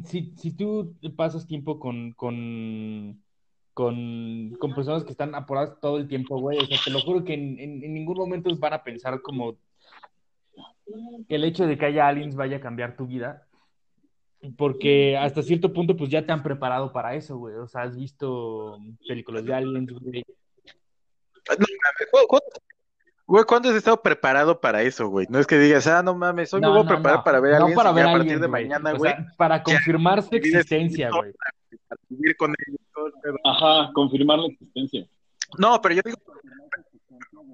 si, 0.05 0.33
si 0.37 0.51
tú 0.51 0.95
pasas 1.15 1.47
tiempo 1.47 1.79
con, 1.79 2.11
con, 2.13 3.21
con, 3.73 4.55
con 4.59 4.75
personas 4.75 5.03
que 5.03 5.11
están 5.11 5.33
apuradas 5.35 5.79
todo 5.79 5.97
el 5.97 6.07
tiempo, 6.07 6.39
güey, 6.39 6.57
o 6.57 6.65
sea, 6.65 6.77
te 6.83 6.91
lo 6.91 6.99
juro 6.99 7.23
que 7.23 7.33
en, 7.33 7.59
en 7.59 7.93
ningún 7.93 8.17
momento 8.17 8.53
van 8.57 8.73
a 8.73 8.83
pensar 8.83 9.21
como 9.21 9.57
el 11.29 11.43
hecho 11.43 11.65
de 11.65 11.77
que 11.77 11.85
haya 11.85 12.07
aliens 12.07 12.35
vaya 12.35 12.57
a 12.57 12.61
cambiar 12.61 12.95
tu 12.95 13.07
vida. 13.07 13.47
Porque 14.57 15.17
hasta 15.17 15.43
cierto 15.43 15.71
punto, 15.71 15.95
pues 15.95 16.09
ya 16.09 16.25
te 16.25 16.31
han 16.31 16.41
preparado 16.41 16.91
para 16.91 17.13
eso, 17.15 17.37
güey. 17.37 17.55
O 17.55 17.67
sea, 17.67 17.83
has 17.83 17.95
visto 17.95 18.79
películas 19.07 19.45
de 19.45 19.53
aliens, 19.53 19.91
güey. 19.91 20.23
Güey, 23.27 23.45
¿cuándo 23.45 23.69
has 23.69 23.75
estado 23.75 24.01
preparado 24.01 24.59
para 24.59 24.81
eso, 24.81 25.07
güey? 25.07 25.27
No 25.29 25.39
es 25.39 25.47
que 25.47 25.57
digas, 25.57 25.87
ah, 25.87 26.03
no 26.03 26.15
mames, 26.15 26.53
hoy 26.53 26.61
me 26.61 26.67
voy 26.67 26.81
a 26.81 26.87
preparar 26.87 27.23
para 27.23 27.39
ver 27.39 27.53
a 27.53 27.57
alguien 27.57 27.75
para 27.75 27.91
ver 27.91 28.07
a 28.07 28.11
partir 28.11 28.39
de 28.39 28.47
mañana, 28.47 28.93
güey. 28.93 29.13
para 29.37 29.63
confirmar 29.63 30.21
su 30.23 30.35
existencia, 30.35 31.09
güey. 31.11 31.31
Para 31.87 32.01
vivir 32.09 32.35
con 32.35 32.53
ellos. 32.67 32.81
Ajá, 33.45 33.91
confirmar 33.93 34.39
la 34.39 34.47
existencia. 34.47 35.07
No, 35.57 35.81
pero 35.81 35.95
yo 35.95 36.01
digo, 36.03 36.17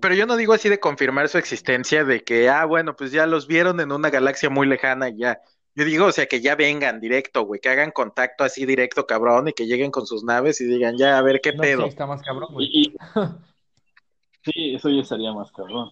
pero 0.02 0.16
yo 0.16 0.26
no 0.26 0.36
digo 0.36 0.54
así 0.54 0.70
de 0.70 0.80
confirmar 0.80 1.30
su 1.30 1.38
existencia, 1.38 2.04
de 2.04 2.24
que, 2.24 2.50
ah, 2.50 2.66
bueno, 2.66 2.96
pues 2.96 3.12
ya 3.12 3.26
los 3.26 3.48
vieron 3.48 3.80
en 3.80 3.92
una 3.92 4.10
galaxia 4.10 4.50
muy 4.50 4.68
lejana 4.68 5.10
y 5.10 5.18
ya. 5.18 5.42
Yo 5.76 5.86
digo, 5.86 6.06
o 6.06 6.12
sea, 6.12 6.26
que 6.26 6.42
ya 6.42 6.56
vengan 6.56 7.00
directo, 7.00 7.44
güey, 7.44 7.60
que 7.60 7.70
hagan 7.70 7.92
contacto 7.92 8.44
así 8.44 8.66
directo, 8.66 9.06
cabrón, 9.06 9.48
y 9.48 9.54
que 9.54 9.68
lleguen 9.68 9.92
con 9.92 10.08
sus 10.08 10.24
naves 10.24 10.60
y 10.60 10.66
digan, 10.66 10.98
ya, 10.98 11.18
a 11.18 11.22
ver 11.22 11.40
qué 11.42 11.54
pedo. 11.54 11.84
Sí, 11.84 11.90
está 11.90 12.08
más 12.08 12.22
cabrón, 12.24 12.54
güey. 12.54 12.68
sí, 14.44 14.76
eso 14.76 14.90
ya 14.90 15.02
estaría 15.02 15.32
más 15.34 15.52
cabrón. 15.52 15.92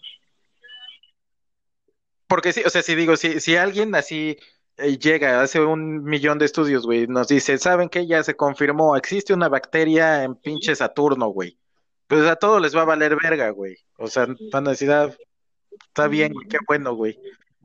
Porque 2.28 2.52
sí, 2.52 2.64
o 2.66 2.70
sea, 2.70 2.82
si 2.82 2.96
digo, 2.96 3.16
si, 3.16 3.40
si 3.40 3.56
alguien 3.56 3.94
así 3.94 4.38
eh, 4.78 4.98
llega, 4.98 5.42
hace 5.42 5.62
un 5.62 6.04
millón 6.04 6.40
de 6.40 6.46
estudios, 6.46 6.86
güey, 6.88 7.06
nos 7.06 7.28
dice, 7.28 7.60
¿saben 7.60 7.90
qué? 7.90 8.08
Ya 8.08 8.24
se 8.24 8.36
confirmó, 8.36 8.98
existe 8.98 9.34
una 9.36 9.50
bacteria 9.50 10.24
en 10.24 10.36
pinche 10.36 10.76
Saturno, 10.76 11.28
güey 11.28 11.60
pues 12.08 12.28
a 12.28 12.36
todos 12.36 12.62
les 12.62 12.76
va 12.76 12.82
a 12.82 12.86
valer 12.86 13.16
verga, 13.22 13.50
güey. 13.50 13.76
O 13.98 14.08
sea, 14.08 14.28
van 14.52 14.68
a 14.68 14.72
decir, 14.72 14.92
ah, 14.92 15.10
está 15.88 16.08
bien, 16.08 16.34
qué 16.50 16.58
bueno, 16.68 16.94
güey. 16.94 17.18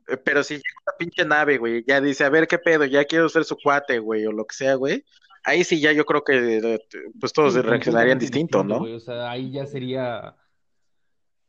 Eh, 0.07 0.17
pero 0.17 0.43
si 0.43 0.55
llega 0.55 0.81
una 0.87 0.97
pinche 0.97 1.25
nave, 1.25 1.57
güey, 1.57 1.83
ya 1.87 2.01
dice, 2.01 2.23
a 2.23 2.29
ver 2.29 2.47
qué 2.47 2.57
pedo, 2.57 2.85
ya 2.85 3.05
quiero 3.05 3.29
ser 3.29 3.43
su 3.43 3.57
cuate, 3.57 3.99
güey, 3.99 4.25
o 4.25 4.31
lo 4.31 4.45
que 4.45 4.55
sea, 4.55 4.75
güey. 4.75 5.03
Ahí 5.43 5.63
sí 5.63 5.79
ya 5.79 5.91
yo 5.91 6.05
creo 6.05 6.23
que 6.23 6.57
eh, 6.57 6.79
pues 7.19 7.33
todos 7.33 7.53
reaccionarían 7.55 8.19
distinto, 8.19 8.63
¿no? 8.63 8.77
o 8.77 8.99
sea, 8.99 9.31
ahí 9.31 9.51
ya 9.51 9.65
sería... 9.65 10.35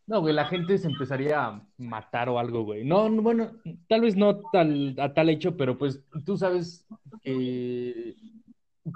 No, 0.07 0.21
güey, 0.21 0.35
la 0.35 0.47
gente 0.47 0.77
se 0.79 0.89
empezaría 0.89 1.45
a 1.45 1.67
matar 1.79 2.29
o 2.29 2.39
algo, 2.39 2.65
güey. 2.65 2.85
No, 2.85 3.09
bueno, 3.11 3.53
tal 3.89 4.01
vez 4.01 4.17
no 4.17 4.41
tal, 4.51 4.97
a 4.99 5.15
tal 5.15 5.29
hecho, 5.29 5.57
pero 5.57 5.79
pues 5.79 6.03
tú 6.25 6.37
sabes 6.37 6.87
que... 7.23 8.17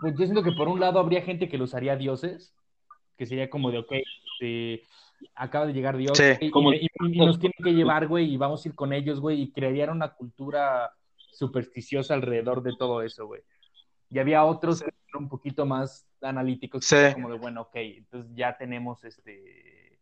Pues 0.01 0.15
yo 0.19 0.25
siento 0.25 0.43
que 0.43 0.51
por 0.53 0.67
un 0.67 0.81
lado 0.81 0.99
habría 0.99 1.23
gente 1.23 1.49
que 1.49 1.59
los 1.59 1.75
haría 1.75 1.95
dioses 1.97 2.57
que 3.17 3.27
sería 3.27 3.51
como 3.51 3.71
de, 3.71 3.79
ok, 3.79 3.93
este, 3.93 4.83
acaba 5.35 5.67
de 5.67 5.73
llegar 5.73 5.97
Dios 5.97 6.19
y, 6.41 6.51
nos 7.17 7.39
tiene 7.39 7.55
que 7.63 7.73
llevar, 7.73 8.07
güey, 8.07 8.33
y 8.33 8.37
vamos 8.37 8.65
a 8.65 8.69
ir 8.69 8.75
con 8.75 8.93
ellos, 8.93 9.21
güey, 9.21 9.43
y 9.43 9.51
crearían 9.51 9.91
una 9.91 10.15
cultura 10.15 10.93
supersticiosa 11.17 12.15
alrededor 12.15 12.63
de 12.63 12.75
todo 12.79 13.03
eso, 13.03 13.27
güey. 13.27 13.43
Y 14.11 14.19
había 14.19 14.45
otros 14.45 14.81
que 14.81 14.91
eran 15.09 15.25
un 15.25 15.29
poquito 15.29 15.67
más 15.67 16.07
analíticos, 16.23 16.89
como 17.15 17.31
de, 17.31 17.39
bueno, 17.39 17.63
ok, 17.63 17.77
entonces 17.77 18.31
ya 18.35 18.57
tenemos 18.57 19.05
este, 19.05 19.99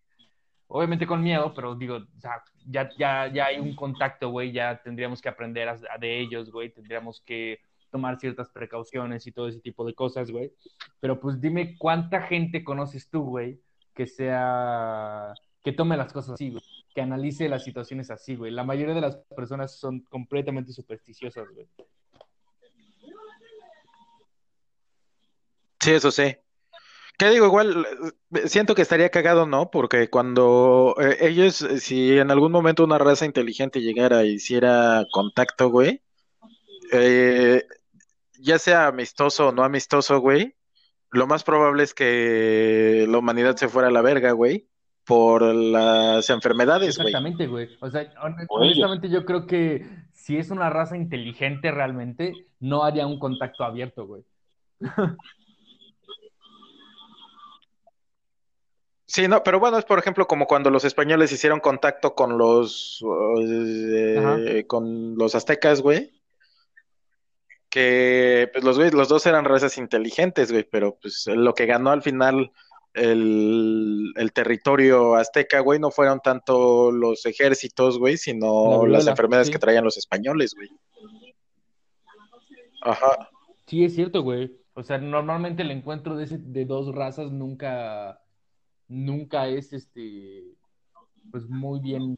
obviamente 0.68 1.06
con 1.06 1.22
miedo, 1.22 1.52
pero 1.54 1.74
digo, 1.74 1.96
o 1.96 2.20
sea, 2.20 2.42
ya, 2.66 2.90
ya, 2.98 3.28
ya 3.32 3.46
hay 3.46 3.58
un 3.58 3.74
contacto, 3.74 4.30
güey, 4.30 4.52
ya 4.52 4.80
tendríamos 4.82 5.22
que 5.22 5.28
aprender 5.28 5.78
de 5.98 6.20
ellos, 6.20 6.50
güey, 6.50 6.70
tendríamos 6.70 7.20
que 7.20 7.60
tomar 7.95 8.18
ciertas 8.18 8.49
precauciones 8.49 9.24
y 9.24 9.30
todo 9.30 9.47
ese 9.47 9.61
tipo 9.61 9.86
de 9.86 9.95
cosas, 9.95 10.28
güey. 10.28 10.53
Pero 10.99 11.20
pues 11.20 11.40
dime 11.40 11.78
cuánta 11.78 12.22
gente 12.22 12.64
conoces 12.64 13.09
tú, 13.09 13.22
güey, 13.22 13.61
que 13.95 14.09
sea, 14.09 15.32
que 15.62 15.70
tome 15.70 15.97
las 15.97 16.12
cosas 16.12 16.34
así, 16.34 16.51
güey, 16.51 16.64
que 16.92 17.01
analice 17.03 17.49
las 17.49 17.62
situaciones 17.62 18.11
así, 18.11 18.34
güey. 18.34 18.51
La 18.51 18.64
mayoría 18.64 18.97
de 18.97 19.01
las 19.01 19.14
personas 19.36 19.78
son 19.78 20.01
completamente 20.11 20.72
supersticiosas, 20.72 21.47
güey. 21.55 21.68
Sí, 25.80 25.92
eso 25.92 26.11
sí. 26.11 26.36
¿Qué 27.16 27.30
digo? 27.30 27.47
Igual 27.47 27.86
siento 28.47 28.74
que 28.74 28.82
estaría 28.82 29.11
cagado, 29.11 29.47
¿no? 29.47 29.70
Porque 29.70 30.11
cuando 30.11 30.97
eh, 31.01 31.18
ellos, 31.20 31.62
eh, 31.62 31.78
si 31.78 32.18
en 32.18 32.32
algún 32.32 32.51
momento 32.51 32.82
una 32.82 32.99
raza 32.99 33.24
inteligente 33.24 33.82
llegara 33.82 34.22
e 34.22 34.30
hiciera 34.30 35.05
contacto, 35.12 35.68
güey, 35.68 36.03
eh, 36.92 37.62
ya 38.45 38.59
sea 38.59 38.86
amistoso 38.86 39.49
o 39.49 39.53
no 39.53 39.64
amistoso, 39.64 40.20
güey, 40.20 40.55
lo 41.11 41.26
más 41.26 41.45
probable 41.45 41.82
es 41.82 41.95
que 41.95 43.07
la 43.09 43.18
humanidad 43.18 43.57
se 43.57 43.68
fuera 43.68 43.88
a 43.88 43.90
la 43.90 44.03
verga, 44.03 44.32
güey, 44.32 44.68
por 45.05 45.42
las 45.42 46.28
enfermedades, 46.28 46.97
güey. 46.97 47.09
Exactamente, 47.09 47.47
güey. 47.47 47.70
O 47.80 47.90
sea, 47.90 48.12
honestamente 48.49 49.09
yo 49.09 49.24
creo 49.24 49.47
que 49.47 49.86
si 50.12 50.36
es 50.36 50.51
una 50.51 50.68
raza 50.70 50.97
inteligente 50.97 51.70
realmente, 51.70 52.34
no 52.61 52.84
haría 52.84 53.07
un 53.07 53.18
contacto 53.18 53.64
abierto, 53.64 54.07
güey. 54.07 54.24
Sí, 59.07 59.28
no, 59.28 59.45
pero 59.45 59.61
bueno, 59.61 59.78
es 59.78 59.84
por 59.84 60.01
ejemplo 60.01 60.26
como 60.26 60.47
cuando 60.47 60.70
los 60.70 60.84
españoles 60.84 61.30
hicieron 61.30 61.61
contacto 61.61 62.16
con 62.16 62.36
los 62.36 63.01
eh, 63.38 64.64
con 64.66 65.14
los 65.16 65.36
aztecas, 65.36 65.82
güey 65.82 66.11
que 67.75 68.49
pues 68.53 68.62
los, 68.62 68.79
los 68.79 69.09
dos 69.09 69.27
eran 69.27 69.45
razas 69.45 69.79
inteligentes, 69.79 70.53
güey, 70.53 70.62
pero 70.62 70.97
pues 71.03 71.27
lo 71.27 71.55
que 71.55 71.66
ganó 71.66 71.91
al 71.91 72.03
final 72.03 72.53
el, 72.93 74.31
territorio 74.33 75.16
azteca, 75.16 75.59
güey, 75.59 75.81
no 75.81 75.91
fueron 75.91 76.20
tanto 76.20 76.93
los 76.93 77.27
ejércitos, 77.27 77.99
güey, 77.99 78.16
sino 78.16 78.87
las 78.87 79.09
enfermedades 79.09 79.51
que 79.51 79.59
traían 79.59 79.83
los 79.83 79.97
españoles, 79.97 80.55
güey. 80.55 80.70
Ajá. 82.83 83.29
Sí, 83.66 83.83
es 83.83 83.97
cierto, 83.97 84.22
güey. 84.22 84.57
O 84.75 84.85
sea, 84.85 84.99
normalmente 84.99 85.64
el 85.64 85.72
encuentro 85.72 86.14
de, 86.16 86.27
de 86.27 86.64
dos 86.66 86.95
razas 86.95 87.33
nunca, 87.33 88.20
nunca 88.87 89.49
es, 89.49 89.72
este, 89.72 90.45
pues 91.33 91.49
muy 91.49 91.81
bien 91.81 92.16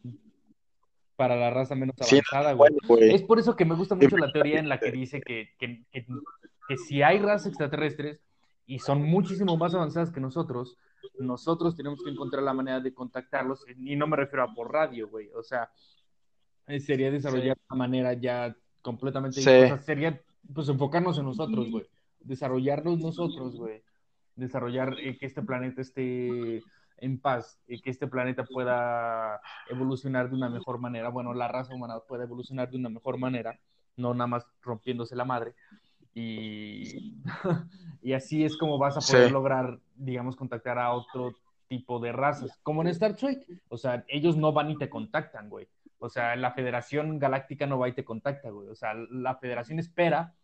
para 1.16 1.36
la 1.36 1.50
raza 1.50 1.74
menos 1.74 1.96
avanzada, 1.98 2.52
güey. 2.52 2.70
Es 3.14 3.22
por 3.22 3.38
eso 3.38 3.56
que 3.56 3.64
me 3.64 3.74
gusta 3.74 3.94
mucho 3.94 4.16
la 4.16 4.30
teoría 4.30 4.60
en 4.60 4.68
la 4.68 4.78
que 4.78 4.92
dice 4.92 5.20
que, 5.20 5.50
que, 5.58 5.84
que, 5.90 6.76
si 6.76 7.02
hay 7.02 7.18
razas 7.18 7.48
extraterrestres 7.48 8.22
y 8.66 8.78
son 8.78 9.02
muchísimo 9.02 9.56
más 9.56 9.74
avanzadas 9.74 10.10
que 10.10 10.20
nosotros, 10.20 10.76
nosotros 11.18 11.76
tenemos 11.76 12.02
que 12.02 12.10
encontrar 12.10 12.42
la 12.42 12.52
manera 12.52 12.80
de 12.80 12.92
contactarlos, 12.92 13.64
y 13.68 13.96
no 13.96 14.06
me 14.06 14.16
refiero 14.16 14.44
a 14.44 14.54
por 14.54 14.72
radio, 14.72 15.08
güey, 15.08 15.30
o 15.34 15.42
sea, 15.42 15.70
eh, 16.66 16.80
sería 16.80 17.10
desarrollar 17.10 17.56
de 17.56 17.62
una 17.70 17.78
manera 17.78 18.12
ya 18.14 18.54
completamente 18.82 19.40
diferente. 19.40 19.82
sería 19.84 20.20
pues 20.52 20.68
enfocarnos 20.68 21.18
en 21.18 21.24
nosotros, 21.24 21.70
güey. 21.70 21.86
Desarrollarnos 22.20 22.98
nosotros, 22.98 23.56
güey. 23.56 23.82
Desarrollar 24.34 24.96
eh, 24.98 25.16
que 25.16 25.26
este 25.26 25.42
planeta 25.42 25.80
esté 25.80 26.62
en 26.98 27.20
paz 27.20 27.58
y 27.66 27.80
que 27.80 27.90
este 27.90 28.06
planeta 28.06 28.44
pueda 28.44 29.40
evolucionar 29.68 30.28
de 30.28 30.36
una 30.36 30.48
mejor 30.48 30.78
manera. 30.78 31.08
Bueno, 31.08 31.34
la 31.34 31.48
raza 31.48 31.74
humana 31.74 32.00
pueda 32.00 32.24
evolucionar 32.24 32.70
de 32.70 32.76
una 32.76 32.88
mejor 32.88 33.18
manera, 33.18 33.58
no 33.96 34.14
nada 34.14 34.26
más 34.26 34.46
rompiéndose 34.62 35.16
la 35.16 35.24
madre. 35.24 35.54
Y, 36.14 37.14
y 38.02 38.12
así 38.12 38.44
es 38.44 38.56
como 38.56 38.78
vas 38.78 38.96
a 38.96 39.00
poder 39.00 39.30
lograr, 39.30 39.78
digamos, 39.94 40.36
contactar 40.36 40.78
a 40.78 40.92
otro 40.92 41.34
tipo 41.68 41.98
de 41.98 42.12
razas, 42.12 42.58
como 42.62 42.82
en 42.82 42.88
Star 42.88 43.16
Trek. 43.16 43.46
O 43.68 43.76
sea, 43.76 44.04
ellos 44.08 44.36
no 44.36 44.52
van 44.52 44.70
y 44.70 44.78
te 44.78 44.88
contactan, 44.88 45.48
güey. 45.48 45.68
O 45.98 46.08
sea, 46.08 46.36
la 46.36 46.52
Federación 46.52 47.18
Galáctica 47.18 47.66
no 47.66 47.78
va 47.78 47.88
y 47.88 47.92
te 47.92 48.04
contacta, 48.04 48.50
güey. 48.50 48.68
O 48.68 48.74
sea, 48.74 48.94
la 48.94 49.36
Federación 49.36 49.78
espera 49.78 50.34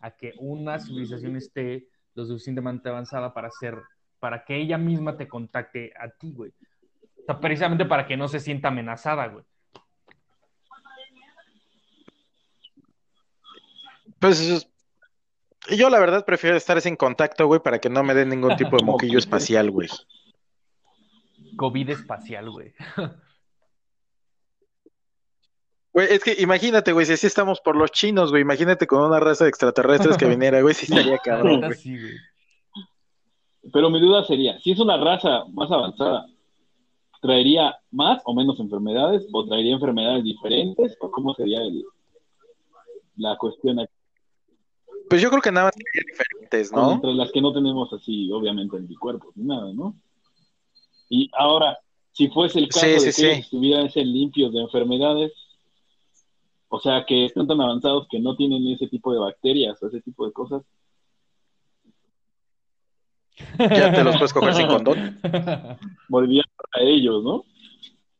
a 0.00 0.10
que 0.12 0.34
una 0.38 0.78
civilización 0.78 1.36
esté 1.36 1.88
lo 2.14 2.24
suficientemente 2.24 2.88
avanzada 2.88 3.32
para 3.34 3.48
hacer, 3.48 3.76
para 4.18 4.44
que 4.44 4.56
ella 4.56 4.78
misma 4.78 5.16
te 5.16 5.28
contacte 5.28 5.92
a 5.98 6.08
ti, 6.08 6.32
güey. 6.32 6.50
O 6.50 7.24
sea, 7.26 7.40
precisamente 7.40 7.84
para 7.84 8.06
que 8.06 8.16
no 8.16 8.28
se 8.28 8.40
sienta 8.40 8.68
amenazada, 8.68 9.26
güey. 9.26 9.44
Pues 14.18 14.66
yo 15.70 15.90
la 15.90 15.98
verdad 15.98 16.24
prefiero 16.24 16.56
estar 16.56 16.80
sin 16.80 16.96
contacto, 16.96 17.46
güey, 17.46 17.60
para 17.60 17.78
que 17.78 17.90
no 17.90 18.02
me 18.02 18.14
den 18.14 18.30
ningún 18.30 18.56
tipo 18.56 18.76
de 18.76 18.84
moquillo 18.84 19.18
espacial, 19.18 19.70
güey. 19.70 19.88
COVID 21.56 21.90
espacial, 21.90 22.50
güey. 22.50 22.74
Güey, 25.92 26.08
es 26.10 26.24
que 26.24 26.34
imagínate, 26.38 26.92
güey, 26.92 27.06
si 27.06 27.12
así 27.12 27.26
estamos 27.26 27.60
por 27.60 27.76
los 27.76 27.92
chinos, 27.92 28.30
güey, 28.30 28.42
imagínate 28.42 28.86
con 28.86 29.02
una 29.02 29.20
raza 29.20 29.44
de 29.44 29.50
extraterrestres 29.50 30.16
que 30.16 30.26
viniera, 30.26 30.60
güey, 30.60 30.74
si 30.74 30.86
estaría 30.86 31.18
cabrón, 31.24 31.60
güey. 31.60 32.18
Pero 33.72 33.90
mi 33.90 34.00
duda 34.00 34.24
sería, 34.24 34.58
si 34.60 34.72
es 34.72 34.78
una 34.78 34.96
raza 34.96 35.44
más 35.52 35.70
avanzada, 35.70 36.26
¿traería 37.20 37.76
más 37.90 38.22
o 38.24 38.34
menos 38.34 38.60
enfermedades? 38.60 39.26
¿O 39.32 39.46
traería 39.46 39.74
enfermedades 39.74 40.24
diferentes? 40.24 40.96
¿O 41.00 41.10
cómo 41.10 41.34
sería 41.34 41.62
el, 41.62 41.84
la 43.16 43.36
cuestión 43.36 43.80
aquí? 43.80 43.92
Pues 45.08 45.20
yo 45.20 45.30
creo 45.30 45.42
que 45.42 45.52
nada 45.52 45.66
más 45.66 45.74
diferentes, 45.76 46.72
¿no? 46.72 46.92
entre 46.92 47.12
las 47.14 47.30
que 47.30 47.40
no 47.40 47.52
tenemos 47.52 47.92
así, 47.92 48.30
obviamente, 48.32 48.76
anticuerpos 48.76 49.36
ni 49.36 49.44
nada, 49.44 49.72
¿no? 49.72 49.94
Y 51.08 51.30
ahora, 51.34 51.78
si 52.12 52.28
fuese 52.28 52.58
el 52.58 52.68
caso 52.68 52.86
de 52.86 52.94
que 52.96 53.12
sí. 53.12 53.26
estuviesen 53.26 54.12
limpios 54.12 54.52
de 54.52 54.60
enfermedades, 54.60 55.32
o 56.68 56.80
sea, 56.80 57.04
que 57.06 57.26
están 57.26 57.46
tan 57.46 57.60
avanzados 57.60 58.08
que 58.10 58.18
no 58.18 58.34
tienen 58.34 58.66
ese 58.66 58.88
tipo 58.88 59.12
de 59.12 59.20
bacterias 59.20 59.80
o 59.82 59.86
ese 59.86 60.00
tipo 60.00 60.26
de 60.26 60.32
cosas. 60.32 60.62
Ya 63.58 63.92
te 63.92 64.04
los 64.04 64.16
puedes 64.16 64.32
coger 64.32 64.54
sin 64.54 64.66
condón. 64.66 65.18
Volvían 66.08 66.46
a 66.72 66.80
ellos, 66.80 67.22
¿no? 67.22 67.44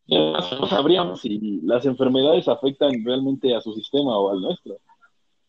Ya 0.06 0.18
no 0.58 0.66
sabríamos 0.66 1.20
si 1.20 1.60
las 1.62 1.86
enfermedades 1.86 2.48
afectan 2.48 3.04
realmente 3.04 3.54
a 3.54 3.60
su 3.60 3.72
sistema 3.74 4.18
o 4.18 4.32
al 4.32 4.40
nuestro. 4.40 4.76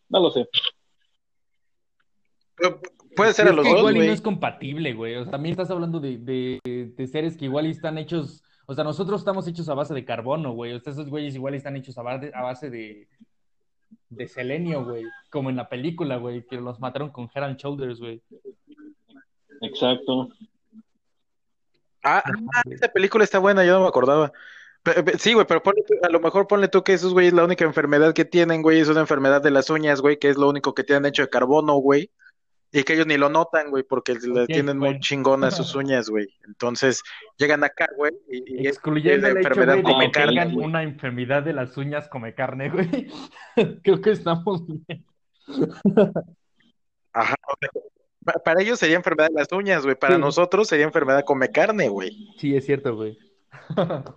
No 0.08 0.20
lo 0.20 0.30
sé. 0.30 0.48
Puede 3.14 3.32
ser 3.34 3.48
a 3.48 3.52
los 3.52 3.66
dos, 3.66 3.78
Igual 3.78 3.94
no 3.94 4.02
es 4.02 4.22
compatible, 4.22 4.94
güey. 4.94 5.16
O 5.16 5.22
sea, 5.24 5.32
también 5.32 5.52
estás 5.52 5.70
hablando 5.70 6.00
de, 6.00 6.16
de, 6.18 6.60
de 6.64 7.06
seres 7.06 7.36
que 7.36 7.46
igual 7.46 7.66
están 7.66 7.98
hechos 7.98 8.42
o 8.66 8.74
sea, 8.74 8.82
nosotros 8.82 9.20
estamos 9.20 9.46
hechos 9.46 9.68
a 9.68 9.74
base 9.74 9.94
de 9.94 10.04
carbono, 10.04 10.52
güey. 10.52 10.72
O 10.72 10.80
sea, 10.80 10.92
esos 10.92 11.08
güeyes 11.08 11.36
igual 11.36 11.54
están 11.54 11.76
hechos 11.76 11.96
a 11.98 12.02
base, 12.02 12.32
a 12.34 12.42
base 12.42 12.68
de, 12.68 13.08
de 14.10 14.28
selenio, 14.28 14.84
güey. 14.84 15.04
Como 15.30 15.50
en 15.50 15.56
la 15.56 15.68
película, 15.68 16.16
güey, 16.16 16.44
que 16.44 16.56
los 16.56 16.80
mataron 16.80 17.10
con 17.10 17.30
Head 17.32 17.44
and 17.44 17.58
Shoulders, 17.58 18.00
güey. 18.00 18.20
Exacto. 19.62 20.28
Ah, 22.02 22.22
ah 22.24 22.62
esa 22.70 22.88
película 22.88 23.24
está 23.24 23.38
buena, 23.38 23.64
yo 23.64 23.74
no 23.74 23.82
me 23.82 23.88
acordaba. 23.88 24.32
Sí, 25.18 25.34
güey, 25.34 25.46
pero 25.46 25.62
a 26.02 26.08
lo 26.10 26.20
mejor 26.20 26.46
ponle 26.46 26.68
tú 26.68 26.84
que 26.84 26.92
esos 26.92 27.12
güeyes 27.12 27.32
la 27.32 27.44
única 27.44 27.64
enfermedad 27.64 28.14
que 28.14 28.24
tienen, 28.24 28.62
güey, 28.62 28.78
es 28.78 28.88
una 28.88 29.00
enfermedad 29.00 29.42
de 29.42 29.50
las 29.50 29.68
uñas, 29.68 30.00
güey, 30.00 30.18
que 30.18 30.28
es 30.28 30.36
lo 30.36 30.48
único 30.48 30.74
que 30.74 30.84
tienen 30.84 31.06
hecho 31.06 31.22
de 31.22 31.28
carbono, 31.28 31.74
güey. 31.74 32.10
Y 32.72 32.82
que 32.82 32.94
ellos 32.94 33.06
ni 33.06 33.16
lo 33.16 33.28
notan, 33.28 33.70
güey, 33.70 33.84
porque 33.84 34.14
le 34.14 34.46
tienen 34.46 34.78
muy 34.78 35.00
chingonas 35.00 35.56
sus 35.56 35.74
uñas, 35.74 36.08
güey. 36.08 36.28
Entonces, 36.46 37.02
llegan 37.36 37.64
acá, 37.64 37.88
güey, 37.96 38.12
y, 38.28 38.66
excluyendo 38.66 39.28
la 39.28 39.40
enfermedad 39.40 39.82
come 39.82 40.10
carne, 40.10 40.56
una 40.56 40.82
enfermedad 40.82 41.42
de 41.42 41.52
las 41.52 41.76
uñas 41.76 42.08
come 42.08 42.34
carne, 42.34 42.70
güey. 42.70 43.08
Creo 43.82 44.00
que 44.00 44.10
estamos 44.10 44.64
bien. 44.66 45.04
Ajá. 47.12 47.34
Para 48.44 48.60
ellos 48.60 48.78
sería 48.78 48.96
enfermedad 48.96 49.28
de 49.28 49.34
las 49.34 49.52
uñas, 49.52 49.84
güey. 49.84 49.94
Para 49.94 50.18
nosotros 50.18 50.68
sería 50.68 50.84
enfermedad 50.84 51.24
come 51.24 51.50
carne, 51.50 51.88
güey. 51.88 52.34
Sí, 52.38 52.56
es 52.56 52.66
cierto, 52.66 52.96
güey. 52.96 53.16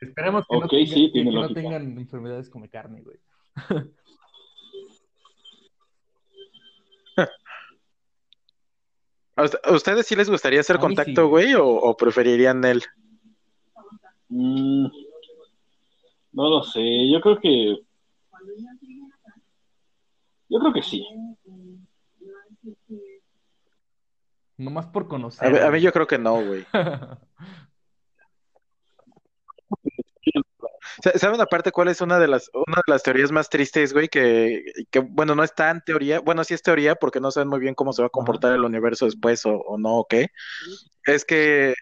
Esperemos 0.00 0.44
que, 0.48 0.56
no, 0.58 0.68
tengan, 0.68 1.12
que 1.12 1.24
no 1.24 1.48
tengan 1.52 1.98
enfermedades 1.98 2.48
come 2.50 2.68
carne, 2.68 3.02
güey. 3.02 3.18
¿A 9.36 9.72
ustedes 9.72 10.06
sí 10.06 10.14
les 10.14 10.30
gustaría 10.30 10.60
hacer 10.60 10.78
contacto, 10.78 11.28
güey, 11.28 11.54
o, 11.58 11.96
preferirían 11.96 12.64
él? 12.64 12.82
Mm, 14.28 14.86
no 16.32 16.50
lo 16.50 16.62
sé, 16.62 17.10
yo 17.10 17.20
creo 17.20 17.40
que... 17.40 17.78
Yo 20.48 20.60
creo 20.60 20.72
que 20.72 20.82
sí. 20.82 21.04
Nomás 24.56 24.86
por 24.86 25.08
conocer. 25.08 25.62
A, 25.62 25.68
a 25.68 25.70
mí 25.70 25.80
yo 25.80 25.92
creo 25.92 26.06
que 26.06 26.18
no, 26.18 26.44
güey. 26.44 26.64
¿Saben 31.16 31.40
aparte 31.40 31.72
cuál 31.72 31.88
es 31.88 32.00
una 32.00 32.18
de 32.18 32.28
las, 32.28 32.50
una 32.54 32.76
de 32.76 32.92
las 32.92 33.02
teorías 33.02 33.32
más 33.32 33.48
tristes, 33.48 33.92
güey? 33.92 34.08
Que, 34.08 34.64
que, 34.90 35.00
bueno, 35.00 35.34
no 35.34 35.42
es 35.42 35.54
tan 35.54 35.82
teoría, 35.84 36.20
bueno, 36.20 36.44
sí 36.44 36.54
es 36.54 36.62
teoría 36.62 36.94
porque 36.94 37.20
no 37.20 37.30
saben 37.30 37.48
muy 37.48 37.60
bien 37.60 37.74
cómo 37.74 37.92
se 37.92 38.02
va 38.02 38.06
a 38.06 38.10
comportar 38.10 38.52
el 38.52 38.64
universo 38.64 39.06
después 39.06 39.44
o, 39.46 39.56
o 39.56 39.78
no 39.78 39.98
o 39.98 40.06
qué. 40.06 40.28
Es 41.04 41.24
que, 41.24 41.74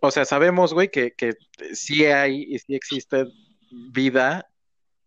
o 0.00 0.10
sea, 0.10 0.24
sabemos, 0.24 0.74
güey, 0.74 0.90
que, 0.90 1.12
que 1.12 1.34
sí 1.72 2.04
hay 2.06 2.42
y 2.42 2.58
sí 2.58 2.74
existe 2.74 3.26
vida 3.70 4.46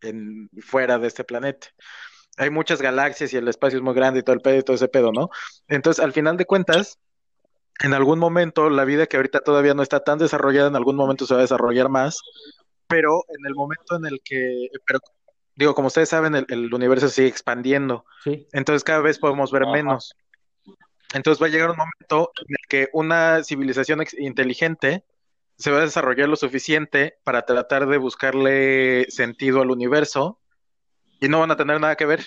en, 0.01 0.49
fuera 0.61 0.97
de 0.97 1.07
este 1.07 1.23
planeta. 1.23 1.67
Hay 2.37 2.49
muchas 2.49 2.81
galaxias 2.81 3.31
y 3.33 3.37
el 3.37 3.47
espacio 3.47 3.77
es 3.77 3.83
muy 3.83 3.93
grande 3.93 4.21
y 4.21 4.23
todo 4.23 4.35
el 4.35 4.41
pedo 4.41 4.57
y 4.57 4.63
todo 4.63 4.75
ese 4.75 4.87
pedo, 4.87 5.11
¿no? 5.11 5.29
Entonces, 5.67 6.03
al 6.03 6.13
final 6.13 6.37
de 6.37 6.45
cuentas, 6.45 6.99
en 7.81 7.93
algún 7.93 8.19
momento, 8.19 8.69
la 8.69 8.85
vida 8.85 9.07
que 9.07 9.17
ahorita 9.17 9.41
todavía 9.41 9.73
no 9.73 9.83
está 9.83 9.99
tan 9.99 10.17
desarrollada, 10.17 10.67
en 10.67 10.75
algún 10.75 10.95
momento 10.95 11.25
se 11.25 11.33
va 11.33 11.41
a 11.41 11.43
desarrollar 11.43 11.89
más 11.89 12.19
pero 12.93 13.23
en 13.27 13.45
el 13.47 13.55
momento 13.55 13.95
en 13.95 14.05
el 14.05 14.21
que, 14.23 14.69
pero 14.85 14.99
digo, 15.55 15.73
como 15.73 15.87
ustedes 15.87 16.09
saben, 16.09 16.35
el, 16.35 16.71
universo 16.71 17.09
sigue 17.09 17.27
expandiendo, 17.27 18.05
entonces 18.51 18.83
cada 18.83 19.01
vez 19.01 19.17
podemos 19.17 19.51
ver 19.51 19.65
menos. 19.65 20.15
Entonces 21.11 21.41
va 21.41 21.47
a 21.47 21.49
llegar 21.49 21.71
un 21.71 21.77
momento 21.77 22.31
en 22.37 22.55
el 22.59 22.67
que 22.67 22.89
una 22.93 23.43
civilización 23.43 24.03
inteligente 24.19 25.03
se 25.57 25.71
va 25.71 25.77
a 25.77 25.81
desarrollar 25.81 26.29
lo 26.29 26.35
suficiente 26.35 27.17
para 27.23 27.47
tratar 27.47 27.87
de 27.87 27.97
buscarle 27.97 29.05
sentido 29.09 29.61
al 29.61 29.71
universo 29.71 30.39
y 31.23 31.29
no 31.29 31.39
van 31.39 31.51
a 31.51 31.55
tener 31.55 31.79
nada 31.79 31.95
que 31.95 32.05
ver. 32.05 32.25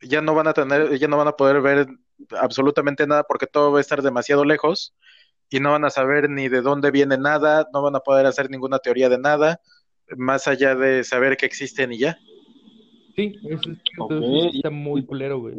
Ya 0.00 0.22
no 0.22 0.34
van 0.34 0.46
a 0.46 0.54
tener, 0.54 0.98
ya 0.98 1.08
no 1.08 1.18
van 1.18 1.28
a 1.28 1.36
poder 1.36 1.60
ver 1.60 1.88
absolutamente 2.40 3.06
nada 3.06 3.24
porque 3.24 3.46
todo 3.46 3.70
va 3.70 3.78
a 3.78 3.80
estar 3.82 4.00
demasiado 4.00 4.46
lejos 4.46 4.94
y 5.50 5.60
no 5.60 5.72
van 5.72 5.84
a 5.84 5.90
saber 5.90 6.30
ni 6.30 6.48
de 6.48 6.62
dónde 6.62 6.90
viene 6.90 7.18
nada, 7.18 7.68
no 7.74 7.82
van 7.82 7.96
a 7.96 8.00
poder 8.00 8.24
hacer 8.24 8.48
ninguna 8.48 8.78
teoría 8.78 9.10
de 9.10 9.18
nada, 9.18 9.60
más 10.16 10.48
allá 10.48 10.74
de 10.74 11.04
saber 11.04 11.36
que 11.36 11.44
existen 11.44 11.92
y 11.92 11.98
ya. 11.98 12.18
Sí, 13.14 13.38
eso, 13.44 13.72
está 14.54 14.70
muy 14.70 15.04
culero, 15.04 15.40
güey. 15.40 15.56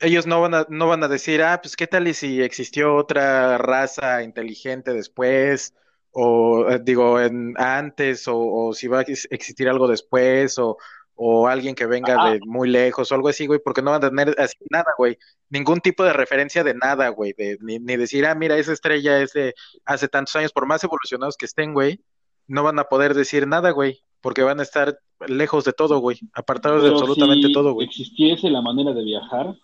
Ellos 0.00 0.26
no 0.26 0.42
van 0.42 0.54
a, 0.54 0.66
no 0.68 0.88
van 0.88 1.02
a 1.02 1.08
decir, 1.08 1.42
ah, 1.42 1.60
pues 1.62 1.76
qué 1.76 1.86
tal 1.86 2.08
y 2.08 2.12
si 2.12 2.42
existió 2.42 2.94
otra 2.94 3.56
raza 3.56 4.22
inteligente 4.22 4.92
después, 4.92 5.74
o 6.12 6.68
eh, 6.68 6.80
digo, 6.82 7.20
en, 7.20 7.54
antes, 7.58 8.28
o, 8.28 8.38
o 8.38 8.74
si 8.74 8.86
va 8.88 9.00
a 9.00 9.02
existir 9.02 9.68
algo 9.68 9.88
después, 9.88 10.58
o, 10.58 10.76
o 11.14 11.46
alguien 11.46 11.74
que 11.74 11.86
venga 11.86 12.30
de 12.30 12.40
muy 12.44 12.68
lejos 12.68 13.10
o 13.10 13.14
algo 13.14 13.28
así, 13.28 13.46
güey, 13.46 13.60
porque 13.62 13.82
no 13.82 13.90
van 13.90 14.04
a 14.04 14.08
tener 14.08 14.34
así 14.38 14.56
nada, 14.70 14.92
güey, 14.96 15.18
ningún 15.50 15.80
tipo 15.80 16.04
de 16.04 16.12
referencia 16.12 16.64
de 16.64 16.74
nada, 16.74 17.08
güey, 17.10 17.32
de, 17.32 17.58
ni, 17.60 17.78
decir, 17.96 18.26
ah, 18.26 18.34
mira, 18.34 18.56
esa 18.56 18.72
estrella 18.72 19.20
es 19.20 19.32
de 19.32 19.54
hace 19.84 20.08
tantos 20.08 20.36
años, 20.36 20.52
por 20.52 20.66
más 20.66 20.82
evolucionados 20.84 21.36
que 21.36 21.46
estén, 21.46 21.74
güey, 21.74 22.00
no 22.46 22.62
van 22.62 22.78
a 22.78 22.84
poder 22.84 23.14
decir 23.14 23.46
nada, 23.46 23.70
güey, 23.70 24.02
porque 24.20 24.42
van 24.42 24.60
a 24.60 24.64
estar 24.64 24.98
lejos 25.26 25.64
de 25.64 25.72
todo, 25.72 25.98
güey, 25.98 26.18
apartados 26.32 26.82
de 26.82 26.90
absolutamente 26.90 27.52
todo, 27.52 27.72
güey. 27.74 27.88
Si 27.88 28.02
existiese 28.02 28.50
la 28.50 28.60
manera 28.60 28.92
de 28.92 29.04
viajar, 29.04 29.54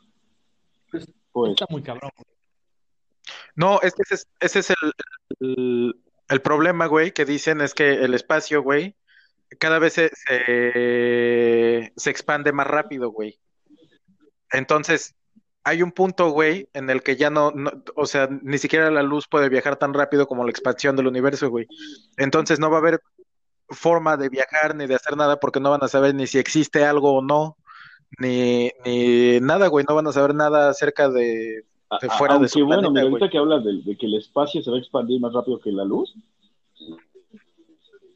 pues... 0.91 1.07
Está 1.51 1.67
muy 1.69 1.83
cabrón. 1.83 2.11
No, 3.55 3.81
es 3.81 3.95
que 3.95 4.03
ese 4.03 4.15
es, 4.15 4.29
ese 4.41 4.59
es 4.59 4.71
el, 4.71 4.77
El 5.41 5.95
problema, 6.43 6.87
güey, 6.87 7.13
que 7.13 7.25
dicen 7.25 7.61
es 7.61 7.75
que 7.75 8.05
el 8.05 8.15
espacio, 8.15 8.63
güey, 8.63 8.97
cada 9.59 9.79
vez 9.79 9.95
se, 9.95 10.11
se, 11.97 12.11
expande 12.11 12.53
más 12.53 12.67
rápido, 12.67 13.11
güey. 13.11 13.41
Entonces, 14.53 15.15
hay 15.65 15.83
un 15.83 15.93
punto, 15.93 16.31
güey, 16.31 16.69
en 16.75 16.91
el 16.91 17.03
que 17.03 17.17
ya 17.17 17.31
no, 17.31 17.53
o 17.97 18.07
sea, 18.07 18.29
ni 18.43 18.59
siquiera 18.59 18.91
la 18.91 19.03
luz 19.03 19.27
puede 19.29 19.49
viajar 19.49 19.77
tan 19.77 19.95
rápido 19.95 20.27
como 20.27 20.45
la 20.45 20.51
expansión 20.51 20.97
del 20.97 21.07
universo, 21.07 21.51
güey. 21.51 21.67
Entonces 22.17 22.59
no 22.59 22.71
va 22.71 22.77
a 22.79 22.81
haber 22.81 23.01
forma 23.71 24.17
de 24.17 24.29
viajar 24.29 24.75
ni 24.75 24.87
de 24.87 24.95
hacer 24.95 25.17
nada 25.17 25.39
porque 25.41 25.61
no 25.61 25.71
van 25.71 25.85
a 25.85 25.89
saber 25.89 26.15
ni 26.15 26.27
si 26.27 26.39
existe 26.39 26.85
algo 26.85 27.15
o 27.19 27.23
no, 27.23 27.57
ni, 28.19 28.73
ni 28.85 29.41
nada, 29.41 29.69
güey, 29.69 29.85
no 29.89 29.95
van 29.95 30.07
a 30.07 30.13
saber 30.13 30.35
nada 30.35 30.71
acerca 30.71 31.09
de, 31.11 31.65
fuera 32.17 32.39
de 32.39 32.49
su 32.49 32.65
bueno, 32.67 32.93
planeta, 32.93 33.09
ahorita 33.09 33.31
que 33.31 33.39
hablas 33.39 33.65
de, 33.65 33.97
que 33.97 34.07
el 34.07 34.15
espacio 34.15 34.63
se 34.63 34.71
va 34.71 34.77
a 34.77 34.81
expandir 34.81 35.21
más 35.21 35.33
rápido 35.33 35.59
que 35.59 35.73
la 35.73 35.85
luz, 35.85 36.15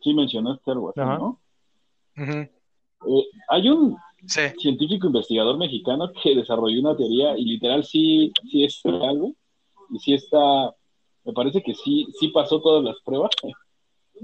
sí 0.03 0.15
mencionaste 0.15 0.71
algo 0.71 0.91
así, 0.91 1.01
¿no? 1.01 1.41
Eh, 2.17 3.27
hay 3.49 3.69
un 3.69 3.97
científico 4.27 5.09
investigador 5.09 5.59
mexicano 5.59 6.13
que 6.23 6.37
desarrolló 6.37 6.81
una 6.81 6.97
teoría 6.97 7.37
y 7.37 7.45
literal 7.45 7.85
sí, 7.85 8.33
sí 8.51 8.65
es 8.65 8.81
algo, 8.85 9.33
y 9.91 9.99
sí 9.99 10.15
está, 10.15 10.75
me 11.25 11.33
parece 11.33 11.63
que 11.63 11.75
sí, 11.75 12.07
sí 12.19 12.29
pasó 12.29 12.61
todas 12.61 12.85
las 12.85 12.97
pruebas, 13.05 13.31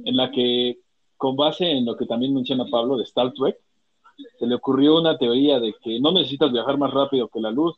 en 0.05 0.17
la 0.17 0.31
que 0.31 0.79
con 1.17 1.37
base 1.37 1.71
en 1.71 1.85
lo 1.85 1.97
que 1.97 2.07
también 2.07 2.35
menciona 2.35 2.65
Pablo 2.71 2.97
de 2.97 3.05
Star 3.05 3.33
Trek, 3.33 3.59
se 4.39 4.47
le 4.47 4.55
ocurrió 4.55 4.99
una 4.99 5.19
teoría 5.19 5.59
de 5.61 5.75
que 5.83 6.01
no 6.01 6.13
necesitas 6.13 6.53
viajar 6.53 6.79
más 6.79 6.93
rápido 6.93 7.29
que 7.29 7.41
la 7.41 7.51
luz, 7.51 7.77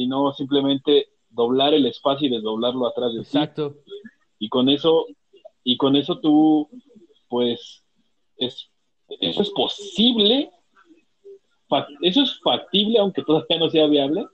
sino 0.00 0.32
simplemente 0.32 1.08
doblar 1.28 1.74
el 1.74 1.84
espacio 1.84 2.26
y 2.26 2.30
desdoblarlo 2.30 2.86
atrás 2.86 3.12
de 3.12 3.20
Exacto. 3.20 3.76
Y 4.38 4.48
con 4.48 4.70
eso, 4.70 5.06
y 5.62 5.76
con 5.76 5.94
eso 5.94 6.18
tú, 6.20 6.70
pues, 7.28 7.84
es, 8.38 8.70
eso 9.20 9.42
es 9.42 9.50
posible, 9.50 10.50
eso 12.00 12.22
es 12.22 12.40
factible, 12.40 12.98
aunque 12.98 13.22
todavía 13.22 13.58
no 13.58 13.68
sea 13.68 13.86
viable. 13.86 14.24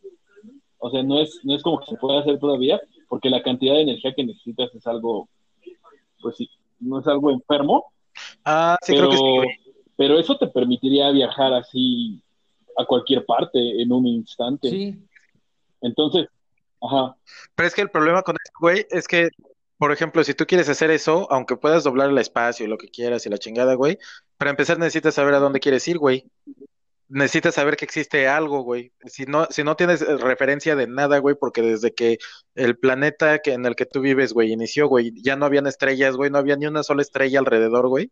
O 0.78 0.88
sea, 0.90 1.02
no 1.02 1.20
es, 1.20 1.40
no 1.42 1.56
es 1.56 1.62
como 1.64 1.80
que 1.80 1.86
se 1.86 1.96
pueda 1.96 2.20
hacer 2.20 2.38
todavía, 2.38 2.80
porque 3.08 3.28
la 3.28 3.42
cantidad 3.42 3.74
de 3.74 3.82
energía 3.82 4.14
que 4.14 4.24
necesitas 4.24 4.72
es 4.72 4.86
algo, 4.86 5.28
pues 6.20 6.36
sí, 6.36 6.48
no 6.78 7.00
es 7.00 7.06
algo 7.08 7.32
enfermo, 7.32 7.86
Ah, 8.44 8.76
sí, 8.82 8.92
pero, 8.94 9.08
creo 9.08 9.42
que 9.42 9.48
sí. 9.48 9.72
Pero 9.96 10.18
eso 10.18 10.36
te 10.36 10.46
permitiría 10.46 11.10
viajar 11.10 11.52
así 11.54 12.22
a 12.76 12.84
cualquier 12.84 13.24
parte 13.24 13.82
en 13.82 13.90
un 13.92 14.06
instante. 14.06 14.70
Sí. 14.70 14.94
Entonces, 15.80 16.26
ajá. 16.80 17.16
Pero 17.54 17.66
es 17.68 17.74
que 17.74 17.82
el 17.82 17.90
problema 17.90 18.22
con 18.22 18.36
esto, 18.42 18.58
güey, 18.60 18.86
es 18.90 19.08
que, 19.08 19.30
por 19.78 19.92
ejemplo, 19.92 20.24
si 20.24 20.34
tú 20.34 20.46
quieres 20.46 20.68
hacer 20.68 20.90
eso, 20.90 21.30
aunque 21.30 21.56
puedas 21.56 21.84
doblar 21.84 22.10
el 22.10 22.18
espacio 22.18 22.66
y 22.66 22.68
lo 22.68 22.78
que 22.78 22.88
quieras 22.88 23.26
y 23.26 23.30
la 23.30 23.38
chingada, 23.38 23.74
güey, 23.74 23.98
para 24.38 24.50
empezar 24.50 24.78
necesitas 24.78 25.14
saber 25.14 25.34
a 25.34 25.38
dónde 25.38 25.60
quieres 25.60 25.86
ir, 25.88 25.98
güey. 25.98 26.30
Necesitas 27.08 27.54
saber 27.54 27.76
que 27.76 27.84
existe 27.84 28.26
algo, 28.26 28.62
güey. 28.62 28.92
Si 29.04 29.26
no, 29.26 29.46
si 29.50 29.62
no 29.62 29.76
tienes 29.76 30.02
eh, 30.02 30.16
referencia 30.16 30.74
de 30.74 30.88
nada, 30.88 31.18
güey, 31.18 31.36
porque 31.38 31.62
desde 31.62 31.94
que 31.94 32.18
el 32.56 32.76
planeta 32.76 33.38
que, 33.38 33.52
en 33.52 33.64
el 33.64 33.76
que 33.76 33.86
tú 33.86 34.00
vives, 34.00 34.32
güey, 34.32 34.52
inició, 34.52 34.88
güey, 34.88 35.12
ya 35.22 35.36
no 35.36 35.46
habían 35.46 35.68
estrellas, 35.68 36.16
güey, 36.16 36.30
no 36.30 36.38
había 36.38 36.56
ni 36.56 36.66
una 36.66 36.82
sola 36.82 37.02
estrella 37.02 37.38
alrededor, 37.38 37.88
güey 37.88 38.10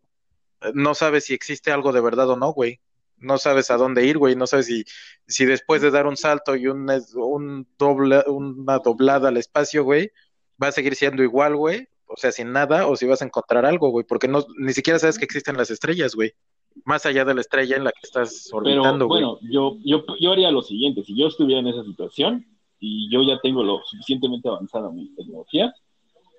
no 0.73 0.95
sabes 0.95 1.25
si 1.25 1.33
existe 1.33 1.71
algo 1.71 1.91
de 1.91 2.01
verdad 2.01 2.29
o 2.29 2.35
no, 2.35 2.51
güey. 2.53 2.79
No 3.17 3.37
sabes 3.37 3.71
a 3.71 3.77
dónde 3.77 4.05
ir, 4.05 4.17
güey. 4.17 4.35
No 4.35 4.47
sabes 4.47 4.67
si, 4.67 4.83
si 5.27 5.45
después 5.45 5.81
de 5.81 5.91
dar 5.91 6.07
un 6.07 6.17
salto 6.17 6.55
y 6.55 6.67
un, 6.67 6.87
una 7.79 8.79
doblada 8.79 9.29
al 9.29 9.37
espacio, 9.37 9.83
güey, 9.83 10.11
va 10.61 10.67
a 10.67 10.71
seguir 10.71 10.95
siendo 10.95 11.23
igual, 11.23 11.55
güey. 11.55 11.87
O 12.07 12.17
sea, 12.17 12.31
sin 12.31 12.51
nada, 12.51 12.87
o 12.87 12.95
si 12.95 13.05
vas 13.05 13.21
a 13.21 13.25
encontrar 13.25 13.65
algo, 13.65 13.89
güey. 13.89 14.05
Porque 14.07 14.27
no, 14.27 14.45
ni 14.57 14.73
siquiera 14.73 14.99
sabes 14.99 15.17
que 15.17 15.25
existen 15.25 15.57
las 15.57 15.71
estrellas, 15.71 16.13
güey. 16.13 16.33
Más 16.83 17.05
allá 17.05 17.25
de 17.25 17.33
la 17.33 17.41
estrella 17.41 17.77
en 17.77 17.85
la 17.85 17.91
que 17.91 18.01
estás 18.03 18.49
orbitando, 18.51 19.07
güey. 19.07 19.23
Bueno, 19.23 19.39
yo, 19.49 19.77
yo, 19.83 20.03
yo 20.19 20.31
haría 20.31 20.51
lo 20.51 20.61
siguiente. 20.61 21.03
Si 21.03 21.17
yo 21.17 21.27
estuviera 21.27 21.61
en 21.61 21.67
esa 21.67 21.83
situación 21.83 22.45
y 22.79 23.09
yo 23.11 23.23
ya 23.23 23.39
tengo 23.41 23.63
lo 23.63 23.81
suficientemente 23.85 24.49
avanzada 24.49 24.91
mi 24.91 25.13
tecnología 25.15 25.73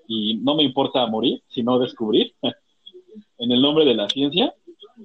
y 0.07 0.37
no 0.37 0.55
me 0.55 0.63
importa 0.63 1.07
morir, 1.07 1.43
sino 1.49 1.79
descubrir, 1.79 2.35
en 3.39 3.53
el 3.53 3.61
nombre 3.61 3.85
de 3.85 3.95
la 3.95 4.09
ciencia, 4.09 4.55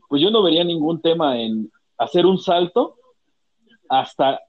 pues 0.07 0.21
yo 0.21 0.29
no 0.31 0.43
vería 0.43 0.63
ningún 0.63 1.01
tema 1.01 1.39
en 1.39 1.71
hacer 1.97 2.25
un 2.25 2.39
salto 2.39 2.95
hasta 3.89 4.41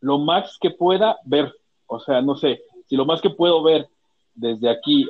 lo 0.00 0.18
más 0.18 0.58
que 0.60 0.70
pueda 0.70 1.18
ver. 1.24 1.54
O 1.86 1.98
sea, 2.00 2.20
no 2.22 2.36
sé, 2.36 2.62
si 2.86 2.96
lo 2.96 3.04
más 3.04 3.20
que 3.20 3.30
puedo 3.30 3.62
ver 3.62 3.88
desde 4.34 4.68
aquí, 4.68 5.08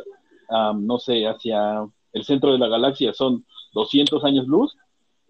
no 0.50 0.98
sé, 0.98 1.26
hacia 1.26 1.86
el 2.12 2.24
centro 2.24 2.52
de 2.52 2.58
la 2.58 2.68
galaxia 2.68 3.12
son 3.12 3.44
200 3.72 4.24
años 4.24 4.46
luz, 4.46 4.76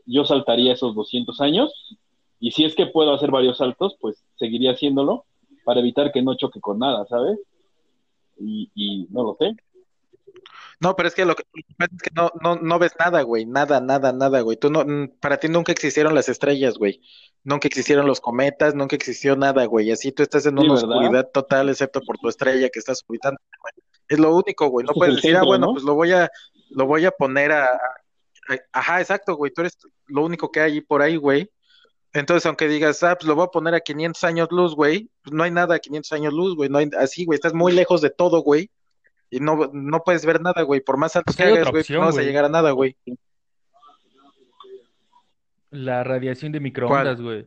yo 0.07 0.25
saltaría 0.25 0.73
esos 0.73 0.95
200 0.95 1.41
años. 1.41 1.73
Y 2.39 2.53
si 2.53 2.65
es 2.65 2.75
que 2.75 2.87
puedo 2.87 3.13
hacer 3.13 3.31
varios 3.31 3.59
saltos, 3.59 3.97
pues 4.01 4.25
seguiría 4.37 4.73
haciéndolo 4.73 5.25
para 5.65 5.81
evitar 5.81 6.11
que 6.11 6.23
no 6.23 6.35
choque 6.37 6.61
con 6.61 6.79
nada, 6.79 7.05
¿sabes? 7.07 7.39
Y, 8.39 8.71
y 8.75 9.07
no 9.11 9.25
lo 9.25 9.37
sé. 9.39 9.55
No, 10.81 10.97
pero 10.97 11.09
es 11.09 11.15
que 11.15 11.27
lo 11.27 11.37
que 11.37 11.45
pasa 11.77 11.93
es 11.95 12.03
que 12.03 12.11
no, 12.15 12.33
no, 12.43 12.57
no 12.57 12.79
ves 12.79 12.93
nada, 12.99 13.21
güey, 13.21 13.45
nada, 13.45 13.81
nada, 13.81 14.13
nada, 14.13 14.41
güey. 14.41 14.57
Tú 14.57 14.71
no, 14.71 14.85
para 15.21 15.37
ti 15.37 15.49
nunca 15.49 15.73
existieron 15.73 16.15
las 16.15 16.31
estrellas, 16.31 16.79
güey. 16.79 17.03
Nunca 17.45 17.69
existieron 17.69 18.07
los 18.07 18.21
cometas, 18.21 18.75
nunca 18.75 18.97
existió 18.97 19.37
nada, 19.37 19.67
güey. 19.67 19.91
Así 19.91 20.11
tú 20.11 20.23
estás 20.23 20.47
en 20.47 20.59
una 20.59 20.73
oscuridad 20.73 21.29
total, 21.33 21.69
excepto 21.69 22.01
por 22.01 22.17
tu 22.17 22.31
estrella 22.31 22.71
que 22.71 22.79
estás 22.79 23.05
orbitando, 23.07 23.39
Es 24.09 24.19
lo 24.19 24.35
único, 24.35 24.69
güey. 24.69 24.87
No 24.87 24.95
puedes 24.95 25.17
decir, 25.17 25.37
ah, 25.37 25.43
bueno, 25.45 25.73
pues 25.73 25.85
lo 25.85 25.95
voy 25.95 26.13
a, 26.13 26.31
lo 26.71 26.87
voy 26.87 27.05
a 27.05 27.11
poner 27.11 27.53
a, 27.53 27.69
ajá, 28.73 29.01
exacto, 29.03 29.37
güey. 29.37 29.53
Tú 29.53 29.61
eres 29.61 29.77
lo 30.07 30.25
único 30.25 30.51
que 30.51 30.61
hay 30.61 30.81
por 30.81 31.03
ahí, 31.03 31.17
güey. 31.17 31.51
Entonces, 32.15 32.47
aunque 32.47 32.69
digas, 32.69 33.03
ah, 33.03 33.17
pues 33.17 33.29
lo 33.29 33.35
voy 33.35 33.45
a 33.45 33.49
poner 33.49 33.75
a 33.75 33.81
500 33.81 34.25
años 34.25 34.49
luz, 34.51 34.75
güey, 34.75 35.11
pues 35.23 35.35
no 35.35 35.45
hay 35.45 35.51
nada 35.51 35.77
a 35.77 35.79
500 35.79 36.13
años 36.13 36.33
luz, 36.33 36.57
güey, 36.57 36.69
no 36.69 36.79
hay, 36.79 36.91
así, 36.99 37.25
güey, 37.25 37.37
estás 37.37 37.55
muy 37.55 37.73
lejos 37.73 38.01
de 38.01 38.11
todo, 38.11 38.43
güey, 38.43 38.69
y 39.31 39.41
no, 39.41 39.71
no 39.73 40.03
puedes 40.03 40.27
ver 40.27 40.41
nada, 40.41 40.63
güey. 40.63 40.81
Por 40.81 40.97
más 40.97 41.17
alto 41.17 41.27
pues 41.27 41.37
que 41.37 41.45
hagas, 41.45 41.71
güey, 41.71 41.85
no 41.91 42.01
vas 42.01 42.19
a 42.19 42.23
llegar 42.23 42.45
a 42.45 42.49
nada, 42.49 42.73
güey. 42.73 42.97
La 45.71 46.03
radiación 46.03 46.53
de 46.53 46.61
microondas, 46.61 47.21
güey. 47.21 47.47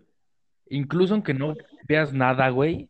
Incluso 0.70 1.14
aunque 1.14 1.34
no 1.34 1.56
veas 1.88 2.14
nada, 2.14 2.50
güey, 2.50 2.90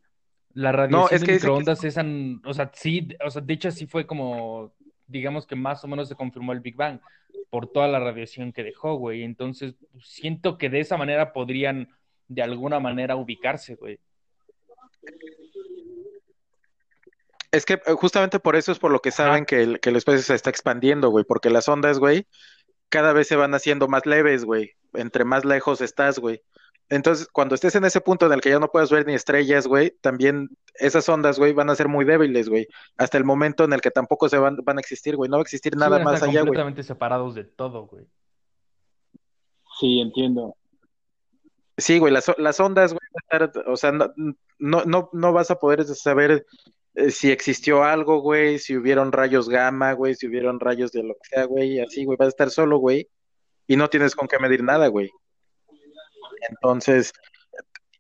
la 0.54 0.72
radiación 0.72 1.22
de 1.22 1.34
microondas 1.34 1.84
es, 1.84 1.98
o 1.98 2.54
sea, 2.54 2.72
sí, 2.74 3.08
o 3.26 3.30
sea, 3.30 3.41
de 3.41 3.54
hecho 3.54 3.72
sí 3.72 3.88
fue 3.88 4.06
como, 4.06 4.72
digamos 5.08 5.48
que 5.48 5.56
más 5.56 5.84
o 5.84 5.88
menos 5.88 6.08
se 6.08 6.16
confirmó 6.16 6.54
el 6.54 6.60
Big 6.60 6.76
Bang 6.76 7.00
por 7.50 7.68
toda 7.68 7.88
la 7.88 8.00
radiación 8.00 8.54
que 8.54 8.64
dejó, 8.64 8.96
güey. 8.96 9.24
Entonces, 9.24 9.76
siento 10.02 10.58
que 10.58 10.70
de 10.70 10.80
esa 10.80 10.98
manera 10.98 11.34
podrían 11.34 11.89
de 12.28 12.44
alguna 12.44 12.80
manera 12.80 13.16
ubicarse, 13.16 13.76
güey. 13.76 14.00
Es 17.54 17.68
que 17.68 17.76
eh, 17.76 17.93
justamente 17.95 18.39
por 18.39 18.56
eso 18.56 18.72
es 18.72 18.80
por 18.80 18.91
lo 18.91 18.99
que 18.99 19.12
saben 19.12 19.45
que 19.45 19.62
el, 19.62 19.80
que 19.80 19.91
el 19.91 19.95
espacio 19.95 20.24
se 20.24 20.34
está 20.34 20.49
expandiendo, 20.49 21.10
güey, 21.10 21.24
porque 21.24 21.51
las 21.51 21.70
ondas, 21.70 21.99
güey, 21.99 22.28
cada 22.89 23.14
vez 23.14 23.28
se 23.28 23.36
van 23.36 23.54
haciendo 23.54 23.88
más 23.88 24.08
leves, 24.08 24.43
güey, 24.43 24.72
entre 24.93 25.24
más 25.24 25.45
lejos 25.45 25.80
estás, 25.80 26.18
güey. 26.18 26.41
Entonces, 26.89 27.28
cuando 27.32 27.54
estés 27.54 27.76
en 27.76 27.86
ese 27.86 28.01
punto 28.01 28.26
en 28.26 28.34
el 28.34 28.41
que 28.41 28.49
ya 28.49 28.58
no 28.58 28.72
puedes 28.72 28.89
ver 28.89 29.06
ni 29.06 29.14
estrellas, 29.14 29.68
güey, 29.68 29.91
también 30.01 30.49
esas 30.74 31.08
ondas, 31.08 31.38
güey, 31.38 31.54
van 31.54 31.70
a 31.70 31.76
ser 31.76 31.88
muy 31.88 32.06
débiles, 32.06 32.49
güey, 32.49 32.68
hasta 32.97 33.20
el 33.20 33.24
momento 33.24 33.66
en 33.66 33.74
el 33.74 33.82
que 33.82 33.91
tampoco 33.91 34.30
se 34.30 34.39
van, 34.39 34.58
van 34.64 34.80
a 34.80 34.82
existir, 34.82 35.16
güey, 35.16 35.30
no 35.30 35.38
va 35.38 35.41
a 35.41 35.43
existir 35.43 35.78
nada 35.78 35.99
más 35.99 36.24
allá, 36.24 36.32
güey. 36.32 36.45
completamente 36.45 36.82
separados 36.82 37.36
de 37.36 37.43
todo, 37.43 37.86
güey. 37.86 38.08
Sí, 39.80 39.99
entiendo. 39.99 40.56
Sí, 41.78 41.99
güey, 41.99 42.12
las, 42.12 42.32
las 42.39 42.60
ondas, 42.60 42.93
güey, 42.93 43.62
o 43.68 43.78
sea, 43.78 43.91
no, 43.91 44.12
no, 44.58 45.10
no 45.14 45.34
vas 45.34 45.51
a 45.51 45.60
poder 45.60 45.86
saber 45.86 46.47
eh, 46.96 47.10
si 47.10 47.32
existió 47.32 47.84
algo, 47.84 48.20
güey, 48.20 48.60
si 48.60 48.78
hubieron 48.78 49.12
rayos 49.12 49.50
gamma, 49.50 49.94
güey, 49.94 50.14
si 50.16 50.28
hubieron 50.28 50.60
rayos 50.60 50.91
de 50.91 51.04
lo 51.04 51.16
que 51.16 51.30
sea, 51.30 51.46
güey, 51.46 51.80
así, 51.80 52.06
güey, 52.06 52.18
vas 52.18 52.28
a 52.28 52.30
estar 52.30 52.50
solo, 52.52 52.78
güey, 52.78 53.10
y 53.68 53.76
no 53.76 53.89
tienes 53.89 54.16
con 54.16 54.28
qué 54.28 54.38
medir 54.39 54.64
nada, 54.64 54.88
güey. 54.88 55.10
Entonces, 56.50 57.14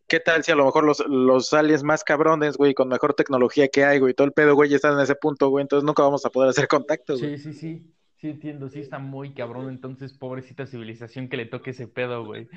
¿qué 0.07 0.19
tal 0.19 0.43
si 0.43 0.51
a 0.51 0.55
lo 0.55 0.65
mejor 0.65 0.83
los, 0.83 1.03
los 1.07 1.53
aliens 1.53 1.83
más 1.83 2.03
cabrones, 2.03 2.55
güey, 2.55 2.75
con 2.75 2.87
mejor 2.87 3.15
tecnología 3.15 3.67
que 3.67 3.83
hay, 3.83 3.99
güey, 3.99 4.13
todo 4.13 4.27
el 4.27 4.33
pedo, 4.33 4.53
güey, 4.53 4.73
están 4.73 4.93
en 4.93 4.99
ese 4.99 5.15
punto, 5.15 5.49
güey, 5.49 5.63
entonces 5.63 5.85
nunca 5.85 6.03
vamos 6.03 6.25
a 6.25 6.29
poder 6.29 6.49
hacer 6.49 6.67
contacto, 6.67 7.17
güey. 7.17 7.37
Sí, 7.37 7.51
sí, 7.51 7.53
sí, 7.53 7.93
sí 8.17 8.29
entiendo, 8.29 8.69
sí 8.69 8.79
está 8.79 8.99
muy 8.99 9.33
cabrón, 9.33 9.69
entonces 9.69 10.13
pobrecita 10.13 10.67
civilización 10.67 11.29
que 11.29 11.37
le 11.37 11.47
toque 11.47 11.71
ese 11.71 11.87
pedo, 11.87 12.25
güey. 12.25 12.47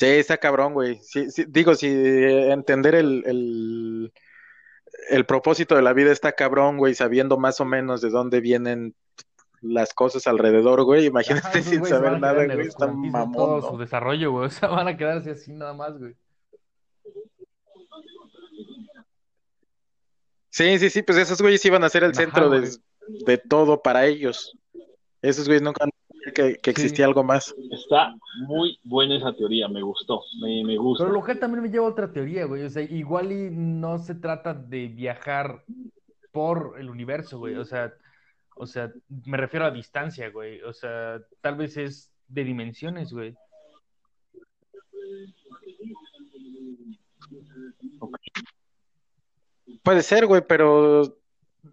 Sí, 0.00 0.06
está 0.06 0.38
cabrón, 0.38 0.72
güey. 0.72 0.98
Sí, 1.02 1.28
digo, 1.48 1.74
si 1.74 1.88
entender 1.88 2.94
el, 2.94 4.10
el, 5.10 5.26
propósito 5.26 5.76
de 5.76 5.82
la 5.82 5.92
vida 5.92 6.10
está 6.10 6.32
cabrón, 6.32 6.78
güey, 6.78 6.94
sabiendo 6.94 7.36
más 7.36 7.60
o 7.60 7.66
menos 7.66 8.00
de 8.00 8.08
dónde 8.08 8.40
vienen 8.40 8.94
las 9.60 9.92
cosas 9.92 10.26
alrededor, 10.26 10.84
güey. 10.84 11.04
Imagínate 11.04 11.62
sin 11.62 11.84
saber 11.84 12.18
nada, 12.18 12.46
güey. 12.46 12.66
Está 12.66 12.86
mamón. 12.86 13.32
Todo 13.32 13.72
su 13.72 13.76
desarrollo, 13.76 14.30
güey. 14.30 14.46
O 14.46 14.50
sea, 14.50 14.70
van 14.70 14.88
a 14.88 14.96
quedarse 14.96 15.32
así 15.32 15.52
nada 15.52 15.74
más, 15.74 15.98
güey. 15.98 16.16
Sí, 20.48 20.78
sí, 20.78 20.88
sí, 20.88 21.02
pues 21.02 21.18
esos 21.18 21.42
güeyes 21.42 21.62
iban 21.66 21.84
a 21.84 21.90
ser 21.90 22.04
el 22.04 22.14
centro 22.14 22.48
de, 22.48 23.36
todo 23.36 23.82
para 23.82 24.06
ellos. 24.06 24.56
Esos 25.20 25.44
güeyes 25.44 25.60
nunca 25.60 25.84
que, 26.32 26.56
que 26.56 26.70
existía 26.70 27.06
algo 27.06 27.22
más. 27.22 27.54
Está 27.70 28.14
muy 28.46 28.78
buena 28.84 29.16
esa 29.16 29.32
teoría, 29.32 29.68
me 29.68 29.82
gustó, 29.82 30.22
me, 30.40 30.64
me 30.64 30.76
gusta. 30.76 31.06
Pero 31.06 31.22
que 31.24 31.34
también 31.34 31.62
me 31.62 31.70
lleva 31.70 31.86
a 31.86 31.90
otra 31.90 32.12
teoría, 32.12 32.44
güey. 32.44 32.64
O 32.64 32.70
sea, 32.70 32.82
igual 32.82 33.32
y 33.32 33.50
no 33.50 33.98
se 33.98 34.14
trata 34.14 34.54
de 34.54 34.88
viajar 34.88 35.64
por 36.32 36.76
el 36.78 36.90
universo, 36.90 37.38
güey. 37.38 37.56
O 37.56 37.64
sea, 37.64 37.92
o 38.56 38.66
sea, 38.66 38.92
me 39.24 39.36
refiero 39.36 39.66
a 39.66 39.70
distancia, 39.70 40.30
güey. 40.30 40.60
O 40.62 40.72
sea, 40.72 41.20
tal 41.40 41.56
vez 41.56 41.76
es 41.76 42.12
de 42.28 42.44
dimensiones, 42.44 43.12
güey. 43.12 43.34
Puede 49.82 50.02
ser, 50.02 50.26
güey, 50.26 50.42
pero 50.46 51.19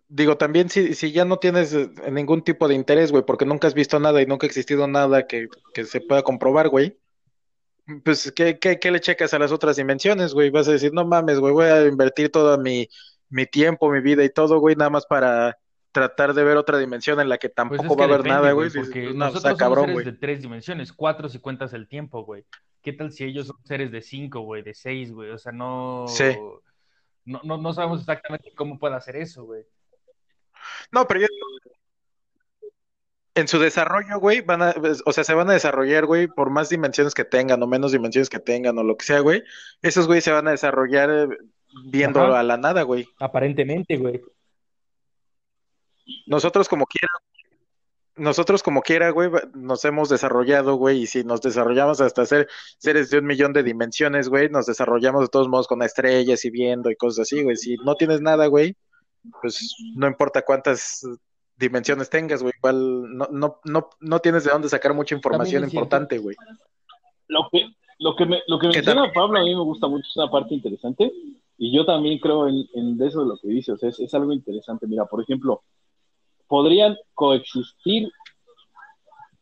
digo, 0.10 0.38
también 0.38 0.70
si, 0.70 0.94
si 0.94 1.12
ya 1.12 1.26
no 1.26 1.38
tienes 1.38 1.74
eh, 1.74 1.90
ningún 2.12 2.44
tipo 2.44 2.68
de 2.68 2.76
interés, 2.76 3.12
güey, 3.12 3.24
porque 3.26 3.46
nunca 3.46 3.68
has 3.68 3.74
visto 3.74 4.00
nada 4.00 4.22
y 4.22 4.26
nunca 4.26 4.46
ha 4.46 4.50
existido 4.50 4.88
nada 4.88 5.28
que, 5.28 5.48
se 5.86 6.02
pueda 6.02 6.24
comprobar, 6.24 6.70
güey, 6.70 6.98
pues, 8.04 8.32
¿qué, 8.36 8.60
¿qué, 8.60 8.92
le 8.92 9.00
checas 9.00 9.34
a 9.34 9.40
las 9.40 9.52
otras 9.52 9.78
dimensiones, 9.78 10.34
güey? 10.34 10.50
Vas 10.50 10.68
a 10.68 10.74
decir, 10.74 10.94
no 10.94 11.06
mames, 11.06 11.40
güey, 11.40 11.54
voy 11.54 11.66
a 11.66 11.86
invertir 11.86 12.30
todo 12.30 12.58
mi, 12.58 12.90
mi 13.30 13.46
tiempo, 13.46 13.90
mi 13.90 14.02
vida 14.02 14.24
y 14.24 14.30
todo, 14.30 14.60
güey, 14.60 14.76
nada 14.76 14.90
más 14.90 15.06
para 15.06 15.58
tratar 15.92 16.34
de 16.34 16.44
ver 16.44 16.58
otra 16.58 16.78
dimensión 16.78 17.20
en 17.20 17.30
la 17.30 17.38
que 17.38 17.50
pues 17.50 17.56
tampoco 17.56 17.98
va 17.98 18.04
a 18.04 18.08
haber 18.08 18.26
nada, 18.26 18.52
güey. 18.52 18.70
Porque 18.70 19.04
pues, 19.06 19.16
nosotros 19.16 19.58
somos 19.58 19.80
seres 19.80 20.06
de 20.06 20.14
tres 20.14 20.42
dimensiones, 20.42 20.94
cuatro 20.94 21.30
si 21.30 21.40
cuentas 21.40 21.74
el 21.74 21.88
tiempo, 21.88 22.24
güey. 22.24 22.46
¿Qué 22.82 22.94
tal 22.94 23.12
si 23.12 23.24
ellos 23.24 23.48
son 23.48 23.58
seres 23.64 23.92
de 23.92 24.02
cinco, 24.02 24.42
güey, 24.42 24.64
de 24.64 24.74
seis, 24.74 25.12
güey? 25.12 25.32
O 25.32 25.38
sea, 25.38 25.52
no... 25.52 26.06
Sí. 26.08 26.38
No, 27.26 27.42
no, 27.44 27.58
no 27.58 27.74
sabemos 27.74 28.02
exactamente 28.02 28.54
cómo 28.56 28.80
puede 28.80 28.96
hacer 28.96 29.18
eso, 29.18 29.44
güey. 29.44 29.64
No, 30.92 31.08
pero 31.08 31.22
yo... 31.22 31.28
En 33.36 33.48
su 33.48 33.60
desarrollo, 33.60 34.20
güey, 34.20 34.42
van 34.42 34.64
a, 34.64 34.74
o 35.06 35.14
sea, 35.14 35.24
se 35.24 35.36
van 35.36 35.48
a 35.52 35.54
desarrollar, 35.54 36.08
güey, 36.08 36.28
por 36.28 36.50
más 36.50 36.70
dimensiones 36.70 37.14
que 37.14 37.24
tengan 37.24 37.62
o 37.62 37.68
menos 37.68 37.92
dimensiones 37.92 38.30
que 38.30 38.40
tengan 38.40 38.80
o 38.80 38.84
lo 38.84 38.98
que 38.98 39.06
sea, 39.06 39.20
güey. 39.20 39.44
Esos, 39.84 40.08
güey, 40.08 40.22
se 40.22 40.32
van 40.32 40.48
a 40.48 40.52
desarrollar 40.52 41.10
eh, 41.12 41.38
viendo 41.86 42.36
a 42.36 42.42
la 42.42 42.58
nada, 42.58 42.82
güey. 42.82 43.08
Aparentemente, 43.20 43.96
güey. 43.98 44.22
Nosotros 46.26 46.68
como 46.68 46.88
quiera, 46.88 47.10
nosotros 48.18 48.64
como 48.64 48.82
quiera, 48.82 49.12
güey, 49.12 49.30
nos 49.54 49.86
hemos 49.86 50.10
desarrollado, 50.10 50.76
güey, 50.76 51.04
y 51.04 51.08
si 51.08 51.24
nos 51.24 51.42
desarrollamos 51.42 52.02
hasta 52.02 52.26
ser 52.26 52.48
seres 52.80 53.10
de 53.10 53.20
un 53.20 53.26
millón 53.26 53.54
de 53.54 53.64
dimensiones, 53.64 54.30
güey, 54.30 54.50
nos 54.50 54.66
desarrollamos 54.66 55.22
de 55.22 55.28
todos 55.28 55.48
modos 55.48 55.68
con 55.68 55.84
estrellas 55.84 56.44
y 56.46 56.50
viendo 56.50 56.90
y 56.90 56.96
cosas 56.96 57.24
así, 57.24 57.44
güey. 57.44 57.56
Si 57.56 57.76
no 57.86 57.96
tienes 57.96 58.22
nada, 58.22 58.48
güey, 58.48 58.76
pues 59.42 59.76
no 59.96 60.08
importa 60.08 60.44
cuántas 60.44 61.06
dimensiones 61.58 62.10
tengas, 62.10 62.42
güey, 62.42 62.54
igual 62.58 63.18
no, 63.18 63.28
no, 63.32 63.60
no, 63.64 63.90
no 64.00 64.20
tienes 64.20 64.44
de 64.44 64.52
dónde 64.52 64.70
sacar 64.70 64.94
mucha 64.94 65.16
información 65.16 65.64
importante, 65.64 66.18
güey. 66.18 66.36
Lo 67.28 67.50
que, 67.52 67.68
lo 68.00 68.16
que, 68.16 68.26
me, 68.26 68.42
lo 68.48 68.60
que 68.60 68.68
menciona 68.68 69.12
Pablo 69.12 69.40
a 69.40 69.44
mí 69.44 69.56
me 69.56 69.64
gusta 69.64 69.88
mucho, 69.88 70.08
es 70.08 70.18
una 70.18 70.30
parte 70.30 70.54
interesante, 70.54 71.12
y 71.58 71.76
yo 71.76 71.86
también 71.86 72.20
creo 72.20 72.48
en, 72.48 72.68
en 72.76 73.02
eso 73.02 73.22
de 73.22 73.30
lo 73.30 73.38
que 73.38 73.48
dices, 73.48 73.82
es, 73.82 74.00
es 74.00 74.14
algo 74.14 74.32
interesante. 74.32 74.86
Mira, 74.86 75.06
por 75.06 75.22
ejemplo, 75.22 75.64
podrían 76.48 76.96
coexistir 77.16 78.12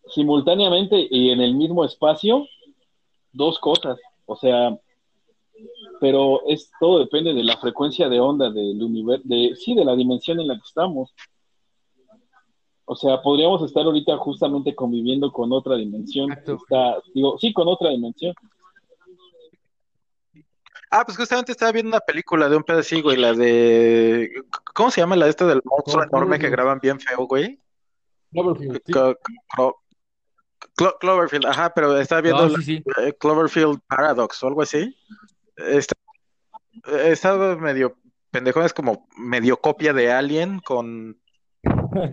simultáneamente 0.08 1.08
y 1.10 1.32
en 1.32 1.42
el 1.42 1.56
mismo 1.56 1.84
espacio 1.84 2.46
dos 3.34 3.60
cosas, 3.60 4.00
o 4.26 4.36
sea, 4.38 4.78
pero 6.00 6.42
es 6.48 6.72
todo 6.80 7.00
depende 7.00 7.34
de 7.34 7.44
la 7.44 7.58
frecuencia 7.58 8.10
de 8.10 8.20
onda 8.20 8.50
del 8.50 8.82
universo, 8.82 9.24
de 9.26 9.56
sí, 9.56 9.76
de 9.76 9.86
la 9.86 9.96
dimensión 9.96 10.40
en 10.40 10.48
la 10.48 10.56
que 10.56 10.68
estamos. 10.68 11.14
O 12.86 12.96
sea, 12.96 13.22
podríamos 13.22 13.64
estar 13.64 13.84
ahorita 13.84 14.18
justamente 14.18 14.76
conviviendo 14.76 15.32
con 15.32 15.52
otra 15.52 15.76
dimensión. 15.76 16.32
Está, 16.32 17.02
digo, 17.14 17.38
sí, 17.40 17.52
con 17.52 17.68
otra 17.68 17.90
dimensión. 17.90 18.34
Ah, 20.92 21.04
pues 21.04 21.18
justamente 21.18 21.52
estaba 21.52 21.72
viendo 21.72 21.90
una 21.90 22.00
película 22.00 22.48
de 22.48 22.56
un 22.56 22.64
pedacito, 22.64 23.04
güey, 23.04 23.18
la 23.18 23.34
de. 23.34 24.32
¿Cómo 24.74 24.92
se 24.92 25.02
llama 25.02 25.16
la 25.16 25.26
de 25.26 25.32
esta 25.32 25.48
del 25.48 25.62
monstruo 25.66 26.04
enorme 26.04 26.40
que 26.40 26.50
graban 26.50 26.80
bien 26.80 27.00
feo, 27.00 27.26
güey? 27.26 27.60
Cloverfield. 28.32 28.82
Cloverfield, 31.00 31.46
ajá, 31.48 31.74
pero 31.74 31.98
estaba 31.98 32.22
viendo 32.22 32.48
eh, 32.48 33.14
Cloverfield 33.20 33.80
Paradox 33.88 34.44
o 34.44 34.48
algo 34.48 34.62
así. 34.62 34.96
Estaba 35.56 37.56
medio 37.58 37.98
pendejo, 38.32 38.64
es 38.64 38.74
como 38.74 39.08
medio 39.18 39.58
copia 39.58 39.94
de 39.94 40.12
Alien 40.12 40.60
con 40.60 41.18